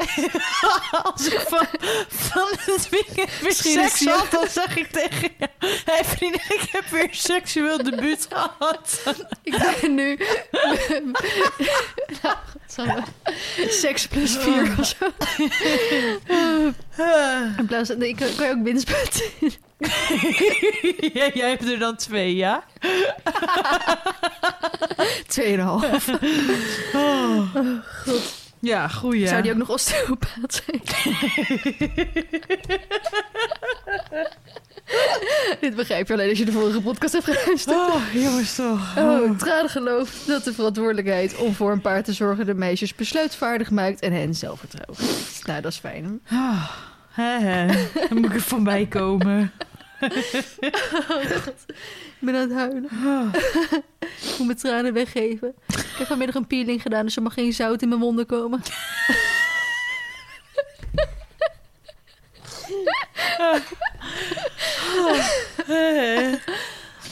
Als 1.04 1.28
ik 1.28 1.40
van, 1.40 1.68
van 2.08 2.48
het 2.58 2.90
weekend 2.90 3.40
weer 3.42 3.54
seks 3.54 4.06
had, 4.06 4.32
dan 4.32 4.48
zeg 4.48 4.78
ik 4.78 4.92
tegen 4.92 5.30
je... 5.38 5.48
Hé 5.60 5.70
hey, 5.86 6.32
ik 6.50 6.68
heb 6.72 6.86
weer 6.86 7.08
seksueel 7.12 7.84
debuut 7.84 8.28
gehad. 8.30 9.04
Ik 9.44 9.58
ben 9.82 9.96
nu. 9.96 10.18
nou. 12.76 13.02
Seks 13.70 14.08
plus 14.08 14.38
vier 14.38 14.76
of 14.80 14.86
zo. 14.86 15.06
In 17.58 17.66
plaats 17.66 17.90
van. 17.90 17.98
Nee, 17.98 18.16
kan, 18.16 18.50
ook 18.50 18.64
binnenspuiten? 18.64 19.24
Ja, 21.14 21.30
jij 21.34 21.50
hebt 21.50 21.70
er 21.72 21.80
dan 21.80 21.96
twee, 21.96 22.36
ja? 22.36 22.64
Tweeënhalf. 25.28 26.10
Ja, 28.60 28.88
goeie. 28.88 29.28
Zou 29.28 29.42
die 29.42 29.52
ook 29.52 29.58
nog 29.58 29.70
osteopaat 29.70 30.64
zijn? 30.66 30.82
Dit 35.60 35.76
begrijp 35.76 36.08
je 36.08 36.14
alleen 36.14 36.30
als 36.30 36.38
je 36.38 36.46
de 36.46 36.52
vorige 36.52 36.82
podcast 36.82 37.14
hebt 37.14 37.26
geluisterd. 37.26 37.78
Oh, 37.78 37.96
jongens 38.14 38.56
toch. 38.56 38.98
Oh, 38.98 39.38
Traan 39.38 39.70
gelooft 39.70 40.28
dat 40.28 40.44
de 40.44 40.54
verantwoordelijkheid 40.54 41.36
om 41.36 41.54
voor 41.54 41.72
een 41.72 41.82
paard 41.82 42.06
te 42.06 42.14
zorgen 42.14 42.46
de 42.46 42.54
meisjes 42.54 42.96
besluitvaardig 42.96 43.72
maakt 43.72 44.00
en 44.00 44.14
hen 44.14 44.36
zelfvertrouwen. 44.36 44.98
Nou, 45.46 45.62
dat 45.62 45.72
is 45.72 45.78
fijn. 45.78 46.22
Ah, 46.30 46.70
hè, 47.10 47.40
hè. 47.40 47.68
Dan 48.10 48.18
moet 48.18 48.26
ik 48.26 48.34
er 48.34 48.42
van 48.42 48.64
bij 48.64 48.86
komen. 48.86 49.52
Ik 52.22 52.28
ben 52.28 52.36
aan 52.36 52.42
het 52.42 52.54
huilen. 52.54 52.84
ik 54.00 54.36
moet 54.38 54.48
mijn 54.48 54.58
tranen 54.58 54.94
weggeven. 54.94 55.54
Ik 55.68 55.96
heb 55.98 56.08
vanmiddag 56.08 56.36
een 56.36 56.48
peeling 56.48 56.82
gedaan, 56.82 57.06
dus 57.06 57.16
er 57.16 57.22
mag 57.22 57.34
geen 57.34 57.54
zout 57.54 57.82
in 57.82 57.90
mijn 57.90 58.02
wonden 58.02 58.26
komen. 58.26 58.62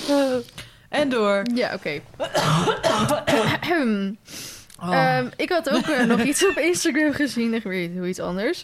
en 0.89 1.09
door. 1.09 1.43
Ja, 1.53 1.73
oké. 1.73 2.01
Oh. 4.81 4.93
Ehm, 4.95 5.27
ik 5.35 5.49
had 5.49 5.69
ook 5.69 5.87
eh, 5.87 6.05
nog 6.05 6.21
iets 6.21 6.47
op 6.47 6.57
Instagram 6.57 7.13
gezien. 7.13 7.53
Echt 7.53 7.63
weer 7.63 7.89
heel 7.89 8.05
iets 8.05 8.19
anders. 8.19 8.63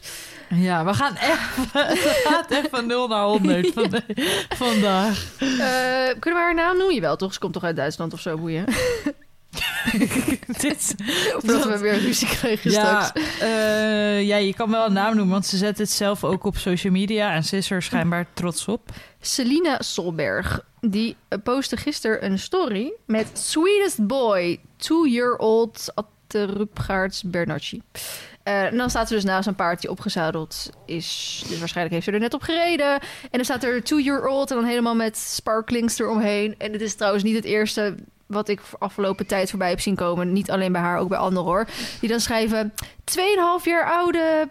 ja, 0.50 0.86
we 0.86 0.94
gaan 0.94 1.16
echt, 2.50 2.70
van 2.72 2.88
0 2.88 3.08
naar 3.08 3.24
100 3.24 3.74
van 3.74 4.02
vandaag. 4.50 5.26
Eh, 5.40 5.48
kunnen 6.20 6.40
we 6.40 6.46
haar 6.46 6.56
naam 6.56 6.78
noemen? 6.78 6.96
Jawel, 6.96 7.16
toch? 7.16 7.34
Ze 7.34 7.40
komt 7.40 7.54
toch 7.54 7.64
uit 7.64 7.76
Duitsland 7.76 8.14
of 8.14 8.20
zo, 8.20 8.38
boeien. 8.38 8.66
Dit, 10.62 10.96
dat 11.46 11.66
we 11.66 11.78
weer 11.78 11.98
ruzie 12.00 12.28
krijgen 12.28 12.72
ja, 12.72 13.02
straks. 13.04 13.40
eh, 13.40 14.24
ja, 14.28 14.36
je 14.36 14.54
kan 14.54 14.72
wel 14.72 14.86
een 14.86 14.94
naam 14.94 15.16
noemen, 15.16 15.34
want 15.34 15.46
ze 15.46 15.58
zet 15.58 15.78
het 15.78 15.90
zelf 15.92 16.24
ook 16.24 16.44
op 16.44 16.58
social 16.58 16.94
media 16.94 17.34
en 17.34 17.44
ze 17.44 17.58
is 17.58 17.72
er 17.72 17.82
schijnbaar 17.82 18.28
trots 18.34 18.68
op. 18.68 18.90
Selina 19.22 19.82
Solberg, 19.82 20.60
die 20.82 21.16
postte 21.44 21.78
gisteren 21.78 22.26
een 22.26 22.40
story 22.40 22.94
met 23.06 23.28
Sweetest 23.34 24.08
Boy, 24.08 24.60
two-year-old 24.86 25.92
Atterupgaards 25.94 27.24
Bernacci. 27.24 27.82
Eh, 28.44 28.64
en 28.64 28.78
dan 28.78 28.90
staat 28.90 29.08
ze 29.08 29.14
dus 29.14 29.24
naast 29.24 29.48
een 29.48 29.56
paard 29.56 29.82
die 29.82 29.90
opgezadeld 29.90 30.70
is. 30.86 31.44
Dus 31.48 31.60
waarschijnlijk 31.60 31.96
heeft 31.96 32.06
ze 32.06 32.12
er 32.12 32.20
net 32.20 32.34
op 32.34 32.42
gereden. 32.42 32.92
En 32.92 33.30
dan 33.32 33.44
staat 33.44 33.64
er 33.64 33.84
two-year-old 33.84 34.50
en 34.50 34.56
dan 34.56 34.66
helemaal 34.66 34.96
met 34.96 35.18
sparklings 35.18 36.00
eromheen. 36.00 36.56
En 36.58 36.72
het 36.72 36.82
is 36.82 36.96
trouwens 36.96 37.24
niet 37.24 37.36
het 37.36 37.44
eerste 37.44 37.96
wat 38.26 38.50
ik 38.50 38.62
afgelopen 38.80 39.26
tijd 39.26 39.50
voorbij 39.50 39.70
heb 39.70 39.80
zien 39.80 39.96
komen. 39.96 40.34
Niet 40.34 40.52
alleen 40.52 40.72
bij 40.72 40.82
haar, 40.82 41.00
ook 41.00 41.10
bij 41.10 41.18
anderen 41.18 41.48
hoor. 41.48 41.68
Die 42.00 42.10
dan 42.10 42.20
schrijven, 42.20 42.74
2,5 43.04 43.64
jaar 43.64 43.92
oude, 43.92 44.50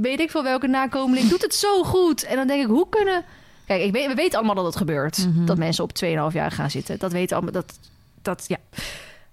weet 0.00 0.20
ik 0.20 0.30
veel 0.30 0.42
welke 0.42 0.66
nakomeling, 0.66 1.28
doet 1.28 1.42
het 1.42 1.54
zo 1.54 1.82
goed. 1.84 2.24
En 2.24 2.36
dan 2.36 2.46
denk 2.46 2.62
ik, 2.62 2.68
hoe 2.68 2.88
kunnen... 2.88 3.24
Kijk, 3.66 3.82
ik 3.82 3.92
weet, 3.92 4.06
we 4.06 4.14
weten 4.14 4.38
allemaal 4.38 4.54
dat 4.54 4.64
het 4.64 4.76
gebeurt. 4.76 5.26
Mhm. 5.26 5.44
Dat 5.44 5.56
mensen 5.56 5.84
op 5.84 5.90
2,5 6.04 6.10
jaar 6.32 6.50
gaan 6.50 6.70
zitten. 6.70 6.98
Dat 6.98 7.12
weten 7.12 7.36
allemaal. 7.36 7.52
Dat, 7.52 7.78
dat, 8.22 8.44
ja. 8.48 8.58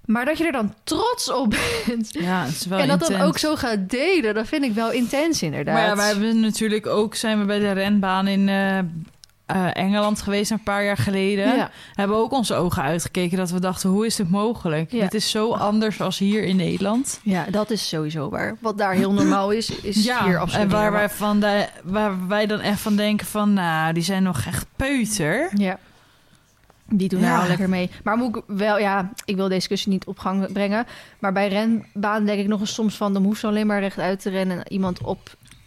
Maar 0.09 0.25
dat 0.25 0.37
je 0.37 0.45
er 0.45 0.51
dan 0.51 0.73
trots 0.83 1.31
op 1.31 1.49
bent. 1.85 2.13
Ja, 2.13 2.43
het 2.43 2.55
is 2.55 2.65
wel 2.65 2.79
en 2.79 2.87
dat 2.87 2.99
dan 2.99 3.21
ook 3.21 3.37
zo 3.37 3.55
gaat 3.55 3.89
delen, 3.89 4.33
dat 4.33 4.47
vind 4.47 4.63
ik 4.63 4.73
wel 4.73 4.91
intens 4.91 5.41
inderdaad. 5.41 5.73
Maar 5.75 5.85
ja, 5.85 5.95
wij 5.95 6.07
hebben 6.07 6.39
natuurlijk 6.39 6.87
ook, 6.87 7.15
zijn 7.15 7.39
we 7.39 7.45
bij 7.45 7.59
de 7.59 7.71
renbaan 7.71 8.27
in 8.27 8.49
eh, 8.49 8.77
eh, 8.77 8.85
Engeland 9.73 10.21
geweest 10.21 10.51
een 10.51 10.63
paar 10.63 10.83
jaar 10.83 10.97
geleden. 10.97 11.55
Ja. 11.55 11.71
Hebben 11.93 12.17
ook 12.17 12.31
onze 12.31 12.55
ogen 12.55 12.83
uitgekeken 12.83 13.37
dat 13.37 13.49
we 13.49 13.59
dachten, 13.59 13.89
hoe 13.89 14.05
is 14.05 14.15
dit 14.15 14.29
mogelijk? 14.29 14.91
Ja. 14.91 15.01
Dit 15.01 15.13
is 15.13 15.29
zo 15.29 15.51
anders 15.53 16.01
als 16.01 16.17
hier 16.17 16.43
in 16.43 16.55
Nederland. 16.55 17.19
ja, 17.23 17.45
dat 17.49 17.69
is 17.69 17.87
sowieso 17.89 18.29
waar. 18.29 18.57
Wat 18.59 18.77
daar 18.77 18.93
heel 18.93 19.13
normaal 19.13 19.51
is, 19.51 19.69
is 19.69 19.95
hier 19.95 20.39
absoluut 20.39 20.65
en 20.65 20.69
waar 20.69 20.91
wij, 20.91 21.09
van 21.09 21.39
de, 21.39 21.67
waar 21.83 22.27
wij 22.27 22.45
dan 22.45 22.59
echt 22.59 22.81
van 22.81 22.95
denken 22.95 23.27
van, 23.27 23.53
nou, 23.53 23.93
die 23.93 24.03
zijn 24.03 24.23
nog 24.23 24.45
echt 24.45 24.65
peuter. 24.75 25.51
Ja. 25.55 25.79
Die 26.91 27.09
doen 27.09 27.19
Ja. 27.19 27.29
daar 27.31 27.41
al 27.41 27.47
lekker 27.47 27.69
mee. 27.69 27.89
Maar 28.03 28.17
moet 28.17 28.35
ik 28.35 28.43
wel, 28.47 28.79
ja, 28.79 29.09
ik 29.25 29.35
wil 29.35 29.47
deze 29.47 29.59
discussie 29.59 29.91
niet 29.91 30.05
op 30.05 30.19
gang 30.19 30.51
brengen. 30.53 30.85
Maar 31.19 31.33
bij 31.33 31.47
renbaan 31.47 32.25
denk 32.25 32.39
ik 32.39 32.47
nog 32.47 32.59
eens 32.59 32.73
soms 32.73 32.95
van... 32.97 33.13
dan 33.13 33.23
hoeft 33.23 33.39
ze 33.39 33.47
alleen 33.47 33.67
maar 33.67 33.79
rechtuit 33.79 34.21
te 34.21 34.29
rennen 34.29 34.57
en 34.57 34.71
iemand 34.71 35.01
op 35.03 35.19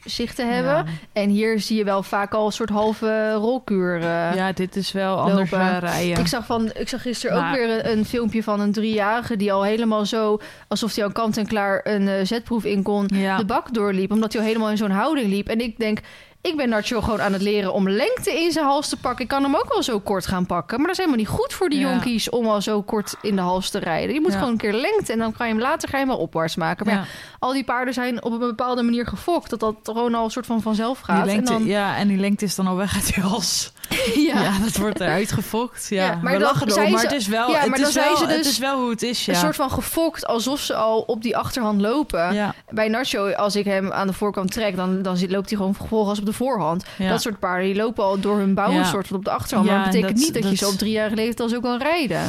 zich 0.04 0.35
te 0.35 0.42
hebben. 0.44 0.72
Ja. 0.72 0.85
En 1.12 1.28
hier 1.30 1.61
zie 1.61 1.76
je 1.76 1.85
wel 1.85 2.02
vaak 2.02 2.35
al 2.35 2.46
een 2.46 2.52
soort 2.52 2.70
halve 2.70 3.32
rolkuur. 3.32 3.94
eh, 4.00 4.35
Ja, 4.35 4.52
dit 4.52 4.76
is 4.76 4.92
wel 4.92 5.16
anders 5.20 5.52
eh, 5.52 5.76
rijden. 5.80 6.18
Ik 6.18 6.26
zag, 6.26 6.46
van, 6.46 6.70
ik 6.74 6.88
zag 6.88 7.02
gisteren 7.02 7.37
ook 7.37 7.54
weer 7.56 7.70
een, 7.70 7.98
een 7.98 8.04
filmpje 8.04 8.42
van 8.42 8.61
een 8.61 8.72
driejarige... 8.72 9.37
die 9.37 9.52
al 9.52 9.62
helemaal 9.64 10.06
zo, 10.06 10.40
alsof 10.68 10.94
hij 10.94 11.04
al 11.04 11.12
kant 11.12 11.37
en 11.37 11.46
klaar 11.46 11.80
een 11.85 12.08
eh, 12.08 12.24
zetproef 12.24 12.64
in 12.64 12.82
kon... 12.82 13.08
ja. 13.14 13.37
de 13.37 13.44
bak 13.44 13.74
doorliep, 13.74 14.11
omdat 14.11 14.32
hij 14.32 14.40
al 14.42 14.46
helemaal 14.48 14.70
in 14.70 14.76
zo'n 14.76 14.90
houding 14.90 15.28
liep. 15.28 15.48
En 15.48 15.61
ik 15.61 15.78
denk, 15.78 15.98
ik 16.42 16.57
ben 16.57 16.68
Nacho 16.68 17.00
gewoon 17.00 17.22
aan 17.22 17.33
het 17.33 17.42
leren 17.42 17.72
om 17.72 17.88
lengte 17.88 18.33
in 18.40 18.52
zijn 18.52 18.64
hals 18.64 18.88
te 18.88 18.96
pakken. 18.96 19.22
Ik 19.22 19.28
kan 19.28 19.42
hem 19.42 19.57
ook 19.57 19.68
wel 19.72 19.83
zo 19.83 20.00
kort 20.00 20.26
gaan 20.26 20.46
pakken. 20.46 20.76
Maar 20.76 20.87
dat 20.87 20.96
is 20.98 21.05
helemaal 21.05 21.20
niet 21.20 21.38
goed 21.40 21.52
voor 21.52 21.68
die 21.68 21.78
Ja. 21.78 21.90
jonkies 21.90 22.31
om 22.31 22.46
al 22.46 22.61
zo 22.62 22.83
kort 22.83 23.14
in 23.22 23.37
de 23.37 23.42
hals 23.42 23.70
te 23.70 23.78
rijden. 23.78 24.14
Je 24.14 24.20
moet 24.20 24.33
Ja. 24.33 24.37
gewoon 24.38 24.52
een 24.52 24.59
keer 24.59 24.72
lengte 24.72 25.12
en 25.12 25.18
dan 25.18 25.33
kan 25.33 25.46
je 25.46 25.52
hem 25.52 25.62
later 25.62 25.88
ga 25.88 25.96
je 25.98 26.05
hem 26.05 26.12
wel 26.12 26.22
opwaarts 26.22 26.57
maken. 26.57 26.87
Maar 26.87 26.94
Ja. 26.94 27.05
al 27.38 27.52
die 27.52 27.64
paarden 27.64 27.94
zijn 27.94 28.22
op 28.24 28.33
een 28.33 28.38
bepaalde 28.38 28.83
manier 28.83 29.07
gefokt. 29.07 29.50
Dat 29.50 29.61
dat 29.61 29.76
gewoon 29.83 30.14
al 30.14 30.24
een 30.24 30.31
soort 30.31 30.46
van 30.46 30.62
vanzelf 30.62 31.00
gaat. 31.00 31.24
Die 31.24 31.35
lengte, 31.35 31.52
en 31.52 31.59
dan, 31.59 31.68
ja, 31.68 31.96
en 31.96 32.09
die 32.09 32.18
lengte 32.18 32.44
is 32.44 32.55
dan 32.55 32.66
al 32.66 32.76
weg 32.76 32.94
uit 32.94 33.09
je 33.14 33.20
hals. 33.20 33.72
Ja, 34.33 34.59
dat 34.64 34.76
wordt 34.76 35.00
eruit 35.00 35.33
gefokt. 35.33 35.87
Ja, 35.90 36.05
Ja, 36.05 36.14
maar 36.22 36.33
we 36.33 36.38
dan 36.38 36.40
lachen 36.48 36.68
erom, 36.70 36.90
maar 36.90 37.00
ze- 37.00 37.07
het 37.07 37.14
is 37.16 37.26
wel, 37.26 37.50
Ja, 37.50 37.59
het 37.61 37.78
is 37.78 37.94
wel, 37.94 38.16
ze 38.16 38.26
het 38.26 38.37
dus 38.37 38.48
is 38.48 38.59
wel 38.59 38.81
hoe 38.81 38.90
het 38.90 39.02
is, 39.02 39.24
ja. 39.24 39.33
Een 39.33 39.38
soort 39.38 39.57
van 39.57 39.70
gefokt 39.70 40.26
alsof 40.26 40.61
ze 40.61 40.74
al 40.74 41.00
op 41.00 41.22
die 41.22 41.37
achterhand 41.37 41.81
lopen. 41.81 42.35
ja, 42.35 42.55
Bij 42.70 42.88
Nacho, 42.88 43.31
als 43.31 43.57
ik 43.57 43.64
hem 43.64 43.92
aan 43.92 44.07
de 44.07 44.12
voorkant 44.12 44.52
trek, 44.52 44.76
dan, 44.76 45.02
dan 45.02 45.16
loopt 45.28 45.48
hij 45.48 45.59
gewoon 45.59 45.74
vervolgens 45.74 46.18
op 46.18 46.26
de 46.26 46.33
voorhand. 46.33 46.85
ja. 46.98 47.09
Dat 47.09 47.22
soort 47.22 47.38
paarden 47.38 47.66
die 47.66 47.76
lopen 47.76 48.05
al 48.05 48.20
door 48.20 48.38
hun 48.38 48.55
bouw 48.55 48.70
Ja. 48.72 48.78
een 48.78 48.85
soort 48.87 49.07
van 49.07 49.16
op 49.16 49.24
de 49.24 49.31
achterhand. 49.31 49.68
Ja, 49.68 49.74
maar 49.74 49.85
dat 49.85 49.92
betekent 49.92 50.18
dat- 50.18 50.26
niet 50.35 50.42
dat, 50.42 50.50
je 50.52 50.57
zo 50.64 50.70
op 50.70 50.78
driejarige 50.78 51.14
leeftijd 51.16 51.40
al 51.40 51.48
zo 51.48 51.61
kan 51.61 51.78
rijden. 51.78 52.20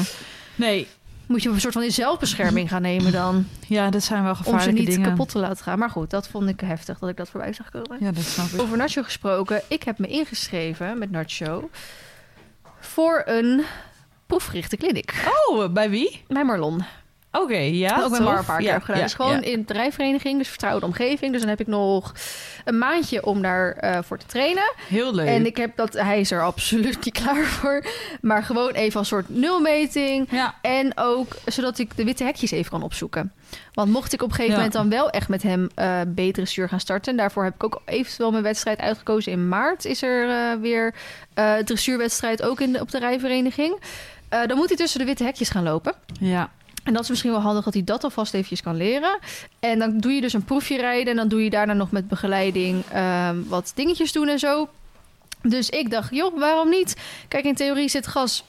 Nee, 0.55 0.87
Moet 1.25 1.43
je 1.43 1.49
een 1.49 1.61
soort 1.61 1.73
van 1.73 1.83
in 1.83 1.91
zelfbescherming 1.91 2.69
gaan 2.69 2.81
nemen 2.81 3.11
dan. 3.11 3.47
ja, 3.67 3.89
dat 3.89 4.03
zijn 4.03 4.21
wel 4.23 4.31
Om 4.31 4.37
ze 4.37 4.43
gevaarlijke 4.43 4.79
niet 4.81 4.89
dingen. 4.89 5.09
kapot 5.09 5.29
te 5.29 5.37
laten 5.39 5.63
gaan. 5.63 5.79
Maar 5.79 5.89
goed, 5.89 6.09
dat 6.09 6.27
vond 6.27 6.49
ik 6.49 6.59
heftig 6.59 6.99
dat 6.99 7.09
ik 7.09 7.17
dat 7.17 7.29
voorbij 7.29 7.53
zag 7.53 7.69
komen. 7.69 7.97
Ja, 7.99 8.11
dat 8.11 8.23
snap 8.23 8.45
ik. 8.47 8.61
Over 8.61 8.77
Nacho 8.77 9.03
gesproken. 9.03 9.61
Ik 9.67 9.83
heb 9.83 9.97
me 9.99 10.07
ingeschreven 10.07 10.97
met 10.97 11.11
Nacho 11.11 11.69
voor 12.79 13.21
een 13.25 13.63
proefgerichte 14.25 14.77
kliniek. 14.77 15.13
Oh, 15.49 15.69
bij 15.73 15.89
wie? 15.89 16.23
Bij 16.27 16.43
Marlon. 16.43 16.83
Oké, 17.41 17.57
ja. 17.57 18.01
ook 18.03 18.09
met. 18.09 18.21
Mar 18.21 18.37
een 18.37 18.45
paar 18.45 18.57
keer 18.57 18.65
Ja, 18.67 18.73
heb 18.73 18.81
gedaan. 18.81 18.97
ja, 18.97 19.03
dus 19.03 19.13
gewoon 19.13 19.31
ja. 19.41 19.41
in 19.41 19.63
de 19.65 19.73
rijvereniging, 19.73 20.37
dus 20.37 20.47
vertrouwde 20.47 20.85
omgeving. 20.85 21.31
Dus 21.31 21.41
dan 21.41 21.49
heb 21.49 21.59
ik 21.59 21.67
nog 21.67 22.13
een 22.65 22.77
maandje 22.77 23.25
om 23.25 23.41
daarvoor 23.41 24.03
voor 24.03 24.17
te 24.17 24.25
trainen. 24.25 24.73
Heel 24.87 25.13
leuk. 25.15 25.27
En 25.27 25.45
ik 25.45 25.57
heb 25.57 25.75
dat, 25.75 25.93
hij 25.93 26.19
is 26.19 26.31
er 26.31 26.43
absoluut 26.43 27.05
niet 27.05 27.13
klaar 27.21 27.43
voor. 27.45 27.85
Maar 28.21 28.43
gewoon 28.43 28.71
even 28.71 28.99
als 28.99 29.07
soort 29.07 29.29
nulmeting. 29.29 30.27
Ja, 30.31 30.55
En 30.61 30.91
ook 30.95 31.35
zodat 31.45 31.79
ik 31.79 31.97
de 31.97 32.03
witte 32.03 32.23
hekjes 32.23 32.51
even 32.51 32.71
kan 32.71 32.83
opzoeken. 32.83 33.31
Want 33.73 33.91
mocht 33.91 34.13
ik 34.13 34.21
op 34.21 34.29
een 34.29 34.35
gegeven 34.35 34.55
moment 34.55 34.73
dan 34.73 34.89
wel 34.89 35.09
echt 35.09 35.27
met 35.27 35.43
hem 35.43 35.69
eh 35.75 35.99
betere 36.07 36.45
stuur 36.45 36.69
gaan 36.69 36.79
starten. 36.79 37.11
En 37.11 37.17
daarvoor 37.17 37.43
heb 37.43 37.53
ik 37.53 37.63
ook 37.63 37.81
eventueel 37.85 38.31
mijn 38.31 38.43
wedstrijd 38.43 38.79
uitgekozen. 38.79 39.31
In 39.31 39.47
maart 39.47 39.85
is 39.85 40.01
er 40.01 40.29
eh, 40.29 40.59
weer 40.61 40.93
eh 41.33 41.55
dressuurwedstrijd 41.55 42.43
ook 42.43 42.59
in 42.61 42.71
de, 42.73 42.79
op 42.79 42.91
de 42.91 42.99
rijvereniging. 42.99 43.79
Eh, 44.29 44.45
dan 44.47 44.57
moet 44.57 44.67
hij 44.67 44.77
tussen 44.77 44.99
de 44.99 45.05
witte 45.05 45.23
hekjes 45.23 45.49
gaan 45.49 45.63
lopen. 45.63 45.93
ja. 46.19 46.49
En 46.83 46.93
dat 46.93 47.03
is 47.03 47.09
misschien 47.09 47.31
wel 47.31 47.39
handig 47.39 47.63
dat 47.63 47.73
hij 47.73 47.83
dat 47.83 48.03
alvast 48.03 48.33
eventjes 48.33 48.61
kan 48.61 48.75
leren. 48.75 49.19
En 49.59 49.79
dan 49.79 49.97
doe 49.97 50.11
je 50.11 50.21
dus 50.21 50.33
een 50.33 50.43
proefje 50.43 50.77
rijden. 50.77 51.07
En 51.07 51.15
dan 51.15 51.27
doe 51.27 51.43
je 51.43 51.49
daarna 51.49 51.73
nog 51.73 51.91
met 51.91 52.07
begeleiding 52.07 52.83
ehm, 52.91 53.37
wat 53.47 53.71
dingetjes 53.75 54.11
doen 54.11 54.27
en 54.27 54.39
zo. 54.39 54.69
Dus 55.41 55.69
ik 55.69 55.89
dacht, 55.91 56.15
joh, 56.15 56.39
waarom 56.39 56.69
niet? 56.69 56.95
Kijk, 57.27 57.45
in 57.45 57.55
theorie 57.55 57.89
zit 57.89 58.07
gas, 58.07 58.43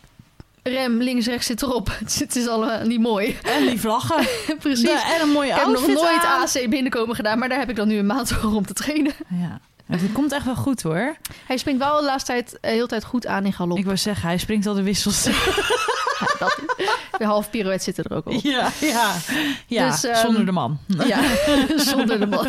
rem, 0.63 1.03
links, 1.03 1.27
rechts 1.27 1.47
zit 1.47 1.63
erop. 1.63 1.89
Het 2.19 2.37
is 2.37 2.47
allemaal 2.47 2.87
niet 2.87 3.01
mooi. 3.01 3.39
En 3.43 3.67
die 3.67 3.81
vlaggen. 3.81 4.27
Precies. 4.59 4.91
Ja, 4.91 5.15
en 5.15 5.21
een 5.21 5.33
mooie 5.33 5.51
ik 5.51 5.55
heb 5.55 5.67
nog 5.67 5.87
nooit 5.87 6.25
aan. 6.25 6.41
AC 6.41 6.69
binnenkomen 6.69 7.15
gedaan. 7.15 7.39
Maar 7.39 7.49
daar 7.49 7.59
heb 7.59 7.71
ik 7.71 7.77
dan 7.77 7.89
nu 7.89 7.97
een 7.97 8.07
maand 8.07 8.33
voor 8.33 8.55
om 8.55 8.67
te 8.67 8.73
trainen. 8.73 9.13
Ja. 9.29 9.61
Het 9.87 10.13
komt 10.13 10.33
echt 10.33 10.45
wel 10.45 10.57
goed 10.57 10.83
hoor. 10.83 11.17
Hij 11.47 11.57
springt 11.57 11.81
wel 11.81 11.99
de 11.99 12.05
laatste 12.05 12.33
tijd 12.33 12.61
eh, 12.61 12.71
heel 12.71 12.87
tijd 12.87 13.05
goed 13.05 13.27
aan 13.27 13.45
in 13.45 13.53
galop. 13.53 13.79
Ik 13.79 13.85
wou 13.85 13.97
zeggen, 13.97 14.29
hij 14.29 14.39
springt 14.39 14.67
al 14.67 14.75
de 14.75 14.83
wissels. 14.83 15.25
Ja, 16.21 16.27
dat, 16.39 16.59
de 17.19 17.25
half 17.25 17.51
pirouette 17.51 17.85
zitten 17.85 18.05
er 18.05 18.17
ook 18.17 18.27
op. 18.27 18.33
ja, 18.43 18.71
ja. 18.81 19.13
ja 19.67 19.91
Dus, 19.91 20.05
ehm, 20.05 20.15
zonder 20.21 20.47
de 20.47 20.53
man. 20.53 20.79
Ja, 21.07 21.19
zonder 21.77 22.21
de 22.21 22.27
man. 22.27 22.49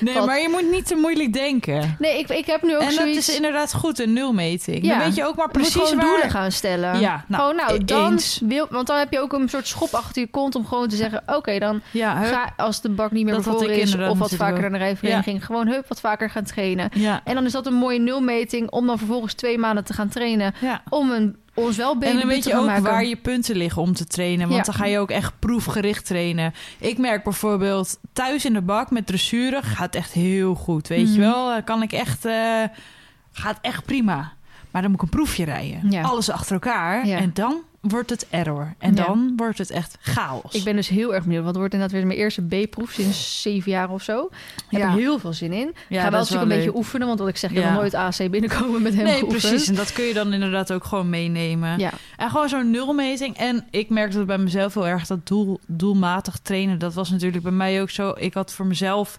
Nee, 0.00 0.14
Wat? 0.14 0.26
maar 0.26 0.40
je 0.40 0.48
moet 0.48 0.70
niet 0.70 0.86
te 0.86 0.94
moeilijk 0.94 1.32
denken. 1.32 1.96
Nee, 1.98 2.18
ik, 2.18 2.28
ik 2.28 2.46
heb 2.46 2.62
nu 2.62 2.74
ook 2.74 2.80
En 2.80 2.86
dat 2.86 2.94
zoiets... 2.96 3.28
is 3.28 3.36
inderdaad 3.36 3.74
goed, 3.74 3.98
een 3.98 4.12
nulmeting. 4.12 4.84
Ja. 4.84 4.88
Dan 4.96 4.98
weet 5.06 5.14
je 5.16 5.24
ook 5.26 5.36
maar 5.36 5.50
precies 5.50 5.72
gewoon 5.72 5.96
waar... 5.96 6.04
doelen 6.04 6.30
gaan 6.30 6.52
stellen. 6.52 7.00
Ja, 7.00 7.24
nou, 7.28 7.42
gewoon, 7.42 7.56
nou, 7.56 7.74
e- 7.80 7.84
dan 7.84 8.12
eens. 8.12 8.40
wil, 8.44 8.66
want 8.70 8.86
dan 8.86 8.98
heb 8.98 9.12
je 9.12 9.20
ook 9.20 9.32
een 9.32 9.48
soort 9.48 9.66
schop 9.66 9.94
achter 9.94 10.22
je 10.22 10.28
kont 10.28 10.54
om 10.54 10.66
gewoon 10.66 10.88
te 10.88 10.96
zeggen: 10.96 11.22
Oké, 11.26 11.58
dan 11.58 11.80
Ja, 11.90 12.18
hup. 12.20 12.32
ga 12.32 12.52
als 12.56 12.80
de 12.80 12.88
bak 12.90 13.10
niet 13.10 13.24
meer 13.24 13.34
Dat 13.34 13.44
bevroren 13.44 13.70
ik 13.70 13.82
is, 13.82 13.94
of 13.96 14.18
wat 14.18 14.34
vaker 14.34 14.60
naar 14.60 14.70
de 14.70 14.76
rijvereniging, 14.78 15.44
gewoon 15.44 15.68
hup, 15.68 15.88
wat 15.88 16.00
vaker 16.00 16.30
gaan 16.30 16.44
trainen. 16.44 16.90
ja, 16.94 17.20
En 17.24 17.34
dan 17.34 17.44
is 17.44 17.52
dat 17.52 17.66
een 17.66 17.74
mooie 17.74 17.98
nulmeting 18.00 18.70
om 18.70 18.86
dan 18.86 18.98
vervolgens 18.98 19.34
twee 19.34 19.58
maanden 19.58 19.84
te 19.84 19.92
gaan 19.92 20.08
trainen 20.08 20.54
ja. 20.60 20.82
om 20.88 21.10
een, 21.10 21.36
ons 21.58 21.76
wel 21.76 21.92
En 21.92 21.98
beter 21.98 22.18
dan 22.18 22.28
weet 22.28 22.44
je 22.44 22.56
ook 22.56 22.66
maken. 22.66 22.82
waar 22.82 23.04
je 23.04 23.16
punten 23.16 23.56
liggen 23.56 23.82
om 23.82 23.92
te 23.94 24.04
trainen. 24.06 24.48
Want 24.48 24.58
Ja. 24.66 24.72
dan 24.72 24.74
ga 24.74 24.84
je 24.86 24.98
ook 24.98 25.10
echt 25.10 25.32
proefgericht 25.38 26.06
trainen. 26.06 26.54
Ik 26.78 26.98
merk 26.98 27.24
bijvoorbeeld 27.24 27.98
thuis 28.12 28.44
in 28.44 28.52
de 28.52 28.62
bak 28.62 28.90
met 28.90 29.06
dressuren 29.06 29.62
gaat 29.62 29.94
echt 29.94 30.12
heel 30.12 30.54
goed. 30.54 30.88
Weet 30.88 31.14
je 31.14 31.20
Mhm. 31.20 31.30
wel, 31.30 31.62
kan 31.62 31.82
ik 31.82 31.92
echt... 31.92 32.24
eh, 32.24 32.62
gaat 33.32 33.58
echt 33.60 33.84
prima. 33.84 34.32
Maar 34.70 34.82
dan 34.82 34.90
moet 34.90 35.02
ik 35.02 35.06
een 35.12 35.16
proefje 35.18 35.44
rijden. 35.44 35.90
Ja. 35.90 36.02
Alles 36.02 36.30
achter 36.30 36.52
elkaar. 36.52 37.06
Ja. 37.06 37.16
En 37.18 37.30
dan 37.34 37.62
wordt 37.80 38.10
het 38.10 38.26
error. 38.30 38.74
En 38.78 38.94
Ja. 38.94 39.04
dan 39.04 39.32
wordt 39.36 39.58
het 39.58 39.70
echt 39.70 39.96
chaos. 40.00 40.52
Ik 40.54 40.64
ben 40.64 40.76
dus 40.76 40.88
heel 40.88 41.14
erg 41.14 41.22
benieuwd. 41.24 41.42
Want 41.44 41.46
het 41.48 41.56
wordt 41.56 41.72
inderdaad 41.74 41.96
weer 41.98 42.06
mijn 42.06 42.18
eerste 42.18 42.42
B-proef 42.42 42.90
sinds 42.90 43.42
zeven 43.42 43.70
jaar 43.70 43.90
of 43.90 44.02
zo. 44.02 44.28
Ik 44.70 44.78
heb 44.78 44.82
er 44.82 44.90
heel 44.92 45.18
veel 45.18 45.32
zin 45.32 45.52
in. 45.52 45.74
ja, 45.88 46.02
ga 46.02 46.10
wel 46.10 46.20
natuurlijk 46.20 46.50
een 46.50 46.56
beetje 46.56 46.76
oefenen. 46.76 47.06
Want 47.06 47.18
wat 47.18 47.28
ik 47.28 47.36
zeg, 47.36 47.50
ik 47.50 47.56
Ja. 47.56 47.72
nooit 47.74 47.94
AC 47.94 48.30
binnenkomen 48.30 48.82
met 48.82 48.94
hem 48.94 49.04
Nee, 49.04 49.18
geoefend. 49.18 49.40
precies. 49.42 49.68
En 49.68 49.74
dat 49.74 49.92
kun 49.92 50.04
je 50.04 50.14
dan 50.14 50.32
inderdaad 50.32 50.72
ook 50.72 50.84
gewoon 50.84 51.10
meenemen. 51.10 51.78
Ja. 51.78 51.90
En 52.16 52.30
gewoon 52.30 52.48
zo'n 52.48 52.70
nulmeting. 52.70 53.36
En 53.36 53.66
ik 53.70 53.88
merkte 53.88 54.16
dat 54.16 54.26
bij 54.26 54.38
mezelf 54.38 54.74
heel 54.74 54.86
erg 54.86 55.06
dat 55.06 55.26
doel, 55.26 55.60
doelmatig 55.66 56.38
trainen. 56.42 56.78
Dat 56.78 56.94
was 56.94 57.10
natuurlijk 57.10 57.42
bij 57.42 57.52
mij 57.52 57.80
ook 57.80 57.90
zo. 57.90 58.12
Ik 58.16 58.34
had 58.34 58.52
voor 58.52 58.66
mezelf 58.66 59.18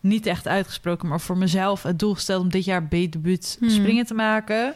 niet 0.00 0.26
echt 0.26 0.46
uitgesproken, 0.48 1.08
maar 1.08 1.20
voor 1.20 1.36
mezelf 1.36 1.82
het 1.82 1.98
doel 1.98 2.14
gesteld 2.14 2.42
om 2.42 2.50
dit 2.50 2.64
jaar 2.64 2.82
B-debuut 2.82 3.56
Hmm. 3.60 3.70
springen 3.70 4.06
te 4.06 4.14
maken. 4.14 4.74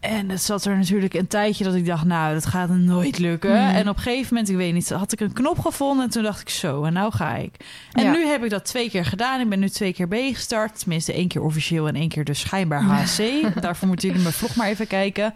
En 0.00 0.28
het 0.30 0.42
zat 0.42 0.64
er 0.64 0.76
natuurlijk 0.76 1.14
een 1.14 1.26
tijdje 1.26 1.64
dat 1.64 1.74
ik 1.74 1.86
dacht, 1.86 2.04
nou, 2.04 2.34
dat 2.34 2.46
gaat 2.46 2.68
nooit 2.68 3.18
lukken. 3.18 3.50
Hmm. 3.66 3.74
En 3.74 3.88
op 3.88 3.96
een 3.96 4.02
gegeven 4.02 4.26
moment, 4.34 4.48
ik 4.48 4.56
weet 4.56 4.72
niet, 4.72 4.90
had 4.90 5.12
ik 5.12 5.20
een 5.20 5.32
knop 5.32 5.58
gevonden 5.58 6.04
en 6.04 6.10
toen 6.10 6.22
dacht 6.22 6.40
ik 6.40 6.48
zo, 6.48 6.84
en 6.84 6.92
nou 6.92 7.12
ga 7.12 7.34
ik. 7.34 7.54
En 7.92 8.04
Ja. 8.04 8.10
nu 8.12 8.26
heb 8.26 8.44
ik 8.44 8.50
dat 8.50 8.64
twee 8.64 8.90
keer 8.90 9.04
gedaan. 9.04 9.40
Ik 9.40 9.48
ben 9.48 9.58
nu 9.58 9.68
twee 9.68 9.92
keer 9.92 10.08
B 10.08 10.14
gestart. 10.14 10.78
Tenminste, 10.78 11.12
één 11.12 11.28
keer 11.28 11.42
officieel 11.42 11.88
en 11.88 11.94
één 11.94 12.08
keer 12.08 12.24
dus 12.24 12.40
schijnbaar 12.40 12.82
HC. 12.92 13.42
Daarvoor 13.62 13.88
moeten 13.88 14.08
jullie 14.08 14.22
mijn 14.22 14.34
vlog 14.34 14.54
maar 14.56 14.68
even 14.68 14.86
kijken. 14.86 15.34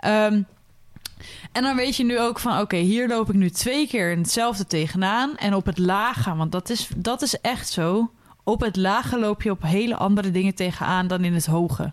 Ehm, 0.00 0.42
en 1.52 1.62
dan 1.62 1.76
weet 1.76 1.96
je 1.96 2.04
nu 2.04 2.20
ook 2.20 2.38
van, 2.38 2.60
oké, 2.60 2.76
hier 2.76 3.08
loop 3.08 3.28
ik 3.28 3.34
nu 3.34 3.50
twee 3.50 3.88
keer 3.88 4.10
in 4.10 4.18
hetzelfde 4.18 4.66
tegenaan. 4.66 5.36
En 5.36 5.54
op 5.54 5.66
het 5.66 5.78
lage, 5.78 6.34
want 6.36 6.52
dat 6.52 6.70
is, 6.70 6.88
dat 6.96 7.22
is 7.22 7.40
echt 7.40 7.68
zo. 7.68 8.10
Op 8.44 8.60
het 8.60 8.76
lage 8.76 9.18
loop 9.18 9.42
je 9.42 9.50
op 9.50 9.62
hele 9.62 9.96
andere 9.96 10.30
dingen 10.30 10.54
tegenaan 10.54 11.06
dan 11.06 11.24
in 11.24 11.34
het 11.34 11.46
hoge. 11.46 11.92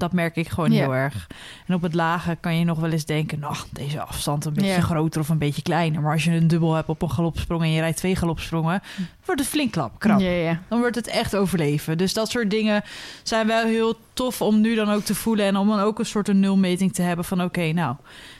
Dat 0.00 0.12
merk 0.12 0.36
ik 0.36 0.48
gewoon 0.48 0.72
Ja. 0.72 0.78
heel 0.80 0.94
erg. 0.94 1.26
En 1.66 1.74
op 1.74 1.82
het 1.82 1.94
lage 1.94 2.36
kan 2.40 2.58
je 2.58 2.64
nog 2.64 2.78
wel 2.78 2.90
eens 2.90 3.04
denken... 3.04 3.38
nou, 3.38 3.54
deze 3.72 4.00
afstand 4.00 4.44
een 4.44 4.52
beetje 4.54 4.70
Ja. 4.70 4.80
groter 4.80 5.20
of 5.20 5.28
een 5.28 5.38
beetje 5.38 5.62
kleiner. 5.62 6.00
Maar 6.00 6.12
als 6.12 6.24
je 6.24 6.30
een 6.30 6.48
dubbel 6.48 6.74
hebt 6.74 6.88
op 6.88 7.02
een 7.02 7.10
galopsprong... 7.10 7.62
en 7.62 7.70
je 7.70 7.80
rijdt 7.80 7.96
twee 7.96 8.16
galopsprongen... 8.16 8.82
wordt 9.24 9.40
het 9.40 9.50
flink 9.50 9.72
klap, 9.72 9.98
krap. 9.98 10.20
Ja, 10.20 10.28
ja. 10.30 10.60
Dan 10.68 10.78
wordt 10.78 10.96
het 10.96 11.06
echt 11.06 11.36
overleven. 11.36 11.98
Dus 11.98 12.12
dat 12.12 12.30
soort 12.30 12.50
dingen 12.50 12.82
zijn 13.22 13.46
wel 13.46 13.64
heel 13.66 13.94
tof 14.12 14.42
om 14.42 14.60
nu 14.60 14.74
dan 14.74 14.90
ook 14.90 15.02
te 15.02 15.14
voelen... 15.14 15.46
en 15.46 15.56
om 15.56 15.68
dan 15.68 15.80
ook 15.80 15.98
een 15.98 16.06
soort 16.06 16.28
een 16.28 16.40
nulmeting 16.40 16.92
te 16.92 17.02
hebben 17.02 17.24
van... 17.24 17.42
oké, 17.42 17.72
nou, 17.72 17.96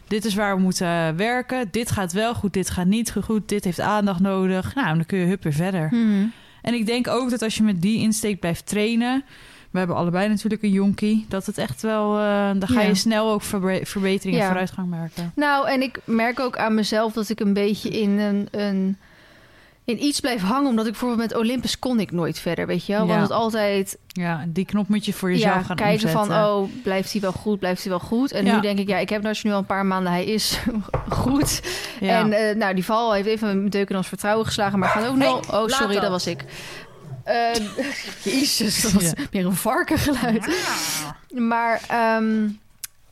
dit 0.07 0.25
is 0.25 0.35
waar 0.35 0.57
we 0.57 0.63
moeten 0.63 1.17
werken. 1.17 1.69
Dit 1.71 1.91
gaat 1.91 2.13
wel 2.13 2.35
goed, 2.35 2.53
dit 2.53 2.71
gaat 2.71 2.87
niet 2.87 3.15
goed. 3.25 3.49
Dit 3.49 3.65
heeft 3.65 3.81
aandacht 3.81 4.21
nodig. 4.21 4.75
Nou, 4.75 4.95
dan 4.95 5.07
kun 5.07 5.19
je 5.19 5.27
hup 5.27 5.43
weer 5.43 5.53
verder. 5.53 5.89
Mhm. 5.91 6.27
En 6.63 6.75
ik 6.75 6.87
denk 6.87 7.09
ook 7.09 7.31
dat 7.31 7.43
als 7.43 7.55
je 7.55 7.63
met 7.63 7.83
die 7.83 7.99
insteek 8.01 8.41
blijft 8.41 8.67
trainen... 8.67 9.25
we 9.71 9.79
hebben 9.79 9.97
allebei 9.97 10.29
natuurlijk 10.29 10.63
een 10.63 10.71
jonkie... 10.71 11.27
dat 11.29 11.47
het 11.47 11.59
echt 11.59 11.83
wel... 11.83 12.19
eh, 12.19 12.51
dan 12.59 12.69
ga 12.69 12.81
je 12.81 12.89
Ja. 12.89 12.95
snel 12.95 13.31
ook 13.33 13.43
verbe- 13.43 13.81
verbetering 13.85 14.35
en 14.37 14.41
Ja. 14.43 14.47
vooruitgang 14.49 14.89
merken. 14.91 15.33
Nou, 15.35 15.69
en 15.69 15.83
ik 15.83 15.99
merk 16.05 16.41
ook 16.41 16.57
aan 16.57 16.75
mezelf 16.75 17.13
dat 17.13 17.29
ik 17.29 17.41
een 17.41 17.53
beetje 17.55 17.89
in 17.89 18.19
een, 18.19 18.49
een 18.51 18.97
in 19.85 20.05
iets 20.05 20.21
blijf 20.21 20.43
hangen. 20.43 20.69
Omdat 20.69 20.85
ik 20.85 20.91
bijvoorbeeld 20.91 21.21
met 21.31 21.37
Olympus 21.39 21.79
kon 21.79 22.01
ik 22.01 22.11
nooit 22.13 22.39
verder, 22.39 22.67
weet 22.67 22.87
je 22.87 22.93
wel. 22.93 23.03
Ja. 23.03 23.09
Want 23.09 23.21
het 23.23 23.31
altijd 23.31 23.99
Ja, 24.07 24.45
die 24.49 24.65
knop 24.65 24.89
moet 24.89 25.05
je 25.05 25.13
voor 25.13 25.31
jezelf 25.31 25.55
ja, 25.55 25.63
gaan 25.63 25.77
kijken 25.77 26.07
omzetten. 26.09 26.27
van, 26.35 26.45
oh, 26.45 26.69
blijft 26.83 27.13
hij 27.13 27.21
wel 27.21 27.33
goed, 27.33 27.59
blijft 27.59 27.81
hij 27.81 27.91
wel 27.91 28.01
goed. 28.01 28.33
En 28.33 28.45
Ja. 28.45 28.55
nu 28.55 28.61
denk 28.61 28.79
ik, 28.79 28.89
ja, 28.89 28.99
ik 28.99 29.09
heb 29.09 29.23
nou 29.23 29.37
nu 29.43 29.51
al 29.53 29.59
een 29.59 29.67
paar 29.67 29.87
maanden, 29.87 30.13
hij 30.13 30.25
is 30.25 30.61
goed. 31.09 31.63
En 32.01 32.33
eh, 32.33 32.57
nou, 32.57 32.75
die 32.75 32.85
val 32.85 33.13
heeft 33.13 33.27
even 33.29 33.47
mijn 33.57 33.71
deuk 33.71 33.91
in 33.91 33.97
ons 33.97 34.09
vertrouwen 34.09 34.47
geslagen. 34.47 34.79
Maar 34.79 34.89
gaat 34.89 35.07
ook 35.07 35.17
nog... 35.17 35.53
Oh, 35.55 35.67
sorry, 35.67 35.93
dat. 35.93 36.03
dat 36.03 36.11
was 36.11 36.27
ik. 36.27 36.45
Eh, 37.31 37.55
Jezus, 38.35 38.83
dat 38.83 38.93
was 38.93 39.03
Ja. 39.03 39.13
meer 39.31 39.47
een 39.47 39.55
varkengeluid. 39.57 40.49
Maar 41.35 41.81
ehm, 41.89 42.49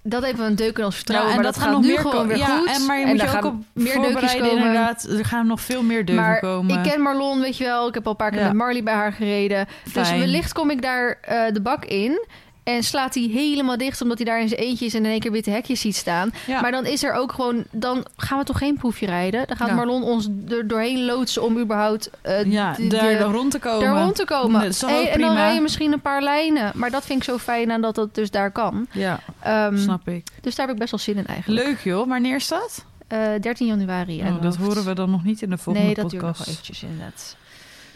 dat 0.02 0.22
heeft 0.24 0.38
een 0.38 0.56
deuk 0.56 0.78
in 0.78 0.84
ons 0.84 0.94
vertrouwen. 0.94 1.30
Ja, 1.32 1.36
en 1.36 1.42
maar 1.42 1.52
dat, 1.52 1.62
dat, 1.62 1.62
gaat 1.64 1.72
gaat 1.72 1.82
nog 1.82 1.90
nu 1.90 1.96
meer 2.02 2.10
gewoon 2.10 2.26
weer 2.26 2.36
Ja, 2.36 2.58
goed. 2.58 2.66
en 2.68 2.86
maar 2.86 2.98
je 2.98 3.04
en 3.04 3.10
moet 3.10 3.20
je 3.20 3.36
ook 3.36 3.44
op 3.44 3.54
meer 3.72 4.00
deukjes 4.00 4.32
komen. 4.32 4.50
inderdaad. 4.56 5.02
Er 5.04 5.24
gaan 5.24 5.46
nog 5.46 5.60
veel 5.60 5.82
meer 5.82 6.04
deuken 6.04 6.24
Maar 6.24 6.40
komen. 6.40 6.76
ik 6.84 6.90
ken 6.90 7.00
Marlon, 7.00 7.40
weet 7.40 7.56
je 7.56 7.64
wel. 7.64 7.88
Ik 7.88 7.94
heb 7.94 8.04
al 8.04 8.10
een 8.10 8.16
paar 8.16 8.30
keer 8.30 8.40
Ja. 8.40 8.46
met 8.46 8.56
Marley 8.56 8.82
bij 8.82 8.94
haar 8.94 9.12
gereden. 9.12 9.66
Dus 9.92 10.10
wellicht 10.10 10.52
kom 10.52 10.70
ik 10.70 10.82
daar 10.82 11.18
eh, 11.22 11.52
de 11.52 11.60
bak 11.60 11.84
in. 11.84 12.26
En 12.74 12.82
slaat 12.82 13.14
hij 13.14 13.22
helemaal 13.32 13.76
dicht 13.76 14.00
omdat 14.02 14.16
hij 14.18 14.26
daar 14.26 14.40
in 14.40 14.48
zijn 14.48 14.60
eentje 14.60 14.84
is 14.84 14.94
en 14.94 15.04
in 15.04 15.10
één 15.10 15.20
keer 15.20 15.32
witte 15.32 15.50
hekjes 15.50 15.80
ziet 15.80 15.96
staan. 15.96 16.30
Ja. 16.46 16.60
Maar 16.60 16.70
dan 16.70 16.86
is 16.86 17.02
er 17.02 17.12
ook 17.12 17.32
gewoon, 17.32 17.64
dan 17.70 18.06
gaan 18.16 18.38
we 18.38 18.44
toch 18.44 18.58
geen 18.58 18.76
proefje 18.76 19.06
rijden. 19.06 19.46
Dan 19.46 19.56
gaat 19.56 19.68
Ja. 19.68 19.74
Marlon 19.74 20.02
ons 20.02 20.28
er 20.48 20.68
doorheen 20.68 21.04
loodsen 21.04 21.42
om 21.42 21.58
überhaupt 21.58 22.10
eh, 22.20 22.44
ja, 22.44 22.72
de- 22.72 22.86
daar 22.86 23.20
rond 23.20 23.50
te 23.50 23.58
komen. 23.58 23.80
daar 23.80 24.02
rond 24.02 24.14
te 24.16 24.24
komen. 24.24 24.70
Toch 24.70 24.90
Hey, 24.90 25.10
en 25.10 25.20
dan 25.20 25.34
rij 25.34 25.54
je 25.54 25.60
misschien 25.60 25.92
een 25.92 26.00
paar 26.00 26.22
lijnen. 26.22 26.72
Maar 26.74 26.90
dat 26.90 27.04
vind 27.04 27.18
ik 27.18 27.24
zo 27.24 27.38
fijn 27.38 27.70
aan 27.72 27.80
dat 27.80 27.94
dat 27.94 28.14
dus 28.14 28.30
daar 28.30 28.50
kan. 28.50 28.86
Ja, 28.92 29.20
Ehm, 29.42 29.76
snap 29.78 30.08
ik. 30.08 30.26
dus 30.40 30.54
daar 30.54 30.66
heb 30.66 30.74
ik 30.74 30.80
best 30.80 30.90
wel 30.90 31.00
zin 31.00 31.16
in 31.16 31.26
eigenlijk. 31.26 31.66
Leuk 31.66 31.80
joh, 31.80 32.08
wanneer 32.08 32.36
is 32.36 32.48
dat? 32.48 32.84
Eh, 33.06 33.18
13 33.40 33.66
januari. 33.66 34.22
uit 34.22 34.34
Oh, 34.34 34.42
dat 34.42 34.56
horen 34.56 34.84
we 34.84 34.92
dan 34.94 35.10
nog 35.10 35.24
niet 35.24 35.42
in 35.42 35.50
de 35.50 35.58
volgende 35.58 35.86
Nee, 35.88 35.96
dat 35.96 36.10
duurt 36.10 36.22
nog 36.22 36.30
podcast. 36.30 36.50
eventjes 36.50 36.82
inderdaad. 36.82 37.36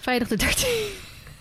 Vrijdag 0.00 0.28
de 0.28 0.36
13. 0.36 0.68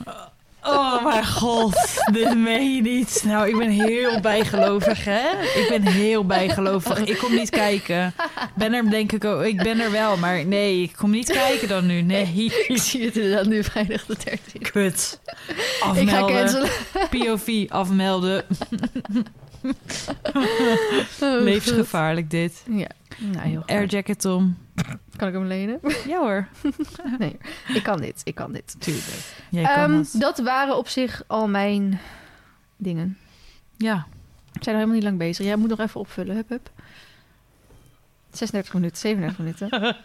Oh 0.63 1.03
mijn 1.03 1.25
god, 1.27 1.75
dit 2.11 2.37
meen 2.37 2.75
je 2.75 2.81
niet. 2.81 3.23
Nou, 3.25 3.47
ik 3.49 3.57
ben 3.57 3.69
heel 3.69 4.19
bijgelovig, 4.19 5.03
hè? 5.05 5.29
Ik 5.41 5.65
ben 5.69 5.81
heel 5.81 6.25
bijgelovig. 6.25 6.99
Ik 6.99 7.17
kom 7.17 7.35
niet 7.35 7.49
kijken. 7.49 8.13
Ben 8.55 8.73
er 8.73 8.89
denk 8.89 9.11
ik 9.11 9.25
ook. 9.25 9.43
Ik 9.43 9.63
ben 9.63 9.79
er 9.79 9.91
wel, 9.91 10.17
maar 10.17 10.45
nee, 10.45 10.81
ik 10.81 10.93
kom 10.97 11.11
niet 11.11 11.31
kijken 11.31 11.67
dan 11.67 11.85
nu. 11.85 12.01
Nee, 12.01 12.51
Ik 12.67 12.77
zie 12.81 13.05
het 13.05 13.17
inderdaad 13.17 13.45
nu 13.45 13.63
vrijdag 13.63 14.05
de 14.05 14.15
13. 14.23 14.61
kut. 14.61 15.19
Ik 15.25 15.55
ga 15.77 15.85
Afmelden. 15.85 16.35
cancelen. 16.35 16.69
POV 17.09 17.65
afmelden. 17.69 18.45
Oh, 21.21 21.41
Levensgevaarlijk 21.41 22.29
dit. 22.29 22.63
Ja, 22.69 22.87
nou 23.17 23.47
heel 23.47 23.63
Air 23.65 23.85
jacket 23.85 24.25
om. 24.25 24.57
Kan 25.21 25.29
ik 25.29 25.35
hem 25.35 25.45
lenen? 25.47 25.79
Ja 26.07 26.17
hoor. 26.19 26.47
Nee, 27.19 27.37
ik 27.73 27.83
kan 27.83 28.01
dit. 28.01 28.21
Ik 28.23 28.35
kan 28.35 28.51
dit. 28.51 28.75
Tuurlijk. 28.79 29.33
Jij 29.49 29.63
kan 29.63 29.73
Ehm, 29.93 30.03
dat 30.19 30.39
waren 30.39 30.77
op 30.77 30.87
zich 30.87 31.23
al 31.27 31.47
mijn 31.47 31.99
dingen. 32.77 33.17
Ja. 33.77 33.95
We 34.51 34.59
zijn 34.63 34.75
nog 34.75 34.83
helemaal 34.85 34.93
niet 34.93 35.03
lang 35.03 35.17
bezig. 35.17 35.45
Jij 35.45 35.55
moet 35.55 35.69
nog 35.69 35.79
even 35.79 35.99
opvullen. 35.99 36.35
Hup, 36.35 36.49
hup. 36.49 36.69
36 38.31 38.73
minuten, 38.73 38.97
37 38.97 39.37
minuten. 39.37 39.69
Even 39.83 39.95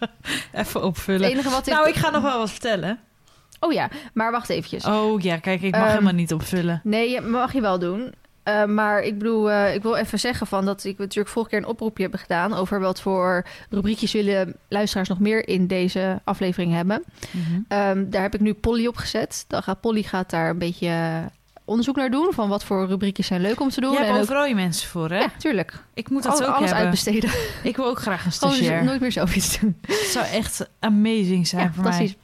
Het 0.53 0.75
opvullen. 0.75 1.31
enige 1.31 1.51
wat 1.51 1.67
ik... 1.67 1.73
Nou, 1.73 1.89
ik 1.89 1.95
ga 1.95 2.11
nog 2.11 2.23
wel 2.23 2.39
wat 2.39 2.51
vertellen. 2.51 2.99
Oh 3.61 3.73
ja, 3.73 3.89
maar 4.15 4.31
wacht 4.31 4.49
eventjes. 4.49 4.85
Oh 4.85 5.21
ja, 5.21 5.39
kijk, 5.39 5.63
ik 5.63 5.71
mag 5.73 5.81
Ehm, 5.81 5.91
helemaal 5.91 6.13
niet 6.13 6.33
opvullen. 6.33 6.81
Nee, 6.85 7.11
je- 7.11 7.21
mag 7.21 7.53
je 7.53 7.61
wel 7.61 7.79
doen. 7.79 8.15
Eh, 8.47 8.65
maar 8.65 9.03
ik 9.03 9.19
bedoel, 9.19 9.51
eh, 9.51 9.75
ik 9.75 9.83
wil 9.83 9.95
even 9.97 10.19
zeggen 10.19 10.47
van 10.47 10.65
dat 10.65 10.85
ik 10.85 10.99
natuurlijk 10.99 11.29
vorige 11.29 11.51
keer 11.51 11.59
een 11.61 11.67
oproepje 11.67 12.03
heb 12.03 12.15
gedaan 12.15 12.55
over 12.55 12.81
wat 12.81 13.01
voor 13.01 13.45
rubriekjes 13.71 14.13
willen 14.13 14.55
luisteraars 14.69 15.09
nog 15.09 15.19
meer 15.21 15.49
in 15.49 15.67
deze 15.67 16.21
aflevering 16.25 16.73
hebben. 16.73 17.05
Mhm. 17.31 17.61
Ehm, 17.69 18.11
daar 18.11 18.23
heb 18.23 18.35
ik 18.35 18.41
nu 18.41 18.55
Polly 18.55 18.87
op 18.87 18.97
gezet. 18.97 19.45
Dan 19.49 19.63
gaat 19.63 19.81
Polly 19.81 20.03
gaat 20.03 20.31
daar 20.31 20.51
een 20.51 20.59
beetje 20.59 20.89
eh, 20.89 21.19
onderzoek 21.65 21.97
naar 21.97 22.11
doen 22.11 22.29
van 22.33 22.49
wat 22.49 22.65
voor 22.65 22.87
rubriekjes 22.87 23.27
zijn 23.27 23.41
leuk 23.41 23.61
om 23.61 23.69
te 23.69 23.81
doen. 23.81 23.91
Je 23.93 23.97
hebt 23.97 24.09
en 24.11 24.15
ook- 24.17 24.23
overal 24.23 24.45
je 24.47 24.55
mensen 24.55 24.89
voor, 24.89 25.11
hè? 25.11 25.19
ja, 25.19 25.31
tuurlijk. 25.39 25.79
Ik 25.95 26.11
moet 26.11 26.23
dat 26.23 26.33
Al- 26.33 26.41
ook 26.41 26.47
alles 26.55 26.61
hebben. 26.71 26.79
uitbesteden. 26.79 27.31
Ik 27.63 27.77
wil 27.77 27.87
ook 27.87 27.99
graag 28.01 28.25
een 28.25 28.33
Gewoon 28.33 28.51
dus 28.55 28.59
stagiair. 28.65 28.85
nooit 28.85 29.01
meer 29.01 29.13
zelf 29.13 29.37
iets 29.37 29.61
doen. 29.61 29.77
Het 29.87 29.97
zou 30.11 30.27
echt 30.27 30.69
amazing 30.81 31.47
zijn 31.47 31.63
Ja, 31.65 31.73
voor 31.73 31.85
mij. 31.85 32.17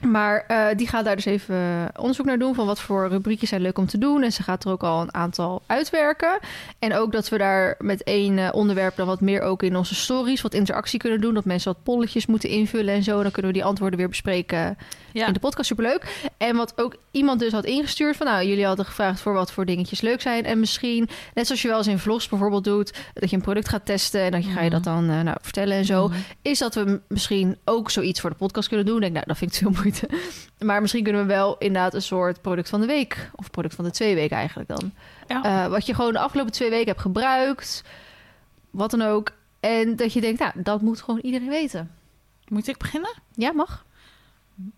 Maar 0.00 0.44
eh, 0.46 0.66
die 0.76 0.88
gaat 0.88 1.04
daar 1.04 1.16
dus 1.16 1.24
even 1.24 1.90
onderzoek 1.96 2.26
naar 2.26 2.38
doen 2.38 2.54
van 2.54 2.66
wat 2.66 2.80
voor 2.80 3.08
rubriekjes 3.08 3.48
zijn 3.48 3.60
leuk 3.60 3.78
om 3.78 3.86
te 3.86 3.98
doen. 3.98 4.22
En 4.22 4.32
ze 4.32 4.42
gaat 4.42 4.64
er 4.64 4.70
ook 4.70 4.82
al 4.82 5.00
een 5.00 5.14
aantal 5.14 5.62
uitwerken. 5.66 6.38
En 6.78 6.94
ook 6.94 7.12
dat 7.12 7.28
we 7.28 7.38
daar 7.38 7.74
met 7.78 8.02
één 8.02 8.38
eh, 8.38 8.48
onderwerp 8.52 8.96
dan 8.96 9.06
wat 9.06 9.20
meer 9.20 9.40
ook 9.42 9.62
in 9.62 9.76
onze 9.76 9.94
stories 9.94 10.40
wat 10.42 10.54
interactie 10.54 10.98
kunnen 10.98 11.20
doen. 11.20 11.34
Dat 11.34 11.44
mensen 11.44 11.72
wat 11.72 11.82
polletjes 11.82 12.26
moeten 12.26 12.48
invullen 12.48 12.94
en 12.94 13.02
zo. 13.02 13.22
Dan 13.22 13.30
kunnen 13.30 13.50
we 13.52 13.56
die 13.58 13.66
antwoorden 13.66 13.98
weer 13.98 14.08
bespreken 14.08 14.78
Ja. 15.12 15.26
in 15.26 15.32
de 15.32 15.38
podcast. 15.40 15.68
Superleuk. 15.68 16.30
En 16.36 16.56
wat 16.56 16.72
ook 16.76 16.96
iemand 17.10 17.40
dus 17.40 17.52
had 17.52 17.64
ingestuurd 17.64 18.16
van 18.16 18.26
nou, 18.26 18.46
jullie 18.46 18.66
hadden 18.66 18.84
gevraagd 18.84 19.20
voor 19.20 19.32
wat 19.32 19.52
voor 19.52 19.64
dingetjes 19.66 20.00
leuk 20.00 20.20
zijn. 20.20 20.44
En 20.44 20.60
misschien, 20.60 21.08
net 21.34 21.46
zoals 21.46 21.62
je 21.62 21.68
wel 21.68 21.76
eens 21.78 21.86
in 21.86 21.98
vlogs 21.98 22.28
bijvoorbeeld 22.28 22.64
doet, 22.64 22.98
dat 23.14 23.30
je 23.30 23.36
een 23.36 23.42
product 23.42 23.68
gaat 23.68 23.86
testen 23.86 24.20
en 24.22 24.30
dan 24.30 24.42
ga 24.42 24.60
je 24.62 24.70
dat 24.70 24.84
dan 24.84 25.10
eh, 25.10 25.20
nou, 25.20 25.36
vertellen 25.40 25.76
en 25.76 25.84
zo 25.84 26.08
Mhm. 26.08 26.16
is 26.42 26.58
dat 26.58 26.74
we 26.74 27.00
misschien 27.08 27.56
ook 27.64 27.90
zoiets 27.90 28.20
voor 28.20 28.30
de 28.30 28.36
podcast 28.36 28.68
kunnen 28.68 28.86
doen. 28.86 29.00
Denk, 29.00 29.12
nou, 29.12 29.24
dat 29.26 29.38
vind 29.38 29.50
ik 29.52 29.58
te 29.58 29.64
veel 29.64 29.82
moeite. 29.90 30.08
Maar 30.66 30.80
misschien 30.80 31.02
kunnen 31.04 31.22
we 31.22 31.26
wel 31.28 31.58
inderdaad 31.58 31.94
een 31.94 32.02
soort 32.02 32.40
product 32.42 32.68
van 32.68 32.80
de 32.80 32.86
week... 32.86 33.30
of 33.34 33.50
product 33.50 33.74
van 33.74 33.84
de 33.84 33.90
twee 33.90 34.14
weken 34.14 34.36
eigenlijk 34.36 34.68
dan. 34.68 34.92
Ja. 35.28 35.42
Eh, 35.64 35.70
wat 35.70 35.86
je 35.86 35.94
gewoon 35.94 36.12
de 36.12 36.18
afgelopen 36.18 36.52
twee 36.52 36.70
weken 36.70 36.86
hebt 36.88 37.00
gebruikt. 37.00 37.84
Wat 38.70 38.90
dan 38.90 39.02
ook. 39.02 39.30
En 39.60 39.96
dat 39.96 40.12
je 40.12 40.20
denkt, 40.20 40.38
nou, 40.40 40.52
dat 40.54 40.80
moet 40.82 41.02
gewoon 41.02 41.20
iedereen 41.20 41.48
weten. 41.48 41.90
Moet 42.48 42.68
ik 42.68 42.76
beginnen? 42.78 43.10
Ja, 43.34 43.52
mag. 43.52 43.84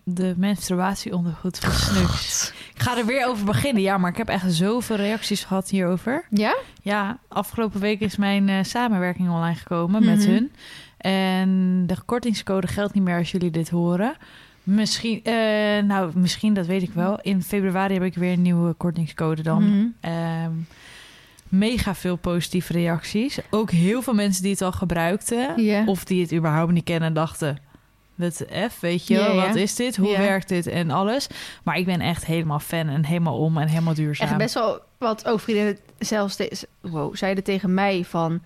De 0.04 0.34
menstruatieondergoed 0.36 1.58
van 1.58 1.72
Snux. 1.72 2.52
Ik 2.74 2.80
ga 2.82 2.96
er 2.98 3.06
weer 3.06 3.26
over 3.26 3.44
beginnen. 3.44 3.82
Ja, 3.82 3.98
maar 3.98 4.10
ik 4.10 4.16
heb 4.16 4.28
echt 4.28 4.52
zoveel 4.54 4.96
reacties 4.96 5.44
gehad 5.44 5.68
hierover. 5.70 6.24
Ja? 6.30 6.56
Ja, 6.82 7.18
afgelopen 7.28 7.80
week 7.80 8.00
is 8.00 8.16
mijn 8.16 8.48
eh, 8.48 8.62
samenwerking 8.62 9.28
online 9.30 9.54
gekomen 9.56 10.04
met 10.04 10.18
Mhm. 10.18 10.28
hun. 10.30 10.52
En 10.98 11.82
de 11.86 11.96
kortingscode 12.04 12.66
geldt 12.66 12.94
niet 12.94 13.02
meer 13.02 13.18
als 13.18 13.30
jullie 13.30 13.50
dit 13.50 13.70
horen. 13.70 14.16
Misschien, 14.62 15.20
eh, 15.24 15.82
nou, 15.82 16.10
misschien, 16.14 16.54
dat 16.54 16.66
weet 16.66 16.82
ik 16.82 16.92
wel. 16.92 17.20
In 17.20 17.42
februari 17.42 17.94
heb 17.94 18.02
ik 18.02 18.14
weer 18.14 18.32
een 18.32 18.42
nieuwe 18.42 18.72
kortingscode 18.72 19.42
dan. 19.42 19.68
Mhm. 19.68 19.86
Ehm, 20.00 20.52
mega 21.48 21.94
veel 21.94 22.16
positieve 22.16 22.72
reacties. 22.72 23.38
Ook 23.50 23.70
heel 23.70 24.02
veel 24.02 24.14
mensen 24.14 24.42
die 24.42 24.52
het 24.52 24.62
al 24.62 24.72
gebruikten. 24.72 25.54
Of 25.86 26.04
die 26.04 26.22
het 26.22 26.32
überhaupt 26.32 26.72
niet 26.72 26.84
kennen 26.84 27.08
en 27.08 27.14
dachten... 27.14 27.58
Wat 28.14 28.44
F, 28.70 28.80
weet 28.80 29.06
je 29.06 29.32
wat 29.46 29.54
is 29.54 29.74
dit? 29.74 29.96
Hoe 29.96 30.16
werkt 30.16 30.48
dit? 30.48 30.66
En 30.66 30.90
alles. 30.90 31.26
Maar 31.62 31.78
ik 31.78 31.86
ben 31.86 32.00
echt 32.00 32.24
helemaal 32.24 32.58
fan 32.58 32.88
en 32.88 33.04
helemaal 33.04 33.38
om 33.38 33.58
en 33.58 33.68
helemaal 33.68 33.94
duurzaam. 33.94 34.28
Echt 34.28 34.36
best 34.36 34.54
wel 34.54 34.80
wat 34.98 35.26
ook 35.26 35.40
vriendinnen 35.40 35.78
zelfs 35.98 36.36
wow, 36.80 37.16
zeiden 37.16 37.44
tegen 37.44 37.74
mij 37.74 38.04
van... 38.04 38.42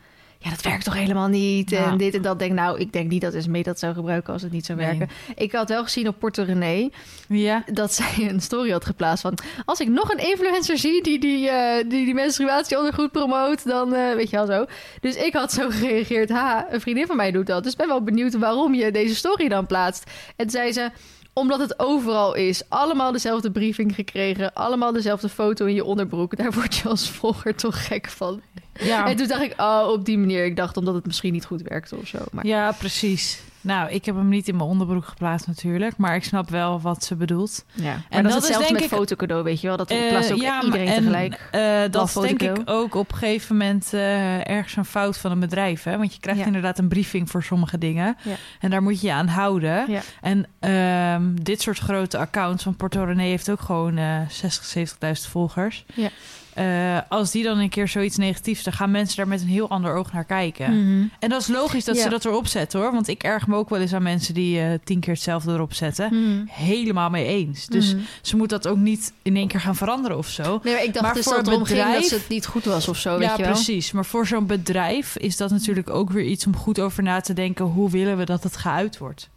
Ja, 0.47 0.53
dat 0.53 0.62
werkt 0.62 0.84
toch 0.84 0.94
helemaal 0.94 1.28
niet? 1.28 1.70
Ja. 1.70 1.90
En 1.90 1.97
dit 1.97 2.14
en 2.14 2.22
dat. 2.22 2.38
Denk 2.38 2.53
nou, 2.53 2.78
ik 2.78 2.92
denk 2.92 3.11
niet 3.11 3.20
dat 3.20 3.34
Esmee 3.34 3.62
dat 3.62 3.78
zou 3.78 3.94
gebruiken 3.94 4.32
als 4.32 4.42
het 4.42 4.53
niet 4.53 4.66
zou 4.66 4.78
Nee. 4.78 4.86
werken. 4.86 5.09
Ik 5.36 5.53
had 5.53 5.68
wel 5.68 5.82
gezien 5.82 6.09
op 6.09 6.18
Porto 6.18 6.42
René 6.42 6.88
Ja, 7.28 7.62
dat 7.72 7.94
zij 8.01 8.28
een 8.28 8.40
story 8.40 8.70
had 8.70 8.84
geplaatst 8.84 9.22
van... 9.22 9.38
als 9.64 9.80
ik 9.80 9.88
nog 9.88 10.11
een 10.11 10.28
influencer 10.28 10.78
zie 10.78 11.03
die 11.03 11.18
die, 11.20 11.49
eh, 11.49 11.88
die, 11.88 12.05
die 12.05 12.14
menstruatieondergoed 12.14 13.12
promoot... 13.12 13.64
dan 13.64 13.94
eh, 13.94 14.14
weet 14.14 14.30
je 14.30 14.36
wel 14.36 14.47
zo. 14.47 14.64
Dus 15.01 15.16
ik 15.16 15.32
had 15.32 15.53
zo 15.53 15.70
gereageerd... 15.80 16.28
ha, 16.30 16.66
een 16.70 16.80
vriendin 16.80 17.07
van 17.07 17.16
mij 17.16 17.30
doet 17.30 17.47
dat. 17.47 17.62
Dus 17.62 17.72
ik 17.72 17.78
ben 17.78 17.88
wel 17.88 18.03
benieuwd 18.03 18.34
waarom 18.38 18.74
je 18.74 18.90
deze 18.90 19.14
story 19.14 19.49
dan 19.49 19.66
plaatst. 19.66 20.11
En 20.36 20.51
zei 20.51 20.72
ze... 20.72 20.90
Omdat 21.32 21.59
het 21.61 21.78
overal 21.78 22.34
is. 22.34 22.62
Allemaal 22.68 23.12
dezelfde 23.12 23.51
briefing 23.51 23.94
gekregen. 23.94 24.53
Allemaal 24.55 24.92
dezelfde 24.92 25.28
foto 25.28 25.64
in 25.66 25.74
je 25.74 25.84
onderbroek. 25.84 26.36
Daar 26.36 26.53
word 26.53 26.76
je 26.76 26.88
als 26.88 27.11
volger 27.11 27.55
toch 27.55 27.86
gek 27.86 28.09
van. 28.09 28.42
Ja. 28.81 29.07
En 29.09 29.16
toen 29.16 29.29
dacht 29.29 29.43
ik, 29.43 29.55
oh, 29.61 29.89
op 29.93 30.05
die 30.05 30.18
manier. 30.18 30.45
Ik 30.45 30.57
dacht 30.57 30.77
omdat 30.77 30.95
het 30.95 31.07
misschien 31.07 31.33
niet 31.33 31.45
goed 31.45 31.62
werkte 31.62 31.97
of 31.97 32.07
zo. 32.07 32.18
Maar 32.33 32.47
ja, 32.47 32.72
precies. 32.72 33.41
Nou, 33.61 33.91
ik 33.91 34.05
heb 34.05 34.14
hem 34.16 34.29
niet 34.29 34.49
in 34.49 34.57
mijn 34.57 34.68
onderbroek 34.68 35.05
geplaatst 35.05 35.47
natuurlijk. 35.47 35.97
Maar 35.97 36.14
ik 36.14 36.24
snap 36.24 36.51
wel 36.51 36.81
wat 36.81 37.05
ze 37.05 37.14
bedoelt. 37.16 37.64
ja. 37.72 37.93
En 38.09 38.22
dat, 38.22 38.33
dat 38.33 38.43
is 38.43 38.49
hetzelfde 38.49 38.59
denk 38.62 38.72
met 38.72 38.83
ik- 38.83 38.89
fotocadeau, 38.97 39.43
weet 39.43 39.61
je 39.61 39.66
wel. 39.66 39.77
Dat 39.77 39.91
Eh, 39.91 40.09
plaatst 40.09 40.33
ook 40.33 40.39
ja, 40.41 40.62
iedereen 40.62 40.87
en, 40.87 40.95
tegelijk. 40.95 41.49
eh, 41.51 41.81
dat 41.91 42.07
is 42.09 42.14
denk 42.14 42.43
ik 42.43 42.62
ook 42.64 42.95
op 42.95 43.12
een 43.12 43.18
gegeven 43.18 43.57
moment 43.57 43.93
eh, 43.93 44.49
ergens 44.51 44.77
een 44.77 44.85
fout 44.85 45.18
van 45.18 45.31
een 45.31 45.41
bedrijf. 45.41 45.83
Hè? 45.83 45.97
Want 45.99 46.14
je 46.14 46.20
krijgt 46.20 46.41
Ja. 46.41 46.47
inderdaad 46.47 46.79
een 46.79 46.89
briefing 46.89 47.31
voor 47.31 47.43
sommige 47.43 47.79
dingen. 47.79 48.16
Ja. 48.22 48.35
En 48.61 48.70
daar 48.70 48.83
moet 48.83 49.01
je 49.01 49.07
je 49.07 49.12
aan 49.12 49.29
houden. 49.29 49.91
Ja. 49.91 50.01
En 50.20 50.47
ehm, 50.61 51.35
dit 51.43 51.61
soort 51.61 51.79
grote 51.79 52.18
accounts, 52.18 52.62
van 52.62 52.77
Porto 52.77 53.05
René 53.05 53.22
heeft 53.22 53.51
ook 53.51 53.61
gewoon 53.61 53.97
eh 53.97 54.20
60, 54.29 54.64
70.000 54.64 55.29
volgers. 55.31 55.85
Ja. 55.95 56.09
Eh, 56.57 56.98
als 57.09 57.30
die 57.30 57.42
dan 57.44 57.59
een 57.59 57.68
keer 57.68 57.88
zoiets 57.88 58.16
negatiefs, 58.16 58.62
dan 58.62 58.72
gaan 58.72 58.90
mensen 58.90 59.16
daar 59.16 59.28
met 59.28 59.40
een 59.40 59.46
heel 59.48 59.68
ander 59.70 59.94
oog 59.94 60.12
naar 60.12 60.24
kijken. 60.24 60.70
Mhm. 60.84 61.07
En 61.18 61.28
dat 61.28 61.40
is 61.40 61.46
logisch 61.48 61.84
dat 61.84 61.96
Ja. 61.96 62.02
ze 62.02 62.09
dat 62.09 62.24
erop 62.24 62.46
zetten 62.46 62.80
hoor. 62.80 62.92
Want 62.92 63.09
ik 63.09 63.22
erg 63.22 63.46
me 63.46 63.57
ook 63.57 63.68
wel 63.68 63.80
eens 63.80 63.92
aan 63.94 64.02
mensen 64.02 64.34
die 64.34 64.61
eh, 64.61 64.78
tien 64.84 65.00
keer 65.00 65.12
hetzelfde 65.12 65.52
erop 65.52 65.72
zetten. 65.74 66.09
Mhm. 66.14 66.44
Helemaal 66.46 67.11
mee 67.11 67.26
eens. 67.26 67.66
Dus 67.66 67.94
Mhm. 67.94 68.02
ze 68.22 68.36
moet 68.36 68.48
dat 68.48 68.68
ook 68.68 68.76
niet 68.76 69.12
in 69.22 69.36
één 69.36 69.48
keer 69.48 69.61
gaan 69.61 69.76
veranderen 69.76 70.16
of 70.18 70.28
zo. 70.28 70.61
Nee, 70.62 70.74
maar 70.74 70.82
ik 70.84 70.92
dacht 70.92 71.04
Maar 71.04 71.14
dus 71.14 71.24
voor 71.24 71.32
dat 71.34 71.46
het 71.46 71.54
ging 71.54 71.68
dat 71.68 71.76
bedrijf- 71.86 72.11
het 72.11 72.28
niet 72.28 72.46
goed 72.46 72.64
was 72.64 72.88
of 72.88 72.96
zo, 72.96 73.12
ja, 73.12 73.18
weet 73.18 73.36
je 73.36 73.42
wel. 73.42 73.52
precies. 73.52 73.92
Maar 73.92 74.04
voor 74.04 74.26
zo'n 74.26 74.46
bedrijf 74.46 75.16
is 75.16 75.36
dat 75.36 75.50
natuurlijk 75.50 75.90
ook 75.90 76.11
weer 76.11 76.24
iets 76.24 76.46
om 76.46 76.57
goed 76.57 76.80
over 76.80 77.02
na 77.02 77.20
te 77.20 77.32
denken. 77.32 77.64
Hoe 77.64 77.90
willen 77.90 78.16
we 78.16 78.24
dat 78.24 78.42
het 78.42 78.57
geuit 78.57 78.98
wordt? 78.98 79.28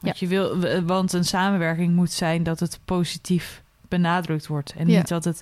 Want, 0.00 0.18
je 0.18 0.26
wil, 0.26 0.56
want 0.86 1.12
een 1.12 1.24
samenwerking 1.24 1.94
moet 1.94 2.12
zijn 2.12 2.42
dat 2.42 2.60
het 2.60 2.78
positief 2.84 3.62
benadrukt 3.88 4.46
wordt. 4.46 4.74
En 4.76 4.88
Ja. 4.88 4.96
niet 4.98 5.08
dat 5.08 5.24
het 5.24 5.40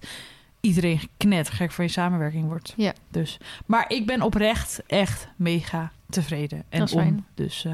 iedereen 0.67 1.01
knettergek 1.17 1.73
van 1.73 1.85
je 1.85 1.91
samenwerking 1.91 2.47
wordt. 2.47 2.73
Ja. 2.77 2.93
Dus, 3.11 3.39
maar 3.67 3.85
ik 3.89 4.07
ben 4.07 4.23
oprecht 4.23 4.83
echt 4.87 5.29
mega 5.37 5.93
tevreden. 6.11 6.65
En 6.69 6.79
Dat 6.79 6.89
is 6.89 6.95
om. 6.95 7.01
fijn. 7.01 7.27
Dus 7.35 7.65
eh, 7.65 7.73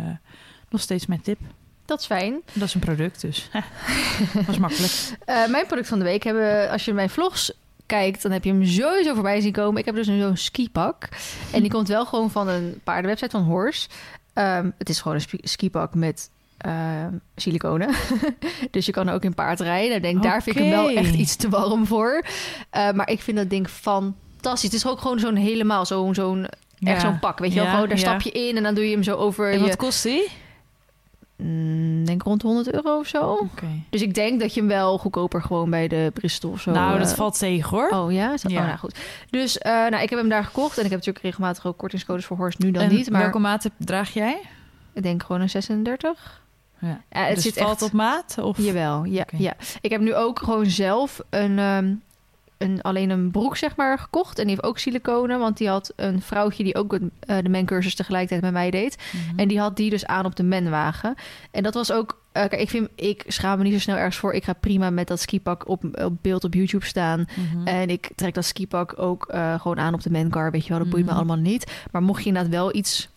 nog 0.69 0.81
steeds 0.81 1.07
mijn 1.07 1.21
tip. 1.21 1.39
Dat 1.85 2.01
is 2.01 2.07
fijn. 2.07 2.41
Dat 2.53 2.69
is 2.69 2.75
een 2.75 2.81
product, 2.81 3.21
dus 3.21 3.51
dat 4.35 4.49
is 4.49 4.59
makkelijk. 4.59 4.93
Eh, 5.25 5.47
mijn 5.47 5.67
product 5.67 5.89
van 5.89 5.99
de 5.99 6.05
week 6.05 6.23
hebben, 6.23 6.71
als 6.71 6.85
je 6.85 6.93
mijn 6.93 7.11
vlogs 7.11 7.53
kijkt, 7.87 8.23
dan 8.23 8.33
heb 8.33 8.45
je 8.45 8.51
hem 8.51 8.65
sowieso 8.65 9.15
voorbij 9.15 9.41
zien 9.41 9.53
komen. 9.53 9.81
Ik 9.81 9.85
heb 9.85 9.95
dus 9.95 10.07
een 10.07 10.21
zo'n 10.21 10.37
skipak. 10.37 11.09
En 11.53 11.61
die 11.61 11.71
komt 11.77 11.89
wel 11.89 12.07
gewoon 12.07 12.31
van 12.31 12.49
een 12.49 12.81
paardenwebsite 12.85 13.31
van 13.31 13.43
Horse. 13.43 13.89
Ehm, 14.33 14.71
het 14.79 14.89
is 14.89 15.01
gewoon 15.01 15.17
een 15.17 15.39
skipak 15.43 15.95
met 15.95 16.31
ehm 16.63 17.15
siliconen. 17.37 17.89
dus 18.71 18.87
je 18.87 18.93
kan 18.93 19.09
ook 19.09 19.23
in 19.23 19.35
paard 19.35 19.61
rijden. 19.61 19.97
Ik 19.97 20.03
denk, 20.03 20.23
daar 20.23 20.43
vind 20.43 20.57
ik 20.57 20.63
hem 20.63 20.71
wel 20.71 20.91
echt 20.91 21.15
iets 21.15 21.37
te 21.37 21.49
warm 21.49 21.87
voor. 21.87 22.25
Eh, 22.71 22.93
maar 22.93 23.11
ik 23.11 23.21
vind 23.21 23.37
dat 23.37 23.51
ding 23.51 23.69
fantastisch. 23.69 24.63
Het 24.63 24.73
is 24.73 24.87
ook 24.87 25.01
gewoon 25.01 25.19
zo'n 25.19 25.37
helemaal 25.37 25.87
zo'n 25.87 26.15
zo'n 26.15 26.47
echt 26.81 27.01
zo'n 27.01 27.19
pak, 27.19 27.39
weet 27.39 27.53
je 27.53 27.57
wel. 27.57 27.65
Ja, 27.65 27.73
Gewoon, 27.73 27.89
daar 27.89 27.99
ja. 27.99 28.05
stap 28.05 28.21
je 28.21 28.31
in 28.31 28.57
en 28.57 28.63
dan 28.63 28.75
doe 28.75 28.85
je 28.85 28.91
hem 28.91 29.03
zo 29.03 29.17
over 29.17 29.53
En 29.53 29.59
je... 29.59 29.67
wat 29.67 29.77
kost 29.77 30.03
die? 30.03 30.29
Mm, 31.37 32.05
denk 32.05 32.23
rond 32.23 32.41
de 32.41 32.47
100 32.47 32.73
euro 32.73 32.99
of 32.99 33.07
zo. 33.07 33.49
Dus 33.91 34.03
ik 34.03 34.15
denk 34.15 34.41
dat 34.41 34.55
je 34.55 34.61
hem 34.61 34.69
wel 34.69 34.99
goedkoper 34.99 35.43
gewoon 35.43 35.71
bij 35.71 35.89
de 35.89 36.11
Bristol 36.15 36.51
of 36.51 36.61
zo... 36.61 36.71
Nou, 36.71 36.95
eh, 36.95 37.01
dat 37.01 37.15
valt 37.15 37.39
tegen 37.39 37.71
hoor. 37.71 37.89
Oh 37.89 38.13
ja? 38.13 38.33
Is 38.33 38.43
dat... 38.43 38.51
Ja. 38.51 38.61
Oh, 38.61 38.67
nou 38.67 38.79
goed. 38.79 38.99
Dus 39.31 39.59
eh, 39.59 39.73
nou, 39.73 40.03
ik 40.03 40.11
heb 40.11 40.19
hem 40.19 40.29
daar 40.29 40.45
gekocht. 40.45 40.79
En 40.79 40.85
ik 40.85 40.91
heb 40.91 40.99
natuurlijk 40.99 41.25
regelmatig 41.25 41.67
ook 41.67 41.77
kortingscodes 41.77 42.25
voor 42.25 42.37
Horst. 42.37 42.59
Nu 42.59 42.71
dan 42.71 42.83
en 42.83 42.95
niet. 42.95 43.11
Maar 43.11 43.21
welke 43.21 43.39
maat 43.39 43.71
draag 43.79 44.13
jij? 44.13 44.41
ik 44.93 45.03
denk 45.03 45.23
gewoon 45.23 45.41
een 45.41 45.51
36. 45.51 46.42
Ja. 46.83 47.01
Ja, 47.11 47.25
het 47.25 47.35
dus 47.35 47.45
zit 47.45 47.59
valt 47.59 47.73
echt... 47.73 47.83
op 47.83 47.93
maat? 47.93 48.39
Of? 48.41 48.59
Jawel, 48.59 49.05
ja, 49.05 49.25
ja. 49.37 49.55
Ik 49.81 49.91
heb 49.91 50.01
nu 50.01 50.15
ook 50.15 50.39
gewoon 50.39 50.67
zelf 50.67 51.21
een, 51.31 51.59
ehm, 51.59 51.95
een, 52.59 52.83
alleen 52.83 53.11
een 53.11 53.31
broek 53.31 53.57
zeg 53.57 53.77
maar 53.77 53.99
gekocht. 53.99 54.39
En 54.39 54.45
die 54.47 54.55
heeft 54.55 54.67
ook 54.67 54.79
siliconen. 54.79 55.39
Want 55.39 55.57
die 55.57 55.69
had 55.69 55.93
een 55.97 56.23
vrouwtje 56.23 56.65
die 56.65 56.75
ook 56.77 56.93
een, 56.93 57.11
eh, 57.21 57.37
de 57.43 57.49
mencursus 57.49 57.95
tegelijkertijd 57.95 58.41
met 58.43 58.53
mij 58.53 58.71
deed. 58.71 58.97
Mhm. 59.13 59.39
En 59.39 59.49
die 59.49 59.61
had 59.61 59.77
die 59.77 59.91
dus 59.91 60.07
aan 60.07 60.25
op 60.25 60.37
de 60.37 60.43
menwagen. 60.43 61.15
En 61.51 61.63
dat 61.63 61.75
was 61.75 61.93
ook... 61.93 62.21
eh, 62.33 62.49
kijk, 62.49 62.61
ik, 62.63 62.71
vind, 62.71 62.89
ik 62.95 63.25
schaam 63.27 63.59
me 63.59 63.65
niet 63.65 63.73
zo 63.73 63.79
snel 63.79 63.97
ergens 63.97 64.17
voor. 64.17 64.33
Ik 64.33 64.45
ga 64.45 64.53
prima 64.53 64.91
met 64.91 65.07
dat 65.07 65.21
skipak 65.21 65.69
op, 65.69 65.85
op 66.05 66.13
beeld 66.23 66.45
op 66.45 66.55
YouTube 66.55 66.85
staan. 66.87 67.27
Mhm. 67.37 67.67
En 67.67 67.91
ik 67.91 68.11
trek 68.15 68.35
dat 68.35 68.45
skipak 68.45 68.99
ook 68.99 69.27
eh, 69.27 69.61
gewoon 69.61 69.79
aan 69.79 69.95
op 69.95 70.03
de 70.03 70.11
mancar. 70.11 70.51
Weet 70.51 70.63
je 70.63 70.69
wel, 70.69 70.79
dat 70.79 70.89
boeit 70.91 71.05
me 71.05 71.09
Mhm. 71.11 71.19
allemaal 71.19 71.37
niet. 71.43 71.73
Maar 71.91 72.03
mocht 72.03 72.23
je 72.23 72.29
inderdaad 72.29 72.53
wel 72.53 72.75
iets, 72.75 73.09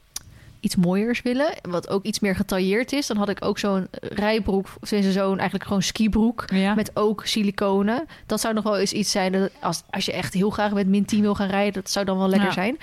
iets 0.65 0.75
mooiers 0.75 1.21
willen... 1.21 1.53
wat 1.61 1.89
ook 1.89 2.03
iets 2.03 2.19
meer 2.19 2.35
getailleerd 2.35 2.91
is... 2.93 3.07
dan 3.07 3.17
had 3.17 3.29
ik 3.29 3.45
ook 3.45 3.59
zo'n 3.59 3.87
rijbroek... 4.01 4.67
of 4.81 4.87
zo'n 4.87 5.33
eigenlijk 5.39 5.63
gewoon 5.63 5.81
skibroek... 5.81 6.43
ja. 6.53 6.73
met 6.75 6.91
ook 6.93 7.25
siliconen. 7.25 8.05
Dat 8.25 8.41
zou 8.41 8.53
nog 8.53 8.63
wel 8.63 8.77
eens 8.77 8.93
iets 8.93 9.11
zijn... 9.11 9.31
Dat 9.31 9.51
als, 9.59 9.81
als 9.89 10.05
je 10.05 10.11
echt 10.11 10.33
heel 10.33 10.49
graag 10.49 10.71
met 10.71 10.87
min 10.87 11.05
10 11.05 11.21
wil 11.21 11.35
gaan 11.35 11.49
rijden... 11.49 11.73
dat 11.73 11.91
zou 11.91 12.05
dan 12.05 12.17
wel 12.17 12.29
lekker 12.29 12.47
Ja. 12.47 12.53
zijn. 12.53 12.77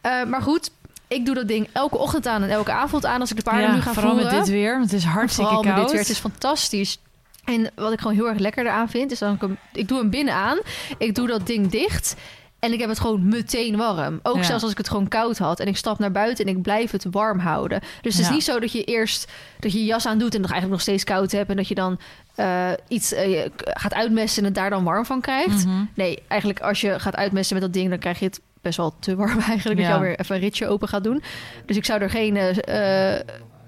Eh, 0.00 0.24
maar 0.24 0.42
goed, 0.42 0.70
ik 1.08 1.24
doe 1.26 1.34
dat 1.34 1.48
ding 1.48 1.68
elke 1.72 1.98
ochtend 1.98 2.26
aan... 2.26 2.42
en 2.42 2.50
elke 2.50 2.72
avond 2.72 3.06
aan 3.06 3.20
als 3.20 3.30
ik 3.30 3.36
de 3.36 3.42
paarden 3.42 3.68
Ja, 3.68 3.74
nu 3.74 3.80
ga 3.80 3.92
vooral 3.92 4.12
voeren. 4.12 4.34
met 4.34 4.44
dit 4.44 4.54
weer, 4.54 4.72
want 4.78 4.90
het 4.90 5.00
is 5.00 5.04
hartstikke 5.04 5.50
Vooral 5.50 5.64
met 5.64 5.72
koud. 5.74 5.82
dit 5.84 5.90
weer. 5.92 6.00
Het 6.00 6.10
is 6.10 6.18
fantastisch. 6.18 6.98
En 7.44 7.70
wat 7.74 7.92
ik 7.92 8.00
gewoon 8.00 8.16
heel 8.16 8.28
erg 8.28 8.38
lekker 8.38 8.64
eraan 8.64 8.88
vind, 8.88 9.10
is 9.12 9.18
dat 9.18 9.34
ik 9.34 9.40
hem... 9.40 9.58
Ik 9.72 9.88
doe 9.88 9.98
hem 9.98 10.10
binnenaan. 10.10 10.58
Ik 10.98 11.14
doe 11.14 11.26
dat 11.26 11.46
ding 11.46 11.70
dicht. 11.70 12.16
En 12.60 12.72
ik 12.72 12.80
heb 12.80 12.88
het 12.88 13.00
gewoon 13.00 13.28
meteen 13.28 13.76
warm. 13.76 14.20
Ook 14.22 14.36
Ja. 14.36 14.42
zelfs 14.42 14.62
als 14.62 14.72
ik 14.72 14.78
het 14.78 14.88
gewoon 14.88 15.08
koud 15.08 15.38
had. 15.38 15.60
En 15.60 15.66
ik 15.66 15.76
stap 15.76 15.98
naar 15.98 16.12
buiten 16.12 16.44
en 16.44 16.56
ik 16.56 16.62
blijf 16.62 16.90
het 16.90 17.06
warm 17.10 17.38
houden. 17.38 17.80
Dus 18.00 18.14
het 18.14 18.22
is 18.24 18.30
niet 18.30 18.44
zo 18.44 18.58
dat 18.60 18.72
je 18.72 18.84
eerst 18.84 19.32
dat 19.60 19.72
je 19.72 19.78
je 19.78 19.84
jas 19.84 20.06
aan 20.06 20.18
doet... 20.18 20.34
en 20.34 20.42
dan 20.42 20.50
eigenlijk 20.50 20.70
nog 20.70 20.80
steeds 20.80 21.04
koud 21.04 21.32
hebt... 21.32 21.50
en 21.50 21.56
dat 21.56 21.68
je 21.68 21.74
dan 21.74 21.98
eh, 22.34 22.70
iets 22.88 23.12
eh, 23.12 23.46
gaat 23.56 23.94
uitmesten 23.94 24.38
en 24.38 24.44
het 24.44 24.54
daar 24.54 24.70
dan 24.70 24.84
warm 24.84 25.04
van 25.04 25.20
krijgt. 25.20 25.64
Mhm. 25.66 25.84
Nee, 25.94 26.22
eigenlijk 26.28 26.60
als 26.60 26.80
je 26.80 26.98
gaat 27.00 27.16
uitmesten 27.16 27.54
met 27.56 27.64
dat 27.64 27.72
ding... 27.74 27.88
dan 27.88 27.98
krijg 27.98 28.18
je 28.18 28.24
het 28.24 28.40
best 28.60 28.76
wel 28.76 28.94
te 28.98 29.16
warm 29.16 29.38
eigenlijk. 29.50 29.78
Dat 29.78 29.88
je 29.88 29.94
alweer 29.94 30.18
even 30.18 30.34
een 30.34 30.40
ritje 30.40 30.68
open 30.68 30.88
gaat 30.88 31.04
doen. 31.04 31.22
Dus 31.66 31.76
ik 31.76 31.84
zou 31.84 32.00
er 32.00 32.10
geen, 32.10 32.36
eh, 32.36 33.20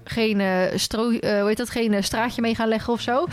geen, 0.03 0.39
eh, 0.39 0.77
stro, 0.77 1.11
eh, 1.11 1.39
hoe 1.39 1.47
heet 1.47 1.57
dat? 1.57 1.69
geen 1.69 1.93
eh, 1.93 2.01
straatje 2.01 2.41
mee 2.41 2.55
gaan 2.55 2.67
leggen 2.67 2.93
of 2.93 3.01
zo. 3.01 3.25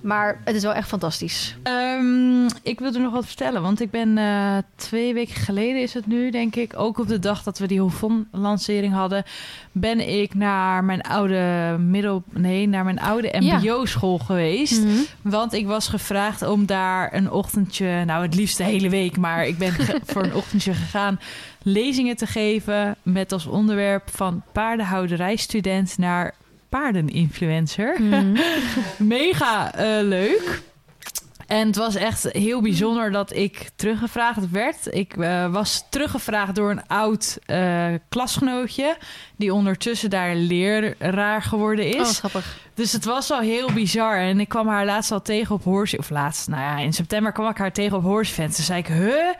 Maar 0.00 0.40
het 0.44 0.56
is 0.56 0.62
wel 0.62 0.74
echt 0.74 0.88
fantastisch. 0.88 1.56
Ehm, 1.62 2.46
ik 2.62 2.78
wilde 2.78 2.98
nog 2.98 3.12
wat 3.12 3.26
vertellen, 3.26 3.62
want 3.62 3.80
ik 3.80 3.90
ben 3.90 4.18
twee 4.76 5.14
weken 5.14 5.34
geleden 5.34 5.82
is 5.82 5.94
het 5.94 6.06
nu, 6.06 6.30
denk 6.30 6.56
ik, 6.56 6.72
ook 6.76 6.98
op 6.98 7.08
de 7.08 7.18
dag 7.18 7.42
dat 7.42 7.58
we 7.58 7.66
die 7.66 7.80
Hoffon-lancering 7.80 8.92
hadden, 8.92 9.24
ben 9.72 10.20
ik 10.20 10.34
naar 10.34 10.84
mijn 10.84 11.02
oude 11.02 11.76
middel, 11.78 12.22
nee, 12.30 12.68
naar 12.68 12.84
mijn 12.84 13.00
oude 13.00 13.36
Ja. 13.40 13.58
MBO-school 13.58 14.18
geweest. 14.18 14.82
Want 15.22 15.52
ik 15.52 15.66
was 15.66 15.88
gevraagd 15.88 16.42
om 16.42 16.66
daar 16.66 17.14
een 17.14 17.30
ochtendje, 17.30 18.04
nou 18.04 18.22
het 18.22 18.34
liefst 18.34 18.56
de 18.56 18.64
hele 18.64 18.88
week, 18.88 19.16
maar 19.16 19.46
ik 19.46 19.58
ben 19.58 19.72
voor 20.10 20.22
een 20.22 20.34
ochtendje 20.34 20.74
gegaan 20.74 21.18
lezingen 21.68 22.16
te 22.16 22.26
geven 22.26 22.96
met 23.02 23.32
als 23.32 23.46
onderwerp 23.46 24.10
van 24.10 24.42
paardenhouderijstudent 24.52 25.98
naar 25.98 26.34
paardeninfluencer. 26.68 28.02
Mhm. 28.02 28.36
Mega 28.98 29.74
eh, 29.74 30.02
leuk. 30.02 30.62
En 31.46 31.66
het 31.66 31.76
was 31.76 31.94
echt 31.94 32.32
heel 32.32 32.60
bijzonder 32.62 33.10
dat 33.12 33.34
ik 33.34 33.70
teruggevraagd 33.76 34.50
werd. 34.50 34.94
Ik 34.94 35.16
eh, 35.16 35.52
was 35.52 35.86
teruggevraagd 35.90 36.54
door 36.54 36.70
een 36.70 36.86
oud 36.86 37.38
eh, 37.46 37.86
klasgenootje... 38.08 38.96
die 39.36 39.54
ondertussen 39.54 40.10
daar 40.10 40.34
leraar 40.34 41.42
geworden 41.42 41.84
Oh, 41.84 42.00
is. 42.00 42.18
grappig. 42.18 42.58
Dus 42.74 42.92
het 42.92 43.04
was 43.04 43.30
al 43.30 43.40
heel 43.40 43.72
bizar. 43.72 44.16
En 44.18 44.40
ik 44.40 44.48
kwam 44.48 44.68
haar 44.68 44.84
laatst 44.84 45.12
al 45.12 45.22
tegen 45.22 45.54
op 45.54 45.64
Horse... 45.64 45.98
Of 45.98 46.10
laatst, 46.10 46.48
nou 46.48 46.62
ja, 46.62 46.78
in 46.78 46.92
september 46.92 47.32
kwam 47.32 47.50
ik 47.50 47.58
haar 47.58 47.72
tegen 47.72 47.96
op 47.96 48.02
Horsefans. 48.02 48.56
Toen 48.56 48.64
zei 48.64 48.78
ik, 48.78 48.86
huh? 48.86 49.34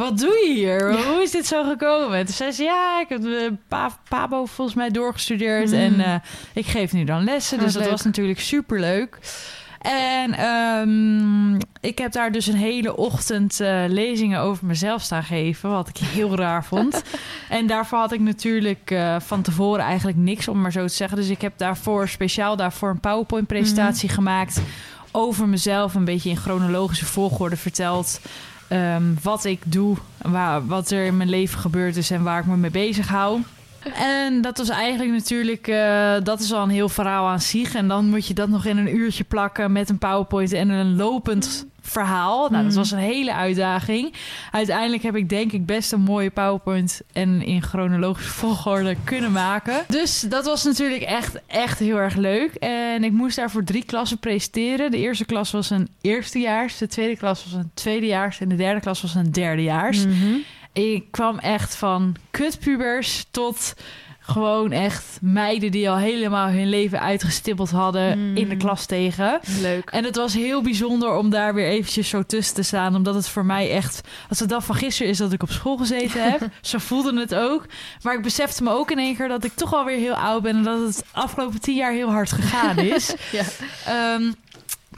Wat 0.00 0.18
doe 0.18 0.44
je 0.46 0.52
hier? 0.54 0.92
Ja. 0.92 1.02
Hoe 1.12 1.22
is 1.22 1.30
dit 1.30 1.46
zo 1.46 1.64
gekomen? 1.64 2.18
En 2.18 2.24
toen 2.24 2.34
zei 2.34 2.50
ze, 2.52 2.62
ja, 2.62 3.00
ik 3.00 3.08
heb 3.08 3.20
de 3.22 3.52
Pa- 3.68 3.98
Pabo 4.08 4.44
volgens 4.46 4.76
mij 4.76 4.90
doorgestudeerd. 4.90 5.66
Mm. 5.70 5.74
En 5.78 6.00
eh, 6.00 6.14
ik 6.54 6.66
geef 6.66 6.92
nu 6.92 7.04
dan 7.04 7.24
lessen. 7.24 7.58
Oh, 7.58 7.64
dus 7.64 7.72
dat 7.72 7.90
was 7.90 8.02
natuurlijk 8.02 8.40
superleuk. 8.40 9.18
En 9.80 10.32
ehm, 10.34 11.54
ik 11.80 11.98
heb 11.98 12.12
daar 12.12 12.32
dus 12.32 12.46
een 12.46 12.56
hele 12.56 12.96
ochtend 12.96 13.60
eh, 13.60 13.82
lezingen 13.88 14.40
over 14.40 14.66
mezelf 14.66 15.02
staan 15.02 15.22
geven, 15.22 15.70
wat 15.70 15.88
ik 15.88 15.96
heel 15.96 16.36
raar 16.36 16.64
vond. 16.64 17.02
en 17.48 17.66
daarvoor 17.66 17.98
had 17.98 18.12
ik 18.12 18.20
natuurlijk 18.20 18.94
van 19.18 19.42
tevoren 19.42 19.84
eigenlijk 19.84 20.16
niks, 20.18 20.48
om 20.48 20.60
maar 20.60 20.72
zo 20.72 20.86
te 20.86 20.94
zeggen. 20.94 21.16
Dus 21.18 21.28
ik 21.28 21.40
heb 21.40 21.52
daarvoor 21.56 22.08
speciaal 22.08 22.56
daarvoor 22.56 22.90
een 22.90 23.00
PowerPoint-presentatie 23.00 24.06
Mhm. 24.08 24.14
gemaakt 24.16 24.60
over 25.12 25.48
mezelf, 25.48 25.94
een 25.94 26.04
beetje 26.04 26.30
in 26.30 26.36
chronologische 26.36 27.04
volgorde 27.06 27.56
verteld. 27.56 28.20
Ehm, 28.70 29.02
wat 29.22 29.44
ik 29.44 29.60
doe, 29.64 29.96
waar, 30.22 30.66
wat 30.66 30.90
er 30.90 31.04
in 31.04 31.16
mijn 31.16 31.28
leven 31.28 31.58
gebeurd 31.58 31.96
is 31.96 32.10
en 32.10 32.22
waar 32.22 32.40
ik 32.40 32.46
me 32.46 32.56
mee 32.56 32.70
bezig 32.70 33.08
hou. 33.08 33.40
En 33.94 34.40
dat 34.40 34.58
was 34.58 34.68
eigenlijk 34.68 35.10
natuurlijk, 35.10 35.66
eh, 35.66 36.14
dat 36.22 36.40
is 36.40 36.52
al 36.52 36.62
een 36.62 36.70
heel 36.70 36.88
verhaal 36.88 37.28
aan 37.28 37.40
zich. 37.40 37.74
En 37.74 37.88
dan 37.88 38.08
moet 38.08 38.26
je 38.26 38.34
dat 38.34 38.48
nog 38.48 38.64
in 38.64 38.76
een 38.76 38.96
uurtje 38.96 39.24
plakken 39.24 39.72
met 39.72 39.88
een 39.88 39.98
PowerPoint 39.98 40.52
en 40.52 40.68
een 40.68 40.96
lopend 40.96 41.66
verhaal. 41.82 42.38
Nou, 42.50 42.62
dat 42.62 42.64
Mhm. 42.72 42.74
was 42.80 42.90
een 42.90 42.98
hele 42.98 43.34
uitdaging. 43.34 44.12
Uiteindelijk 44.50 45.02
heb 45.02 45.16
ik 45.16 45.28
denk 45.28 45.52
ik 45.52 45.66
best 45.66 45.92
een 45.92 46.00
mooie 46.00 46.30
PowerPoint 46.30 47.00
en 47.12 47.42
in 47.42 47.62
chronologische 47.62 48.30
volgorde 48.44 48.96
kunnen 49.04 49.32
maken. 49.32 49.84
Dus 49.88 50.20
dat 50.20 50.44
was 50.44 50.64
natuurlijk 50.64 51.02
echt, 51.02 51.40
echt 51.46 51.78
heel 51.78 51.96
erg 51.96 52.14
leuk. 52.16 52.54
En 52.54 53.04
ik 53.04 53.12
moest 53.12 53.36
daar 53.36 53.50
voor 53.50 53.64
drie 53.64 53.84
klassen 53.84 54.18
presenteren. 54.18 54.90
De 54.90 54.98
eerste 54.98 55.24
klas 55.24 55.50
was 55.50 55.70
een 55.70 55.88
eerstejaars, 56.00 56.78
de 56.78 56.86
tweede 56.86 57.16
klas 57.16 57.44
was 57.44 57.52
een 57.52 57.70
tweedejaars 57.74 58.40
en 58.40 58.48
de 58.48 58.56
derde 58.56 58.80
klas 58.80 59.02
was 59.02 59.14
een 59.14 59.32
derdejaars. 59.32 60.06
Mhm. 60.06 60.34
Ik 60.72 61.04
kwam 61.10 61.38
echt 61.38 61.74
van 61.76 62.16
kutpubers 62.30 63.26
tot 63.30 63.74
gewoon 64.20 64.72
echt 64.72 65.04
meiden 65.20 65.70
die 65.70 65.90
al 65.90 65.96
helemaal 65.96 66.48
hun 66.48 66.68
leven 66.68 67.00
uitgestippeld 67.00 67.70
hadden 67.70 68.18
Mm. 68.18 68.36
in 68.36 68.48
de 68.48 68.56
klas 68.56 68.86
tegen. 68.86 69.40
Leuk. 69.60 69.90
En 69.90 70.04
het 70.04 70.16
was 70.16 70.34
heel 70.34 70.62
bijzonder 70.62 71.16
om 71.16 71.30
daar 71.30 71.54
weer 71.54 71.66
eventjes 71.68 72.08
zo 72.08 72.22
tussen 72.22 72.54
te 72.54 72.62
staan. 72.62 72.94
Omdat 72.94 73.14
het 73.14 73.28
voor 73.28 73.44
mij 73.44 73.70
echt... 73.70 74.00
Als 74.28 74.38
de 74.38 74.46
dag 74.46 74.64
van 74.64 74.74
gisteren 74.74 75.10
is 75.12 75.18
dat 75.18 75.32
ik 75.32 75.42
op 75.42 75.50
school 75.50 75.76
gezeten 75.76 76.30
heb. 76.30 76.40
zo 76.60 76.78
voelde 76.78 77.20
het 77.20 77.34
ook. 77.34 77.66
Maar 78.02 78.14
ik 78.14 78.22
besefte 78.22 78.62
me 78.62 78.70
ook 78.70 78.90
in 78.90 78.98
één 78.98 79.16
keer 79.16 79.28
dat 79.28 79.44
ik 79.44 79.52
toch 79.54 79.74
alweer 79.74 79.96
heel 79.98 80.14
oud 80.14 80.42
ben. 80.42 80.56
En 80.56 80.62
dat 80.62 80.80
het 80.86 81.04
afgelopen 81.12 81.60
tien 81.60 81.76
jaar 81.76 81.92
heel 81.92 82.10
hard 82.10 82.32
gegaan 82.32 82.78
is. 82.78 83.14
Ja. 83.32 83.42
Ehm, 83.86 84.32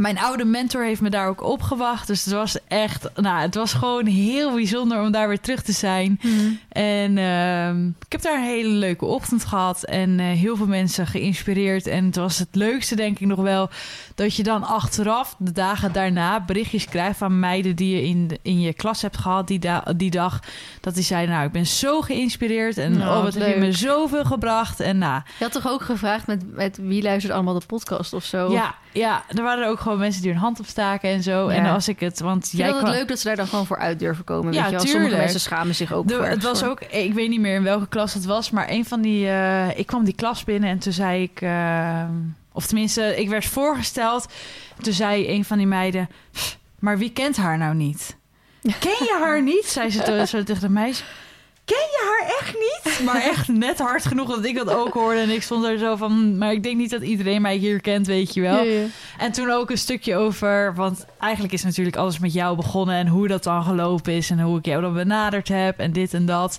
mijn 0.03 0.19
oude 0.19 0.45
mentor 0.45 0.85
heeft 0.85 1.01
me 1.01 1.11
daar 1.11 1.29
ook 1.29 1.43
opgewacht. 1.43 2.07
Dus 2.07 2.25
het 2.25 2.35
was 2.35 2.57
echt... 2.69 3.09
Nou, 3.15 3.41
het 3.41 3.55
was 3.55 3.73
gewoon 3.73 4.07
heel 4.07 4.55
bijzonder 4.55 5.01
om 5.01 5.11
daar 5.13 5.29
weer 5.29 5.41
terug 5.41 5.63
te 5.63 5.73
zijn. 5.73 6.21
Mhm. 6.23 6.51
En 6.69 7.19
ehm, 7.19 7.87
ik 7.87 8.13
heb 8.13 8.23
daar 8.23 8.37
een 8.39 8.45
hele 8.45 8.69
leuke 8.69 9.05
ochtend 9.05 9.45
gehad 9.45 9.83
en 9.83 10.21
eh, 10.21 10.27
heel 10.27 10.57
veel 10.57 10.67
mensen 10.67 11.07
geïnspireerd. 11.07 11.87
En 11.87 12.05
het 12.05 12.17
was 12.17 12.39
het 12.39 12.49
leukste, 12.53 12.97
denk 12.97 13.19
ik 13.19 13.27
nog 13.27 13.39
wel, 13.39 13.71
dat 14.15 14.37
je 14.37 14.43
dan 14.43 14.63
achteraf, 14.65 15.35
de 15.39 15.53
dagen 15.53 15.93
daarna, 15.93 16.41
berichtjes 16.45 16.85
krijgt 16.85 17.19
van 17.19 17.39
meiden 17.41 17.77
die 17.77 17.97
je 17.97 18.03
in, 18.03 18.39
in 18.43 18.61
je 18.61 18.73
klas 18.73 19.03
hebt 19.03 19.17
gehad 19.17 19.47
die, 19.47 19.59
da- 19.59 19.85
die 19.97 20.11
dag. 20.11 20.41
Dat 20.81 20.95
die 20.95 21.05
zeiden, 21.05 21.35
nou, 21.35 21.47
ik 21.47 21.53
ben 21.53 21.67
zo 21.67 22.01
geïnspireerd 22.01 22.79
en 22.79 22.99
Nou, 22.99 23.17
oh, 23.17 23.23
wat 23.23 23.35
heb 23.35 23.55
je 23.55 23.61
me 23.61 23.73
zoveel 23.73 24.25
gebracht. 24.25 24.81
En 24.81 24.99
nou, 24.99 25.23
Je 25.39 25.45
had 25.45 25.53
toch 25.53 25.69
ook 25.69 25.83
gevraagd 25.83 26.27
met, 26.27 26.55
met 26.55 26.79
wie 26.83 27.03
luistert 27.03 27.33
allemaal 27.33 27.59
de 27.59 27.67
podcast 27.67 28.13
of 28.13 28.25
zo? 28.25 28.53
ja, 28.53 28.75
ja, 28.93 29.25
er 29.29 29.43
waren 29.43 29.69
ook 29.69 29.81
gewoon 29.81 29.99
mensen 29.99 30.23
die 30.23 30.31
hun 30.31 30.41
hand 30.41 30.61
opstaken 30.61 31.11
en 31.11 31.23
zo. 31.23 31.51
Ja. 31.51 31.57
En 31.57 31.67
als 31.67 31.89
ik 31.89 32.01
het, 32.01 32.21
want 32.21 32.47
Ik 32.47 32.53
jij 32.59 32.67
het 32.69 32.77
kwam- 32.79 32.91
leuk 32.91 33.09
dat 33.09 33.19
ze 33.19 33.27
daar 33.27 33.37
dan 33.37 33.47
gewoon 33.47 33.67
voor 33.67 33.79
uit 33.79 33.99
durven 33.99 34.25
komen. 34.25 34.53
Ja, 34.53 34.61
weet 34.63 34.71
je 34.71 34.77
wel? 34.77 34.87
Sommige 34.87 35.17
mensen 35.17 35.41
schamen 35.41 35.75
zich 35.75 35.93
ook 35.93 36.09
De- 36.09 36.15
voor 36.15 36.25
het 36.27 36.43
was 36.43 36.59
voor. 36.59 36.69
ook, 36.69 36.81
ik 36.81 37.15
weet 37.15 37.29
niet 37.29 37.41
meer 37.41 37.55
in 37.55 37.63
welke 37.63 37.89
klas 37.89 38.15
het 38.15 38.25
was, 38.25 38.51
maar 38.51 38.71
een 38.71 38.85
van 38.85 39.01
die, 39.01 39.29
eh, 39.29 39.79
ik 39.79 39.87
kwam 39.87 40.05
die 40.05 40.15
klas 40.15 40.45
binnen 40.45 40.71
en 40.71 40.79
toen 40.79 40.93
zei 40.93 41.23
ik, 41.23 41.41
eh, 41.41 42.03
of 42.53 42.67
tenminste, 42.67 43.21
ik 43.21 43.29
werd 43.29 43.45
voorgesteld. 43.47 44.27
Toen 44.81 44.93
zei 44.93 45.29
een 45.29 45.45
van 45.45 45.59
die 45.59 45.67
meiden, 45.67 46.09
"Pff, 46.33 46.59
maar 46.79 46.99
wie 46.99 47.11
kent 47.11 47.37
haar 47.37 47.59
nou 47.59 47.75
niet? 47.75 48.17
Ken 48.81 48.91
je 48.99 49.19
haar 49.23 49.43
niet? 49.43 49.65
zei 49.67 49.91
ze 49.91 50.03
to- 50.03 50.25
zo 50.25 50.43
tegen 50.43 50.63
de 50.63 50.69
meisje. 50.69 51.03
Ken 51.65 51.77
je 51.77 52.03
haar 52.09 52.39
echt 52.41 52.55
niet? 52.55 53.01
Maar 53.07 53.23
echt 53.23 53.49
net 53.49 53.79
hard 53.79 54.05
genoeg 54.07 54.29
dat 54.29 54.45
ik 54.45 54.57
dat 54.57 54.71
ook 54.71 54.93
hoorde. 54.93 55.21
En 55.21 55.31
ik 55.31 55.43
stond 55.43 55.65
er 55.65 55.79
zo 55.79 55.97
van, 55.97 56.11
"Hm, 56.13 56.39
maar 56.39 56.53
ik 56.53 56.63
denk 56.63 56.77
niet 56.77 56.91
dat 56.91 57.03
iedereen 57.03 57.43
mij 57.43 57.57
hier 57.57 57.81
kent, 57.81 58.07
weet 58.07 58.35
je 58.35 58.41
wel. 58.41 58.63
Ja, 58.63 58.73
ja. 58.81 58.87
En 59.19 59.33
toen 59.33 59.51
ook 59.51 59.71
een 59.71 59.79
stukje 59.79 60.17
over, 60.17 60.75
want 60.75 61.07
eigenlijk 61.19 61.53
is 61.53 61.63
natuurlijk 61.65 61.97
alles 61.97 62.19
met 62.19 62.33
jou 62.33 62.57
begonnen 62.57 62.95
en 62.97 63.07
hoe 63.07 63.29
dat 63.29 63.43
dan 63.43 63.63
gelopen 63.65 64.13
is 64.13 64.31
en 64.31 64.41
hoe 64.41 64.59
ik 64.59 64.65
jou 64.65 64.83
dan 64.83 64.95
benaderd 64.95 65.49
heb 65.49 65.79
en 65.79 65.93
dit 65.93 66.15
en 66.15 66.27
dat. 66.27 66.59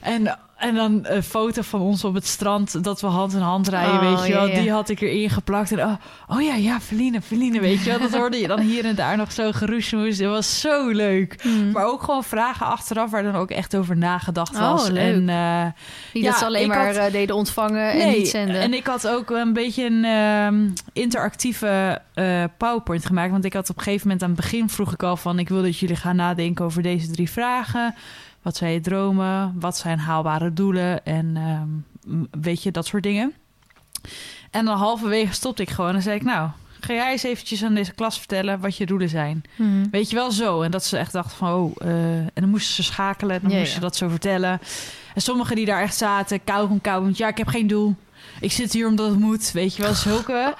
En, 0.00 0.38
en 0.58 0.74
dan 0.74 1.00
een 1.02 1.22
foto 1.22 1.62
van 1.62 1.80
ons 1.80 2.04
op 2.04 2.14
het 2.14 2.26
strand 2.26 2.84
dat 2.84 3.00
we 3.00 3.06
hand 3.06 3.32
in 3.32 3.40
hand 3.40 3.68
rijden, 3.68 3.94
Oh, 3.94 4.14
weet 4.16 4.26
je 4.26 4.32
wel. 4.32 4.46
ja. 4.46 4.60
Die 4.60 4.70
had 4.72 4.88
ik 4.88 5.00
erin 5.00 5.30
geplakt. 5.30 5.72
En 5.72 5.78
oh, 5.80 5.92
oh 6.28 6.42
ja, 6.42 6.54
ja, 6.54 6.80
Feline, 6.80 7.22
Feline, 7.22 7.60
weet 7.60 7.84
je 7.84 7.90
wel. 7.90 7.98
Dat 7.98 8.14
hoorde 8.16 8.36
je 8.36 8.46
dan 8.46 8.60
hier 8.60 8.84
en 8.84 8.94
daar 8.94 9.16
nog 9.16 9.32
zo 9.32 9.52
geroesmoes. 9.52 10.18
Het 10.18 10.28
was 10.28 10.60
zo 10.60 10.88
leuk. 10.88 11.44
Mhm. 11.44 11.70
Maar 11.70 11.84
ook 11.86 12.02
gewoon 12.02 12.24
vragen 12.24 12.66
achteraf 12.66 13.10
waar 13.10 13.22
dan 13.22 13.34
ook 13.34 13.50
echt 13.50 13.76
over 13.76 13.96
nagedacht 13.96 14.54
Oh, 14.54 14.60
was. 14.72 14.88
leuk. 14.88 15.14
En 15.14 15.28
eh, 15.28 15.64
Niet 16.12 16.22
Ja, 16.24 16.30
dat 16.30 16.38
ze 16.38 16.44
alleen 16.44 16.68
maar 16.68 16.86
had- 16.86 16.96
eh, 17.06 17.12
deden 17.12 17.36
ontvangen 17.36 17.90
en 17.92 18.10
niet 18.12 18.28
zenden. 18.28 18.60
en 18.60 18.74
ik 18.74 18.86
had 18.86 19.08
ook 19.08 19.30
een 19.30 19.52
beetje 19.52 19.84
een 19.84 20.04
ehm, 20.04 20.68
interactieve 20.92 22.00
eh, 22.14 22.44
PowerPoint 22.56 23.06
gemaakt. 23.06 23.30
Want 23.30 23.44
ik 23.44 23.52
had 23.52 23.70
op 23.70 23.76
een 23.76 23.82
gegeven 23.82 24.06
moment 24.06 24.22
aan 24.24 24.30
het 24.32 24.40
begin 24.40 24.68
vroeg 24.68 24.92
ik 24.92 25.02
al 25.02 25.16
van... 25.16 25.38
ik 25.38 25.48
wil 25.48 25.62
dat 25.62 25.78
jullie 25.78 25.96
gaan 25.96 26.16
nadenken 26.16 26.64
over 26.64 26.82
deze 26.82 27.10
drie 27.10 27.30
vragen. 27.30 27.94
Wat 28.48 28.56
zijn 28.56 28.72
je 28.72 28.80
dromen? 28.80 29.54
Wat 29.60 29.76
zijn 29.76 29.98
haalbare 29.98 30.52
doelen? 30.52 31.04
En 31.04 31.36
ehm, 31.36 32.24
weet 32.42 32.62
je, 32.62 32.70
dat 32.70 32.86
soort 32.86 33.02
dingen. 33.02 33.32
En 34.50 34.64
dan 34.64 34.76
halverwege 34.76 35.32
stopte 35.32 35.62
ik 35.62 35.70
gewoon 35.70 35.94
en 35.94 36.02
zei 36.02 36.16
ik... 36.16 36.22
nou, 36.22 36.50
ga 36.80 36.92
jij 36.92 37.10
eens 37.12 37.22
eventjes 37.22 37.64
aan 37.64 37.74
deze 37.74 37.92
klas 37.94 38.18
vertellen 38.18 38.60
wat 38.60 38.76
je 38.76 38.86
doelen 38.86 39.08
zijn. 39.08 39.42
Mhm. 39.56 39.84
Weet 39.90 40.10
je 40.10 40.16
wel 40.16 40.30
zo. 40.30 40.62
En 40.62 40.70
dat 40.70 40.84
ze 40.84 40.98
echt 40.98 41.12
dachten 41.12 41.36
van, 41.36 41.52
oh, 41.52 41.72
eh, 41.78 42.16
en 42.18 42.30
dan 42.34 42.48
moesten 42.48 42.74
ze 42.74 42.82
schakelen. 42.82 43.34
En 43.36 43.42
dan 43.42 43.50
Ja, 43.50 43.56
moesten 43.56 43.74
ze 43.74 43.80
ja. 43.80 43.86
dat 43.86 43.96
zo 43.96 44.08
vertellen. 44.08 44.60
En 45.14 45.22
sommigen 45.22 45.56
die 45.56 45.66
daar 45.66 45.82
echt 45.82 45.96
zaten, 45.96 46.44
kauwgom, 46.44 46.80
kauwgom. 46.80 47.12
Ja, 47.14 47.28
ik 47.28 47.38
heb 47.38 47.48
geen 47.48 47.66
doel. 47.66 47.94
Ik 48.40 48.52
zit 48.52 48.72
hier 48.72 48.86
omdat 48.86 49.10
het 49.10 49.18
moet. 49.18 49.52
Weet 49.52 49.76
je 49.76 49.82
wel, 49.82 49.94
zulke. 49.94 50.54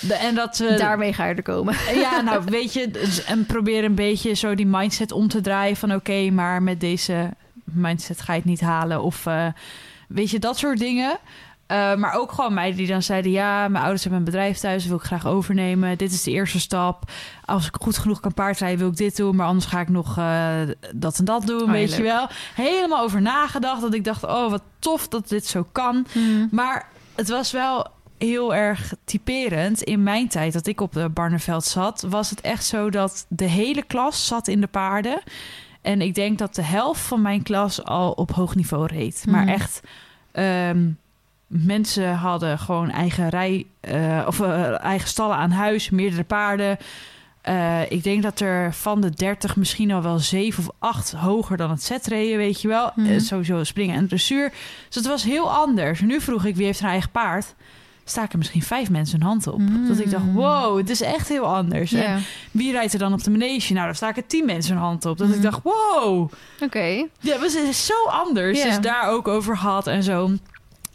De, 0.00 0.14
en 0.14 0.34
dat... 0.34 0.60
eh, 0.60 0.78
Daarmee 0.78 1.12
ga 1.12 1.24
je 1.26 1.34
er 1.34 1.42
komen. 1.42 1.74
ja, 1.94 2.20
nou, 2.20 2.42
weet 2.50 2.72
je, 2.72 2.90
dus- 2.90 3.24
en 3.24 3.46
probeer 3.46 3.84
een 3.84 3.94
beetje 3.94 4.34
zo 4.34 4.54
die 4.54 4.66
mindset 4.66 5.12
om 5.12 5.28
te 5.28 5.40
draaien 5.40 5.76
van 5.76 5.94
oké, 5.94 6.30
maar 6.30 6.62
met 6.62 6.80
deze 6.80 7.30
mindset 7.64 8.20
ga 8.20 8.32
je 8.32 8.38
het 8.38 8.48
niet 8.48 8.60
halen. 8.60 9.02
Of 9.02 9.26
eh, 9.26 9.46
weet 10.08 10.30
je, 10.30 10.38
dat 10.38 10.58
soort 10.58 10.78
dingen. 10.78 11.18
Eh, 11.66 11.94
maar 11.94 12.12
ook 12.14 12.32
gewoon 12.32 12.54
meiden 12.54 12.76
die 12.78 12.86
dan 12.86 13.02
zeiden: 13.02 13.30
Ja, 13.30 13.68
mijn 13.68 13.82
ouders 13.82 14.02
hebben 14.02 14.20
een 14.20 14.26
bedrijf 14.26 14.58
thuis, 14.58 14.86
wil 14.86 14.96
ik 14.96 15.02
graag 15.02 15.26
overnemen. 15.26 15.98
Dit 15.98 16.12
is 16.12 16.22
de 16.22 16.30
eerste 16.30 16.60
stap. 16.60 17.10
Als 17.44 17.66
ik 17.66 17.74
goed 17.80 17.98
genoeg 17.98 18.20
kan 18.20 18.34
paardrijden, 18.34 18.78
wil 18.78 18.88
ik 18.88 18.96
dit 18.96 19.16
doen. 19.16 19.36
Maar 19.36 19.46
anders 19.46 19.66
ga 19.66 19.80
ik 19.80 19.88
nog 19.88 20.14
dat 20.94 21.18
en 21.18 21.24
dat 21.24 21.46
doen. 21.46 21.66
ja, 21.66 21.70
weet 21.72 21.94
je 21.94 22.02
wel. 22.02 22.28
Helemaal 22.54 23.02
over 23.02 23.22
nagedacht. 23.22 23.80
Dat 23.80 23.94
ik 23.94 24.04
dacht: 24.04 24.24
Oh, 24.24 24.50
wat 24.50 24.62
tof 24.78 25.08
dat 25.08 25.28
dit 25.28 25.46
zo 25.46 25.66
kan. 25.72 26.06
Mhm. 26.14 26.46
Maar 26.50 26.86
het 27.18 27.28
was 27.28 27.50
wel 27.52 27.86
heel 28.18 28.54
erg 28.54 28.94
typerend. 29.04 29.82
In 29.82 30.02
mijn 30.02 30.28
tijd 30.28 30.52
dat 30.52 30.66
ik 30.66 30.80
op 30.80 30.92
de 30.92 31.08
Barneveld 31.08 31.64
zat, 31.64 32.04
was 32.08 32.30
het 32.30 32.40
echt 32.40 32.64
zo 32.64 32.90
dat 32.90 33.26
de 33.28 33.44
hele 33.44 33.82
klas 33.82 34.26
zat 34.26 34.48
in 34.48 34.60
de 34.60 34.66
paarden. 34.66 35.20
En 35.82 36.00
ik 36.00 36.14
denk 36.14 36.38
dat 36.38 36.54
de 36.54 36.62
helft 36.62 37.00
van 37.00 37.22
mijn 37.22 37.42
klas 37.42 37.84
al 37.84 38.12
op 38.12 38.30
hoog 38.32 38.54
niveau 38.54 38.86
reed. 38.86 39.24
Maar 39.28 39.42
Mhm. 39.44 39.52
echt, 39.52 39.80
ehm, 40.32 40.88
mensen 41.46 42.14
hadden 42.14 42.58
gewoon 42.58 42.90
eigen 42.90 43.28
rij 43.28 43.66
eh, 43.80 44.24
of 44.26 44.40
eh, 44.40 44.84
eigen 44.84 45.08
stallen 45.08 45.36
aan 45.36 45.50
huis, 45.50 45.90
meerdere 45.90 46.24
paarden. 46.24 46.76
Eh, 47.48 47.80
ik 47.90 48.02
denk 48.02 48.22
dat 48.22 48.40
er 48.40 48.74
van 48.74 49.00
de 49.00 49.10
30 49.10 49.56
misschien 49.56 49.90
al 49.92 50.02
wel 50.02 50.18
7 50.18 50.64
of 50.64 50.70
8 50.78 51.12
hoger 51.12 51.56
dan 51.56 51.70
het 51.70 51.82
zetreden, 51.82 52.36
weet 52.38 52.60
je 52.60 52.68
wel. 52.68 52.90
Mhm. 52.94 53.06
Eh, 53.12 53.20
sowieso 53.20 53.64
springen 53.64 53.96
en 53.96 54.08
dressuur. 54.08 54.50
Dus 54.86 54.94
het 54.94 55.06
was 55.06 55.22
heel 55.24 55.50
anders. 55.52 56.00
Nu 56.00 56.20
vroeg 56.20 56.44
ik 56.44 56.56
wie 56.56 56.64
heeft 56.66 56.80
een 56.80 56.88
eigen 56.88 57.10
paard. 57.10 57.54
Staken 58.04 58.38
misschien 58.38 58.62
vijf 58.62 58.90
mensen 58.90 59.18
hun 59.20 59.28
hand 59.28 59.46
op. 59.46 59.58
Mm. 59.58 59.88
Dat 59.88 59.98
ik 59.98 60.10
dacht, 60.10 60.24
wow, 60.32 60.76
het 60.78 60.90
is 60.90 61.00
echt 61.00 61.28
heel 61.28 61.44
anders. 61.56 61.92
En 61.92 62.22
wie 62.50 62.72
rijdt 62.72 62.92
er 62.92 62.98
dan 62.98 63.12
op 63.12 63.24
de 63.24 63.30
manege? 63.30 63.72
Nou, 63.72 63.84
daar 63.84 63.94
staken 63.94 64.26
tien 64.26 64.46
mensen 64.46 64.72
hun 64.74 64.82
hand 64.82 65.04
op. 65.06 65.18
Dat 65.18 65.28
ik 65.28 65.34
Mhm. 65.34 65.42
dacht, 65.42 65.60
wow, 65.62 66.30
oké. 66.60 67.06
ja, 67.20 67.38
het 67.40 67.54
is 67.54 67.86
zo 67.86 68.04
anders. 68.08 68.62
Dus 68.62 68.80
daar 68.80 69.08
ook 69.08 69.28
over 69.28 69.56
gehad 69.56 69.86
en 69.86 70.02
zo. 70.02 70.30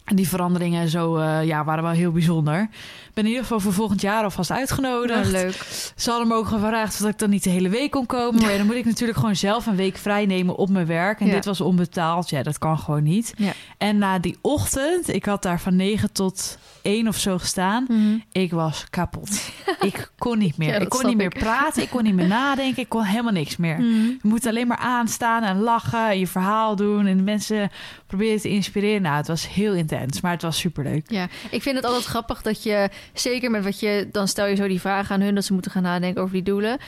En 0.04 0.16
die 0.16 0.28
veranderingen 0.28 0.80
en 0.80 0.88
zo 0.88 1.16
eh, 1.16 1.44
ja, 1.44 1.64
waren 1.64 1.82
wel 1.82 1.92
heel 1.92 2.12
bijzonder. 2.12 2.60
Ik 2.62 3.10
ben 3.14 3.24
in 3.24 3.30
ieder 3.30 3.42
geval 3.42 3.60
voor 3.60 3.72
volgend 3.72 4.00
jaar 4.00 4.24
alvast 4.24 4.50
uitgenodigd. 4.50 5.30
Leuk. 5.30 5.92
Ze 5.96 6.10
hadden 6.10 6.28
me 6.28 6.34
ook 6.34 6.46
gevraagd 6.46 7.02
of 7.02 7.08
ik 7.08 7.18
dan 7.18 7.30
niet 7.30 7.42
de 7.44 7.50
hele 7.50 7.68
week 7.68 7.90
kon 7.90 8.06
komen. 8.06 8.40
Maar 8.42 8.50
ja, 8.50 8.56
dan 8.56 8.66
moet 8.66 8.74
ik 8.74 8.84
natuurlijk 8.84 9.18
gewoon 9.18 9.36
zelf 9.36 9.66
een 9.66 9.76
week 9.76 9.96
vrij 9.96 10.26
nemen 10.26 10.56
op 10.56 10.68
mijn 10.68 10.86
werk. 10.86 11.20
En 11.20 11.26
Ja. 11.26 11.32
dit 11.32 11.44
was 11.44 11.60
onbetaald. 11.60 12.30
Ja, 12.30 12.42
dat 12.42 12.58
kan 12.58 12.78
gewoon 12.78 13.02
niet. 13.02 13.32
Ja. 13.36 13.52
En 13.78 13.98
na 13.98 14.18
die 14.18 14.38
ochtend, 14.40 15.08
ik 15.14 15.24
had 15.24 15.42
daar 15.42 15.60
van 15.60 15.76
9 15.76 16.12
tot 16.12 16.58
1 16.84 17.08
of 17.08 17.16
zo 17.16 17.38
gestaan. 17.38 17.84
Mhm. 17.88 18.18
Ik 18.32 18.50
was 18.50 18.86
kapot. 18.90 19.50
ik 19.80 20.10
kon 20.18 20.38
niet 20.38 20.56
meer. 20.56 20.68
Ja, 20.68 20.78
ik 20.78 20.88
kon 20.88 21.06
niet 21.06 21.16
meer 21.16 21.34
ik. 21.34 21.38
praten. 21.38 21.82
Ik 21.82 21.90
kon 21.90 22.02
niet 22.02 22.14
meer 22.14 22.26
nadenken. 22.26 22.82
Ik 22.82 22.88
kon 22.88 23.02
helemaal 23.02 23.32
niks 23.32 23.56
meer. 23.56 23.74
Mhm. 23.74 23.86
Je 23.86 24.18
moet 24.22 24.46
alleen 24.46 24.66
maar 24.66 24.78
aanstaan 24.78 25.42
en 25.42 25.60
lachen 25.60 26.08
en 26.08 26.18
je 26.18 26.26
verhaal 26.26 26.76
doen 26.76 27.06
en 27.06 27.24
mensen 27.24 27.70
proberen 28.06 28.40
te 28.40 28.48
inspireren. 28.48 29.02
Nou, 29.02 29.16
het 29.16 29.28
was 29.28 29.48
heel 29.48 29.74
intens. 29.74 30.20
Maar 30.20 30.32
het 30.32 30.42
was 30.42 30.58
superleuk. 30.58 31.10
Ja, 31.10 31.28
ik 31.50 31.62
vind 31.62 31.76
het 31.76 31.84
altijd 31.84 32.04
grappig 32.04 32.42
dat 32.42 32.62
je, 32.62 32.90
zeker 33.12 33.50
met 33.50 33.64
wat 33.64 33.80
je, 33.80 34.08
dan 34.12 34.28
stel 34.28 34.46
je 34.46 34.54
zo 34.54 34.68
die 34.68 34.80
vraag 34.80 35.10
aan 35.10 35.20
hun 35.20 35.34
dat 35.34 35.44
ze 35.44 35.52
moeten 35.52 35.70
gaan 35.70 35.82
nadenken 35.82 36.22
over 36.22 36.34
die 36.34 36.42
doelen. 36.42 36.78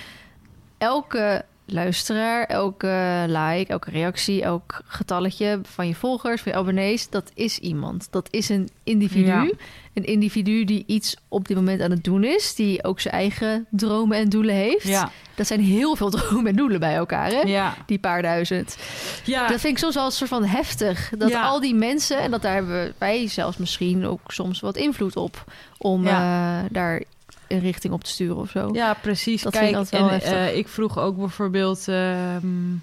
Elke 0.79 1.45
luisteraar, 1.67 2.45
elke 2.45 3.25
like, 3.27 3.73
elke 3.73 3.91
reactie, 3.91 4.43
elk 4.43 4.81
getalletje 4.87 5.61
van 5.63 5.89
je 5.89 5.95
volgers, 5.95 6.43
van 6.43 6.53
je 6.53 6.59
abonnees, 6.59 7.11
dat 7.11 7.31
is 7.35 7.59
iemand. 7.59 8.09
Dat 8.11 8.29
is 8.31 8.49
een 8.49 8.69
individu. 8.85 9.27
Ja. 9.27 9.51
Een 9.95 10.05
individu 10.05 10.65
die 10.65 10.85
iets 10.87 11.17
op 11.29 11.49
dit 11.49 11.57
moment 11.57 11.81
aan 11.81 11.91
het 11.91 12.05
doen 12.05 12.25
is, 12.25 12.55
die 12.55 12.85
ook 12.85 13.01
zijn 13.01 13.15
eigen 13.15 13.67
dromen 13.71 14.19
en 14.19 14.29
doelen 14.29 14.55
heeft. 14.55 14.89
Ja, 14.89 15.11
Dat 15.35 15.47
zijn 15.47 15.61
heel 15.61 15.97
veel 15.97 16.11
dromen 16.17 16.47
en 16.47 16.57
doelen 16.57 16.81
bij 16.81 16.95
elkaar, 16.95 17.31
hè? 17.31 17.41
ja. 17.41 17.75
Die 17.87 17.99
paar 17.99 18.23
duizend. 18.23 18.77
ja. 19.25 19.49
Dat 19.49 19.61
vind 19.61 19.73
ik 19.73 19.79
soms 19.79 19.95
wel 19.95 20.05
een 20.05 20.11
soort 20.13 20.31
van 20.31 20.45
heftig. 20.45 21.11
Dat 21.19 21.29
Ja. 21.31 21.43
al 21.43 21.61
die 21.61 21.75
mensen, 21.75 22.19
en 22.19 22.31
dat 22.31 22.43
daar 22.43 22.55
hebben 22.55 22.95
wij 22.99 23.29
zelfs 23.29 23.57
misschien 23.57 24.07
ook 24.07 24.21
soms 24.27 24.61
wat 24.61 24.77
invloed 24.77 25.17
op. 25.17 25.45
Om 25.79 26.07
eh, 26.07 26.59
daar 26.71 27.03
een 27.49 27.61
richting 27.61 27.93
op 27.93 28.05
te 28.05 28.11
sturen 28.11 28.37
of 28.37 28.51
zo. 28.51 28.69
Ja, 28.73 28.95
precies. 28.95 29.43
Dat 29.43 29.53
Kijk, 29.53 29.75
altijd 29.75 30.03
wel 30.03 30.11
en, 30.11 30.21
eh, 30.21 30.57
ik 30.57 30.69
vroeg 30.69 30.99
ook 30.99 31.17
bijvoorbeeld... 31.17 31.89
ehm, 31.89 32.75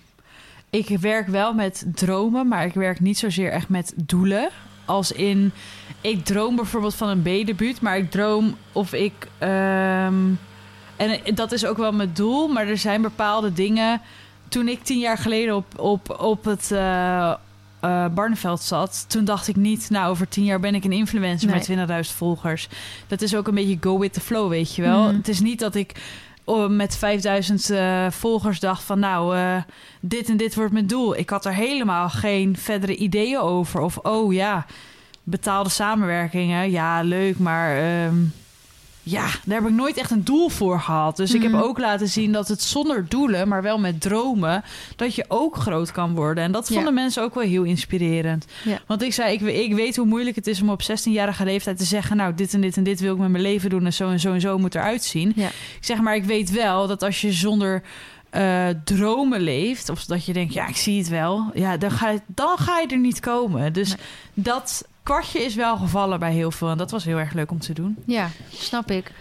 ik 0.69 0.87
werk 0.99 1.27
wel 1.27 1.53
met 1.53 1.85
dromen, 1.95 2.47
maar 2.47 2.65
ik 2.65 2.73
werk 2.73 2.99
niet 2.99 3.17
zozeer 3.17 3.51
echt 3.51 3.69
met 3.69 3.93
doelen. 3.95 4.49
Als 4.85 5.11
in, 5.11 5.51
ik 6.01 6.25
droom 6.25 6.55
bijvoorbeeld 6.55 6.95
van 6.95 7.09
een 7.09 7.21
B-debuut, 7.21 7.81
maar 7.81 7.97
ik 7.97 8.11
droom 8.11 8.57
of 8.71 8.93
ik... 8.93 9.27
ehm, 9.37 10.21
en 10.95 11.35
dat 11.35 11.51
is 11.51 11.65
ook 11.65 11.77
wel 11.77 11.91
mijn 11.91 12.13
doel, 12.13 12.47
maar 12.47 12.67
er 12.67 12.77
zijn 12.77 13.01
bepaalde 13.01 13.53
dingen... 13.53 14.01
Toen 14.47 14.67
ik 14.67 14.83
tien 14.83 14.99
jaar 14.99 15.17
geleden 15.17 15.55
op, 15.55 15.79
op, 15.79 16.19
op 16.19 16.45
het 16.45 16.71
eh 16.71 17.33
eh, 17.83 18.05
Barneveld 18.07 18.61
zat... 18.61 19.05
toen 19.07 19.25
dacht 19.25 19.47
ik 19.47 19.55
niet, 19.55 19.89
nou, 19.89 20.09
over 20.09 20.27
tien 20.27 20.43
jaar 20.43 20.59
ben 20.59 20.75
ik 20.75 20.83
een 20.83 20.91
influencer 20.91 21.49
Nee. 21.49 21.77
met 21.87 22.05
20.000 22.09 22.15
volgers. 22.15 22.69
Dat 23.07 23.21
is 23.21 23.35
ook 23.35 23.47
een 23.47 23.55
beetje 23.55 23.77
go 23.81 23.99
with 23.99 24.13
the 24.13 24.19
flow, 24.21 24.49
weet 24.49 24.75
je 24.75 24.81
wel. 24.81 25.03
Mhm. 25.07 25.15
Het 25.15 25.27
is 25.27 25.39
niet 25.39 25.59
dat 25.59 25.75
ik 25.75 25.91
oh, 26.43 26.69
met 26.69 26.97
5000 26.97 27.69
eh, 27.69 28.05
volgers 28.09 28.59
dacht 28.59 28.83
van... 28.83 28.99
nou, 28.99 29.35
eh, 29.37 29.55
dit 29.99 30.29
en 30.29 30.37
dit 30.37 30.55
wordt 30.55 30.73
mijn 30.73 30.87
doel. 30.87 31.17
Ik 31.17 31.29
had 31.29 31.45
er 31.45 31.53
helemaal 31.53 32.09
geen 32.09 32.57
verdere 32.57 32.95
ideeën 32.95 33.39
over. 33.39 33.79
Of, 33.81 33.97
oh 33.97 34.33
ja, 34.33 34.65
betaalde 35.23 35.69
samenwerkingen. 35.69 36.71
Ja, 36.71 37.01
leuk, 37.01 37.39
maar... 37.39 37.77
ehm, 37.77 38.15
ja, 39.03 39.25
daar 39.45 39.61
heb 39.61 39.69
ik 39.69 39.75
nooit 39.75 39.97
echt 39.97 40.11
een 40.11 40.23
doel 40.23 40.49
voor 40.49 40.79
gehad. 40.79 41.17
Dus 41.17 41.33
ik 41.33 41.41
heb 41.41 41.51
Mhm. 41.51 41.61
ook 41.61 41.77
laten 41.79 42.07
zien 42.07 42.31
dat 42.31 42.47
het 42.47 42.61
zonder 42.61 43.05
doelen, 43.09 43.47
maar 43.47 43.61
wel 43.61 43.79
met 43.79 44.01
dromen, 44.01 44.63
dat 44.95 45.15
je 45.15 45.25
ook 45.27 45.55
groot 45.55 45.91
kan 45.91 46.13
worden. 46.15 46.43
En 46.43 46.51
dat 46.51 46.67
Ja. 46.67 46.75
vonden 46.75 46.93
mensen 46.93 47.23
ook 47.23 47.33
wel 47.33 47.43
heel 47.43 47.63
inspirerend. 47.63 48.45
Ja. 48.63 48.79
Want 48.87 49.01
ik 49.01 49.13
zei, 49.13 49.33
ik, 49.33 49.41
ik 49.41 49.73
weet 49.73 49.95
hoe 49.95 50.05
moeilijk 50.05 50.35
het 50.35 50.47
is 50.47 50.61
om 50.61 50.69
op 50.69 50.81
16-jarige 50.81 51.43
leeftijd 51.43 51.77
te 51.77 51.83
zeggen, 51.85 52.17
nou, 52.17 52.33
dit 52.35 52.53
en 52.53 52.61
dit 52.61 52.77
en 52.77 52.83
dit 52.83 52.99
wil 52.99 53.13
ik 53.13 53.19
met 53.19 53.29
mijn 53.31 53.43
leven 53.43 53.69
doen 53.69 53.85
en 53.85 53.93
zo 53.93 54.09
en 54.09 54.19
zo 54.19 54.33
en 54.33 54.41
zo 54.41 54.57
moet 54.57 54.75
eruit 54.75 55.03
zien. 55.03 55.33
Ja. 55.35 55.47
Ik 55.47 55.77
zeg 55.85 55.99
maar, 56.01 56.15
ik 56.15 56.23
weet 56.25 56.51
wel 56.51 56.87
dat 56.87 57.03
als 57.03 57.21
je 57.21 57.31
zonder 57.31 57.83
eh, 58.29 58.67
dromen 58.83 59.41
leeft, 59.41 59.89
of 59.89 60.05
dat 60.05 60.25
je 60.25 60.33
denkt, 60.33 60.53
ja, 60.53 60.67
ik 60.67 60.75
zie 60.77 60.97
het 60.97 61.09
wel, 61.09 61.51
ja, 61.53 61.77
dan 61.77 61.91
ga 61.91 62.09
je, 62.09 62.21
dan 62.27 62.57
ga 62.57 62.79
je 62.79 62.87
er 62.87 62.97
niet 62.97 63.19
komen. 63.19 63.73
Dus 63.73 63.87
Nee. 63.89 63.97
dat 64.33 64.87
kwartje 65.03 65.39
is 65.43 65.55
wel 65.55 65.77
gevallen 65.77 66.19
bij 66.19 66.31
heel 66.31 66.51
veel 66.51 66.69
en 66.69 66.77
dat 66.77 66.91
was 66.91 67.03
heel 67.05 67.17
erg 67.17 67.33
leuk 67.33 67.51
om 67.51 67.59
te 67.59 67.73
doen. 67.73 67.97
Ja, 68.05 68.29
snap 68.53 68.91
ik. 68.91 69.11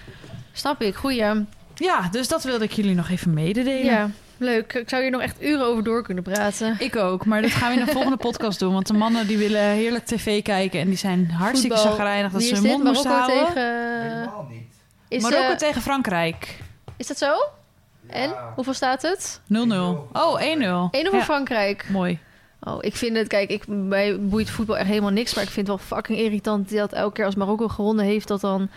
Snap 0.53 0.83
ik. 0.83 0.95
Goeie. 0.95 1.45
Ja, 1.75 2.09
dus 2.11 2.29
dat 2.29 2.45
wilde 2.45 2.65
ik 2.65 2.73
jullie 2.73 2.95
nog 2.95 3.09
even 3.11 3.35
mededelen. 3.35 3.85
Ja, 3.85 4.11
leuk. 4.37 4.73
Ik 4.73 4.89
zou 4.89 5.03
hier 5.03 5.11
nog 5.11 5.21
echt 5.21 5.43
uren 5.43 5.67
over 5.67 5.83
door 5.85 6.03
kunnen 6.03 6.25
praten. 6.25 6.77
Ik 6.79 6.97
ook, 6.97 7.27
maar 7.27 7.43
dat 7.43 7.51
gaan 7.51 7.73
we 7.73 7.79
in 7.79 7.85
de 7.85 7.93
volgende 7.99 8.17
podcast 8.17 8.59
doen. 8.59 8.73
Want 8.73 8.87
de 8.87 8.93
mannen 8.93 9.27
die 9.27 9.39
willen 9.39 9.63
heerlijk 9.63 10.05
tv 10.07 10.43
kijken... 10.43 10.81
en 10.81 10.87
die 10.89 10.97
zijn 10.97 11.31
hartstikke 11.31 11.77
Voetbal. 11.77 11.95
chagrijnig 11.95 12.33
dat 12.33 12.43
ze 12.43 12.55
hun 12.55 12.63
mond 12.63 12.85
moesten 12.85 13.11
Marokko 13.11 13.33
houden. 13.35 13.55
tegen... 13.55 14.19
Helemaal 14.19 14.47
niet. 14.51 14.73
Is, 15.09 15.23
Marokko 15.23 15.51
eh, 15.51 15.57
tegen 15.57 15.83
Frankrijk. 15.83 16.57
0-0. 16.59 16.97
is 16.97 17.07
dat 17.07 17.19
zo? 17.19 17.35
En? 18.07 18.29
Ja. 18.29 18.53
Hoeveel 18.55 18.75
staat 18.75 19.03
het? 19.03 19.41
Oh, 20.13 20.41
1-0. 20.41 20.45
1 20.45 20.91
voor 20.91 21.15
Ja, 21.15 21.25
Frankrijk. 21.25 21.87
Mooi. 21.91 22.19
Oh, 22.65 22.79
ik 22.81 22.97
vind 22.97 23.17
het, 23.17 23.29
kijk, 23.29 23.51
ik, 23.51 23.67
mij 23.67 24.21
boeit 24.21 24.51
voetbal 24.51 24.77
echt 24.77 24.89
helemaal 24.89 25.11
niks. 25.11 25.35
Maar 25.35 25.45
ik 25.45 25.51
vind 25.51 25.67
het 25.69 25.77
wel 25.77 25.87
fucking 25.99 26.19
irritant 26.19 26.71
dat 26.75 26.93
elke 26.93 27.15
keer 27.15 27.25
als 27.25 27.35
Marokko 27.35 27.69
gewonnen 27.69 28.05
heeft, 28.05 28.29
dat 28.29 28.41
dan 28.41 28.69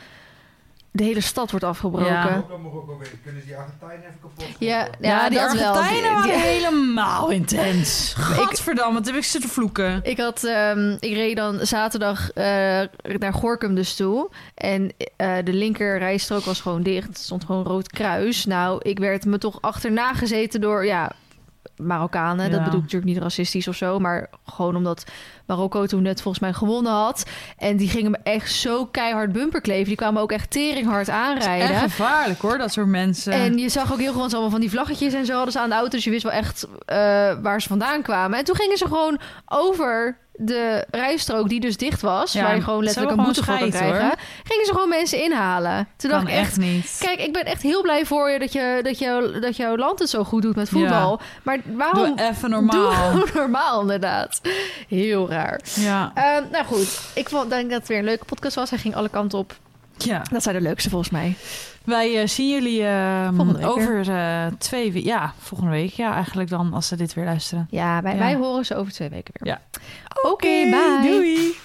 de 0.92 1.04
hele 1.04 1.22
stad 1.22 1.52
wordt 1.52 1.66
afgebroken. 1.66 2.12
Ja. 2.14 2.44
Kunnen 3.24 3.42
ze 3.42 3.48
die 3.48 3.56
Argentijnen 3.58 4.00
even 4.06 4.20
kapot 4.22 4.46
ja? 4.60 4.88
Ja, 5.00 5.30
die. 5.30 5.42
Argentijnen 5.42 5.84
Die- 5.92 6.02
die- 6.02 6.32
waren 6.32 6.40
helemaal 6.42 7.30
intens. 7.30 8.14
Gadverdamme, 8.18 8.94
wat 8.94 9.06
heb 9.06 9.16
ik 9.16 9.24
zitten 9.24 9.50
vloeken. 9.50 10.00
Ik, 10.04 10.18
had, 10.20 10.44
ehm, 10.44 10.92
ik 11.00 11.14
reed 11.14 11.36
dan 11.36 11.66
zaterdag 11.66 12.32
eh, 12.32 12.44
naar 13.20 13.34
Gorkum 13.34 13.76
dus 13.76 13.96
toe. 13.96 14.30
En 14.56 14.92
eh, 15.18 15.36
de 15.44 15.54
linker 15.54 15.98
rijstrook 15.98 16.44
was 16.44 16.62
gewoon 16.62 16.84
dicht. 16.84 17.08
Het 17.08 17.18
stond 17.18 17.46
gewoon 17.46 17.64
rood 17.64 17.88
kruis. 17.90 18.46
Nou, 18.46 18.80
ik 18.82 19.00
werd 19.00 19.26
me 19.26 19.38
toch 19.38 19.58
achterna 19.62 20.14
gezeten 20.14 20.62
door... 20.62 20.86
Ja, 20.86 21.12
Marokkanen. 21.78 22.52
Dat 22.52 22.64
bedoel 22.64 22.78
ik 22.78 22.84
natuurlijk 22.84 23.12
niet 23.12 23.22
racistisch 23.22 23.68
of 23.68 23.76
zo. 23.76 24.00
Maar 24.00 24.30
gewoon 24.46 24.76
omdat 24.76 25.06
Marokko 25.46 25.86
toen 25.86 26.02
net 26.02 26.22
volgens 26.22 26.44
mij 26.44 26.54
gewonnen 26.54 26.92
had. 26.92 27.26
En 27.58 27.78
die 27.78 27.90
gingen 27.90 28.12
me 28.12 28.18
echt 28.24 28.52
zo 28.52 28.86
keihard 28.86 29.32
bumperkleven. 29.32 29.88
Die 29.88 29.96
kwamen 29.96 30.22
ook 30.22 30.32
echt 30.32 30.52
teringhard 30.52 31.10
aanrijden. 31.10 31.70
Echt 31.70 31.82
gevaarlijk 31.82 32.42
hoor, 32.42 32.58
dat 32.58 32.72
soort 32.72 32.88
mensen. 32.88 33.34
En 33.34 33.58
je 33.58 33.70
zag 33.70 33.92
ook 33.92 34.00
heel 34.00 34.12
gewoon 34.12 34.32
allemaal 34.32 34.50
van 34.50 34.60
die 34.60 34.70
vlaggetjes 34.70 35.14
en 35.14 35.26
zo 35.26 35.34
hadden 35.34 35.52
ze 35.52 35.60
aan 35.60 35.70
de 35.70 35.76
auto. 35.76 35.90
Dus 35.90 36.04
je 36.04 36.10
wist 36.10 36.24
wel 36.24 36.32
echt 36.32 36.68
eh, 36.86 36.98
waar 37.42 37.62
ze 37.62 37.68
vandaan 37.68 38.02
kwamen. 38.02 38.40
En 38.40 38.46
toen 38.46 38.56
gingen 38.56 38.78
ze 38.78 38.86
gewoon 38.86 39.20
over 39.46 40.18
de 40.38 40.86
rijstrook 40.90 41.50
die 41.50 41.60
dus 41.60 41.78
dicht 41.78 42.02
was. 42.02 42.34
Ja, 42.34 42.44
waar 42.44 42.56
je 42.56 42.62
gewoon 42.62 42.84
letterlijk 42.84 43.18
een 43.18 43.24
boete 43.24 43.44
voor 43.44 43.58
kan 43.58 43.70
krijgen. 43.70 44.02
hoor. 44.02 44.16
Gingen 44.44 44.66
ze 44.66 44.72
gewoon 44.72 44.90
mensen 44.90 45.24
inhalen. 45.24 45.88
Toen 45.96 46.10
kan 46.10 46.20
dacht 46.20 46.32
ik 46.32 46.40
echt... 46.40 46.48
echt 46.48 46.58
niet. 46.58 46.98
Kijk, 47.00 47.20
ik 47.20 47.34
ben 47.34 47.46
echt 47.46 47.62
heel 47.62 47.82
blij 47.82 48.06
voor 48.06 48.30
je 48.30 48.40
dat, 48.40 48.54
je, 48.54 48.80
dat, 48.84 49.00
jou, 49.00 49.40
dat 49.40 49.56
jouw 49.56 49.78
land 49.78 50.00
het 50.00 50.10
zo 50.10 50.24
goed 50.24 50.42
doet 50.42 50.56
met 50.56 50.70
voetbal. 50.70 51.22
Maar 51.44 51.60
waarom... 51.66 52.16
Doe 52.16 52.28
even 52.30 52.50
normaal. 52.50 53.12
Doe 53.16 53.30
normaal, 53.34 53.82
inderdaad. 53.82 54.42
Heel 54.88 55.30
raar. 55.30 55.60
Ja. 55.74 56.12
Ehm, 56.14 56.44
nou 56.52 56.66
goed, 56.66 57.00
ik 57.14 57.30
vond, 57.30 57.50
denk 57.50 57.70
dat 57.70 57.80
het 57.80 57.88
weer 57.88 57.98
een 57.98 58.04
leuke 58.04 58.26
podcast 58.26 58.56
was. 58.56 58.70
Hij 58.70 58.80
ging 58.80 58.96
alle 58.96 59.10
kanten 59.10 59.40
op. 59.40 59.54
ja. 59.98 60.22
Dat 60.32 60.44
zijn 60.44 60.56
de 60.56 60.62
leukste 60.62 60.90
volgens 60.90 61.12
mij. 61.12 61.36
Wij 61.86 62.22
eh, 62.22 62.28
zien 62.28 62.50
jullie 62.50 62.84
eh, 62.86 63.30
week 63.30 63.66
over 63.66 64.10
eh, 64.10 64.46
twee 64.58 64.92
weken. 64.92 65.10
Ja, 65.10 65.34
volgende 65.40 65.72
week. 65.72 65.92
Ja, 65.94 66.14
eigenlijk 66.14 66.50
dan 66.50 66.74
als 66.74 66.88
ze 66.88 66.96
dit 66.96 67.14
weer 67.14 67.26
luisteren. 67.26 67.68
Ja, 67.70 68.02
wij, 68.02 68.14
Ja. 68.14 68.20
wij 68.20 68.36
horen 68.36 68.66
ze 68.66 68.76
over 68.76 68.94
twee 68.94 69.10
weken 69.10 69.34
weer. 69.38 69.54
Ja. 69.54 69.62
Oké, 70.32 70.70
bye. 70.70 71.00
Doei. 71.04 71.56